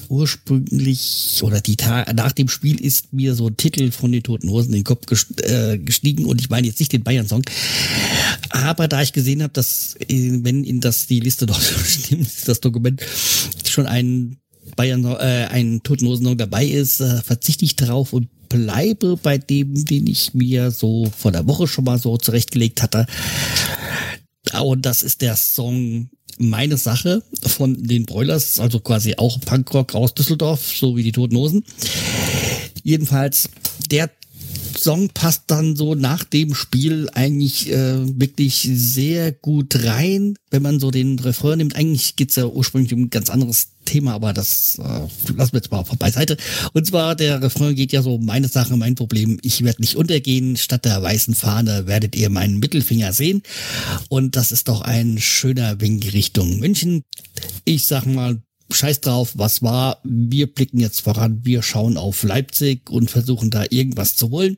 ursprünglich 0.09 1.39
oder 1.43 1.61
die 1.61 1.75
Ta 1.75 2.11
nach 2.13 2.31
dem 2.31 2.47
Spiel 2.47 2.81
ist 2.81 3.13
mir 3.13 3.35
so 3.35 3.47
ein 3.47 3.57
Titel 3.57 3.91
von 3.91 4.11
den 4.11 4.23
Toten 4.23 4.49
Hosen 4.49 4.73
in 4.73 4.79
den 4.79 4.83
Kopf 4.83 5.05
äh, 5.41 5.77
gestiegen 5.77 6.25
und 6.25 6.41
ich 6.41 6.49
meine 6.49 6.65
jetzt 6.65 6.79
nicht 6.79 6.91
den 6.91 7.03
Bayern-Song, 7.03 7.43
aber 8.49 8.87
da 8.87 9.03
ich 9.03 9.13
gesehen 9.13 9.43
habe, 9.43 9.53
dass 9.53 9.95
wenn 10.09 10.63
in 10.63 10.81
das 10.81 11.05
die 11.05 11.19
Liste 11.19 11.45
dort 11.45 11.61
stimmt, 11.85 12.29
das 12.47 12.59
Dokument 12.59 13.01
schon 13.67 13.85
ein 13.85 14.37
Bayern, 14.75 15.05
äh, 15.05 15.47
ein 15.51 15.83
Toten 15.83 16.07
Hosen 16.07 16.35
dabei 16.37 16.65
ist, 16.65 16.99
äh, 16.99 17.21
verzichte 17.21 17.65
ich 17.65 17.75
darauf 17.75 18.11
und 18.11 18.27
bleibe 18.49 19.17
bei 19.17 19.37
dem, 19.37 19.85
den 19.85 20.07
ich 20.07 20.33
mir 20.33 20.71
so 20.71 21.11
vor 21.15 21.31
der 21.31 21.47
Woche 21.47 21.67
schon 21.67 21.85
mal 21.85 21.97
so 21.97 22.17
zurechtgelegt 22.17 22.81
hatte. 22.81 23.07
Und 24.61 24.85
das 24.85 25.03
ist 25.03 25.21
der 25.21 25.35
Song 25.35 26.09
Meine 26.37 26.77
Sache 26.77 27.23
von 27.45 27.81
den 27.83 28.05
Broilers, 28.05 28.59
also 28.59 28.79
quasi 28.79 29.15
auch 29.17 29.39
Punkrock 29.41 29.95
aus 29.95 30.13
Düsseldorf, 30.13 30.75
so 30.75 30.95
wie 30.97 31.03
die 31.03 31.11
Toten 31.11 31.35
Hosen. 31.35 31.63
Jedenfalls, 32.83 33.49
der 33.89 34.09
Song 34.83 35.09
passt 35.09 35.43
dann 35.47 35.75
so 35.75 35.95
nach 35.95 36.25
dem 36.25 36.53
Spiel 36.53 37.09
eigentlich 37.13 37.71
äh, 37.71 38.19
wirklich 38.19 38.69
sehr 38.73 39.31
gut 39.31 39.83
rein, 39.85 40.35
wenn 40.51 40.61
man 40.61 40.79
so 40.79 40.91
den 40.91 41.17
Refrain 41.19 41.57
nimmt. 41.57 41.75
Eigentlich 41.75 42.17
geht's 42.17 42.35
ja 42.35 42.45
ursprünglich 42.45 42.93
um 42.93 43.03
ein 43.03 43.09
ganz 43.09 43.29
anderes 43.29 43.69
Thema, 43.85 44.13
aber 44.13 44.33
das 44.33 44.77
äh, 44.79 45.33
lassen 45.33 45.53
wir 45.53 45.59
jetzt 45.59 45.71
mal 45.71 45.83
beiseite. 45.97 46.37
Und 46.73 46.85
zwar, 46.85 47.15
der 47.15 47.41
Refrain 47.41 47.75
geht 47.75 47.93
ja 47.93 48.01
so, 48.01 48.17
meine 48.17 48.49
Sache, 48.49 48.75
mein 48.75 48.95
Problem, 48.95 49.39
ich 49.41 49.63
werde 49.63 49.81
nicht 49.81 49.95
untergehen, 49.95 50.57
statt 50.57 50.83
der 50.83 51.01
weißen 51.01 51.33
Fahne 51.33 51.87
werdet 51.87 52.15
ihr 52.15 52.29
meinen 52.29 52.59
Mittelfinger 52.59 53.13
sehen. 53.13 53.41
Und 54.09 54.35
das 54.35 54.51
ist 54.51 54.67
doch 54.67 54.81
ein 54.81 55.17
schöner 55.19 55.79
Wink 55.79 56.13
Richtung 56.13 56.59
München. 56.59 57.03
Ich 57.63 57.87
sag 57.87 58.05
mal, 58.05 58.41
scheiß 58.75 59.01
drauf, 59.01 59.33
was 59.35 59.61
war. 59.61 59.99
Wir 60.03 60.47
blicken 60.47 60.79
jetzt 60.79 61.01
voran, 61.01 61.41
wir 61.43 61.61
schauen 61.61 61.97
auf 61.97 62.23
Leipzig 62.23 62.89
und 62.89 63.09
versuchen 63.09 63.49
da 63.49 63.65
irgendwas 63.69 64.15
zu 64.15 64.29
holen. 64.29 64.57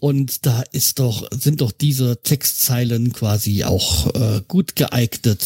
Und 0.00 0.46
da 0.46 0.62
ist 0.70 1.00
doch, 1.00 1.28
sind 1.32 1.60
doch 1.60 1.72
diese 1.72 2.22
Textzeilen 2.22 3.12
quasi 3.12 3.64
auch 3.64 4.14
äh, 4.14 4.42
gut 4.46 4.76
geeignet, 4.76 5.44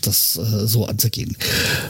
das 0.00 0.36
äh, 0.36 0.66
so 0.66 0.86
anzugehen. 0.86 1.36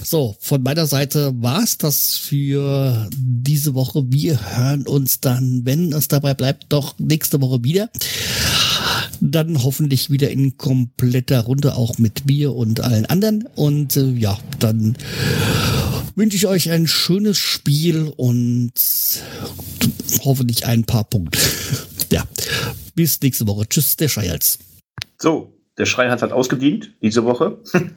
So, 0.02 0.36
von 0.38 0.62
meiner 0.62 0.86
Seite 0.86 1.32
war's 1.40 1.78
das 1.78 2.16
für 2.16 3.08
diese 3.16 3.74
Woche. 3.74 4.04
Wir 4.08 4.38
hören 4.56 4.86
uns 4.86 5.20
dann, 5.20 5.62
wenn 5.64 5.92
es 5.92 6.08
dabei 6.08 6.34
bleibt, 6.34 6.66
doch 6.68 6.94
nächste 6.98 7.40
Woche 7.40 7.64
wieder. 7.64 7.88
Dann 9.26 9.64
hoffentlich 9.64 10.10
wieder 10.10 10.30
in 10.30 10.58
kompletter 10.58 11.40
Runde 11.40 11.76
auch 11.76 11.96
mit 11.96 12.26
mir 12.26 12.54
und 12.54 12.80
allen 12.80 13.06
anderen. 13.06 13.48
Und 13.54 13.96
äh, 13.96 14.10
ja, 14.10 14.38
dann 14.58 14.98
wünsche 16.14 16.36
ich 16.36 16.46
euch 16.46 16.70
ein 16.70 16.86
schönes 16.86 17.38
Spiel 17.38 18.12
und 18.16 18.72
hoffentlich 20.24 20.66
ein 20.66 20.84
paar 20.84 21.04
Punkte. 21.04 21.38
ja, 22.12 22.24
bis 22.94 23.18
nächste 23.22 23.46
Woche. 23.46 23.66
Tschüss, 23.66 23.96
der 23.96 24.08
Schreihals. 24.08 24.58
So, 25.18 25.54
der 25.78 25.86
Schreihals 25.86 26.20
hat 26.20 26.32
ausgedient 26.32 26.92
diese 27.00 27.24
Woche. 27.24 27.58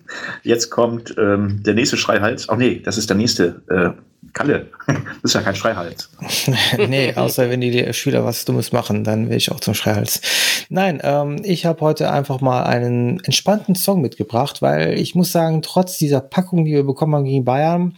Jetzt 0.44 0.70
kommt 0.70 1.14
ähm, 1.18 1.62
der 1.64 1.74
nächste 1.74 1.98
Schreihals. 1.98 2.48
Oh 2.48 2.56
nee, 2.56 2.80
das 2.80 2.98
ist 2.98 3.10
der 3.10 3.18
nächste. 3.18 3.62
Äh, 3.70 4.02
Kalle, 4.34 4.68
das 4.88 4.98
ist 5.24 5.34
ja 5.34 5.42
kein 5.42 5.56
Schreihals. 5.56 6.10
nee, 6.78 7.14
außer 7.14 7.50
wenn 7.50 7.62
die 7.62 7.94
Schüler 7.94 8.26
was 8.26 8.46
Dummes 8.46 8.72
machen, 8.72 9.04
dann 9.04 9.30
will 9.30 9.38
ich 9.38 9.52
auch 9.52 9.60
zum 9.60 9.74
Schreihals. 9.74 10.22
Nein, 10.70 11.00
ähm, 11.04 11.42
ich 11.44 11.66
habe 11.66 11.82
heute 11.82 12.12
einfach 12.12 12.42
mal 12.42 12.64
einen 12.64 13.20
entspannten 13.24 13.76
Song 13.76 14.02
mitgebracht, 14.02 14.62
weil 14.62 14.94
ich 15.00 15.16
muss 15.16 15.32
sagen, 15.32 15.62
trotz 15.62 15.98
dieser 15.98 16.22
Packung, 16.22 16.66
die 16.66 16.74
wir 16.74 16.84
bekommen 16.84 17.16
haben 17.16 17.26
gegen 17.26 17.46
Bayern, 17.46 17.94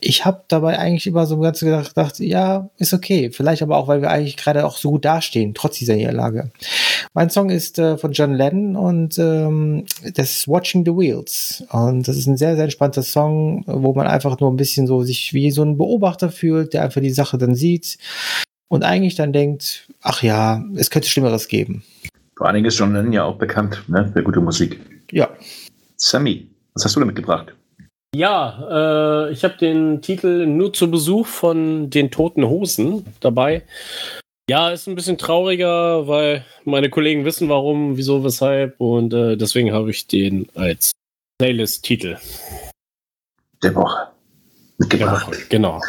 ich 0.00 0.24
habe 0.24 0.42
dabei 0.48 0.78
eigentlich 0.78 1.06
immer 1.06 1.26
so 1.26 1.38
ganz 1.40 1.60
gedacht, 1.60 1.94
gedacht, 1.94 2.18
ja, 2.20 2.68
ist 2.76 2.92
okay. 2.92 3.30
Vielleicht 3.32 3.62
aber 3.62 3.78
auch, 3.78 3.88
weil 3.88 4.02
wir 4.02 4.10
eigentlich 4.10 4.36
gerade 4.36 4.66
auch 4.66 4.76
so 4.76 4.90
gut 4.90 5.04
dastehen, 5.04 5.54
trotz 5.54 5.78
dieser 5.78 5.96
Niederlage. 5.96 6.50
Mein 7.14 7.30
Song 7.30 7.48
ist 7.48 7.78
äh, 7.78 7.96
von 7.96 8.12
John 8.12 8.34
Lennon 8.34 8.76
und 8.76 9.18
ähm, 9.18 9.86
das 10.14 10.30
ist 10.30 10.48
Watching 10.48 10.84
the 10.84 10.92
Wheels. 10.92 11.64
Und 11.70 12.06
das 12.06 12.16
ist 12.16 12.26
ein 12.26 12.36
sehr, 12.36 12.54
sehr 12.54 12.64
entspannter 12.64 13.02
Song, 13.02 13.64
wo 13.66 13.94
man 13.94 14.06
einfach 14.06 14.38
nur 14.40 14.50
ein 14.50 14.56
bisschen 14.56 14.86
so 14.86 15.02
sich 15.02 15.32
wie 15.32 15.50
so 15.54 15.62
ein 15.62 15.78
Beobachter 15.78 16.30
fühlt, 16.30 16.74
der 16.74 16.82
einfach 16.82 17.00
die 17.00 17.10
Sache 17.10 17.38
dann 17.38 17.54
sieht 17.54 17.98
und 18.68 18.84
eigentlich 18.84 19.14
dann 19.14 19.32
denkt, 19.32 19.88
ach 20.02 20.22
ja, 20.22 20.62
es 20.76 20.90
könnte 20.90 21.08
Schlimmeres 21.08 21.48
geben. 21.48 21.84
Vor 22.36 22.46
allen 22.46 22.56
Dingen 22.56 22.66
ist 22.66 22.78
John 22.78 22.92
Lennon 22.92 23.12
ja 23.12 23.24
auch 23.24 23.36
bekannt 23.36 23.82
ne, 23.88 24.10
für 24.12 24.22
gute 24.22 24.40
Musik. 24.40 24.80
Ja. 25.10 25.30
Sammy, 25.96 26.48
was 26.74 26.84
hast 26.84 26.96
du 26.96 27.00
da 27.00 27.06
mitgebracht? 27.06 27.54
Ja, 28.14 29.26
äh, 29.28 29.32
ich 29.32 29.44
habe 29.44 29.56
den 29.56 30.02
Titel 30.02 30.46
Nur 30.46 30.72
zu 30.72 30.90
Besuch 30.90 31.26
von 31.26 31.90
den 31.90 32.10
Toten 32.10 32.44
Hosen 32.44 33.06
dabei. 33.20 33.62
Ja, 34.48 34.70
ist 34.70 34.86
ein 34.86 34.94
bisschen 34.94 35.18
trauriger, 35.18 36.06
weil 36.06 36.44
meine 36.64 36.90
Kollegen 36.90 37.24
wissen 37.24 37.48
warum, 37.48 37.96
wieso, 37.96 38.22
weshalb 38.24 38.78
und 38.78 39.14
äh, 39.14 39.36
deswegen 39.36 39.72
habe 39.72 39.90
ich 39.90 40.06
den 40.06 40.48
als 40.54 40.92
Playlist-Titel. 41.38 42.18
Der 43.62 43.74
Woche. 43.74 44.13
Mitgebracht. 44.78 45.28
Woche, 45.28 45.36
genau. 45.48 45.80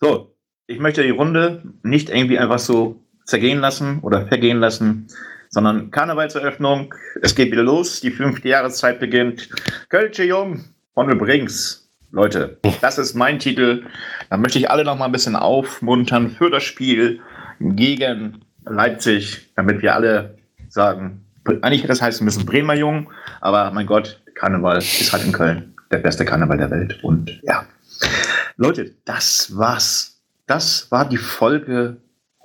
So, 0.00 0.34
ich 0.66 0.78
möchte 0.78 1.02
die 1.02 1.10
Runde 1.10 1.62
nicht 1.82 2.10
irgendwie 2.10 2.38
einfach 2.38 2.58
so 2.58 3.00
zergehen 3.24 3.60
lassen 3.60 4.00
oder 4.00 4.26
vergehen 4.26 4.58
lassen, 4.58 5.06
sondern 5.48 5.90
Karnevalseröffnung. 5.90 6.94
Es 7.22 7.34
geht 7.34 7.52
wieder 7.52 7.62
los. 7.62 8.00
Die 8.00 8.10
fünfte 8.10 8.48
Jahreszeit 8.48 9.00
beginnt. 9.00 9.48
Kölsche 9.88 10.24
Jung, 10.24 10.64
von 10.94 11.10
übrigens, 11.10 11.88
Leute, 12.10 12.58
das 12.80 12.98
ist 12.98 13.14
mein 13.14 13.38
Titel. 13.38 13.84
Da 14.28 14.36
möchte 14.36 14.58
ich 14.58 14.70
alle 14.70 14.84
noch 14.84 14.98
mal 14.98 15.06
ein 15.06 15.12
bisschen 15.12 15.36
aufmuntern 15.36 16.30
für 16.30 16.50
das 16.50 16.62
Spiel 16.62 17.20
gegen 17.60 18.42
Leipzig, 18.64 19.50
damit 19.56 19.82
wir 19.82 19.94
alle 19.94 20.36
sagen, 20.68 21.24
eigentlich 21.44 21.80
hätte 21.80 21.88
das 21.88 22.02
heißen 22.02 22.24
müssen 22.24 22.46
Bremer 22.46 22.74
Jung, 22.74 23.10
aber 23.40 23.70
mein 23.72 23.86
Gott, 23.86 24.20
Karneval 24.34 24.78
ist 24.78 25.12
halt 25.12 25.24
in 25.24 25.32
Köln 25.32 25.74
der 25.90 25.98
beste 25.98 26.24
Karneval 26.24 26.56
der 26.58 26.70
Welt. 26.70 27.02
Und 27.02 27.40
ja, 27.42 27.66
Leute, 28.56 28.94
das 29.04 29.56
war's. 29.56 30.20
Das 30.46 30.90
war 30.90 31.08
die 31.08 31.16
Folge 31.16 31.96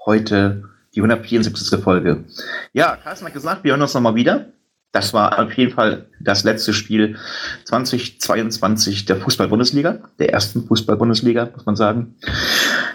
heute, 0.06 0.64
die 0.96 1.00
174. 1.00 1.80
Folge. 1.82 2.26
Ja, 2.74 2.96
Carsten 2.96 3.26
hat 3.26 3.34
gesagt, 3.34 3.64
wir 3.64 3.72
hören 3.72 3.82
uns 3.82 3.94
nochmal 3.94 4.16
wieder. 4.16 4.48
Das 4.94 5.14
war 5.14 5.38
auf 5.38 5.54
jeden 5.54 5.74
Fall 5.74 6.10
das 6.20 6.44
letzte 6.44 6.74
Spiel 6.74 7.18
2022 7.66 9.06
der 9.06 9.18
Fußball-Bundesliga, 9.18 10.00
der 10.18 10.32
ersten 10.32 10.66
Fußball-Bundesliga, 10.66 11.50
muss 11.54 11.66
man 11.66 11.76
sagen. 11.76 12.16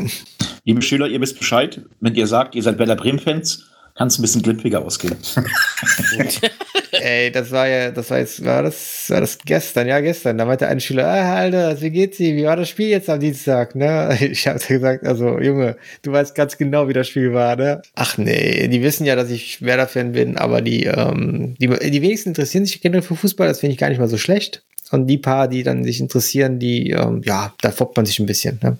Liebe 0.63 0.81
Schüler, 0.81 1.07
ihr 1.07 1.19
wisst 1.19 1.37
Bescheid. 1.37 1.81
Wenn 1.99 2.15
ihr 2.15 2.25
sagt, 2.25 2.55
ihr 2.55 2.63
seid 2.63 2.79
Werder 2.79 2.95
Bremen-Fans, 2.95 3.65
kann 3.95 4.07
es 4.07 4.17
ein 4.17 4.21
bisschen 4.21 4.43
glippiger 4.43 4.81
ausgehen. 4.81 5.17
Ey, 7.01 7.31
das 7.31 7.51
war 7.51 7.67
ja, 7.67 7.91
das 7.91 8.09
war 8.09 8.19
jetzt, 8.19 8.43
war 8.43 8.63
das, 8.63 9.09
war 9.09 9.21
das 9.21 9.37
gestern, 9.45 9.87
ja, 9.87 9.99
gestern. 9.99 10.37
Da 10.37 10.45
meinte 10.45 10.67
ein 10.67 10.79
Schüler, 10.79 11.07
ah, 11.07 11.35
Alter, 11.37 11.81
wie 11.81 11.89
geht's 11.89 12.17
dir? 12.17 12.35
Wie 12.35 12.45
war 12.45 12.55
das 12.55 12.69
Spiel 12.69 12.89
jetzt 12.89 13.09
am 13.09 13.19
Dienstag, 13.19 13.75
ne? 13.75 14.17
Ich 14.31 14.47
habe 14.47 14.59
gesagt, 14.59 15.05
also, 15.05 15.39
Junge, 15.39 15.77
du 16.01 16.11
weißt 16.11 16.35
ganz 16.35 16.57
genau, 16.57 16.87
wie 16.87 16.93
das 16.93 17.07
Spiel 17.07 17.33
war, 17.33 17.55
ne? 17.55 17.81
Ach 17.95 18.17
nee, 18.17 18.67
die 18.67 18.83
wissen 18.83 19.05
ja, 19.05 19.15
dass 19.15 19.29
ich 19.29 19.61
Werder-Fan 19.61 20.11
bin, 20.11 20.37
aber 20.37 20.61
die, 20.61 20.85
ähm, 20.85 21.55
die, 21.59 21.67
die 21.67 22.01
wenigsten 22.01 22.29
interessieren 22.29 22.65
sich 22.65 22.81
generell 22.81 23.01
für 23.01 23.15
Fußball, 23.15 23.47
das 23.47 23.59
finde 23.59 23.73
ich 23.73 23.79
gar 23.79 23.89
nicht 23.89 23.99
mal 23.99 24.07
so 24.07 24.17
schlecht. 24.17 24.63
Und 24.91 25.05
die 25.07 25.19
paar, 25.19 25.47
die 25.47 25.61
dann 25.63 25.83
sich 25.83 25.99
interessieren, 25.99 26.57
die, 26.57 26.89
ähm, 26.91 27.21
ja, 27.23 27.53
da 27.61 27.71
foppt 27.71 27.95
man 27.95 28.05
sich 28.05 28.19
ein 28.19 28.25
bisschen, 28.25 28.59
ne? 28.63 28.77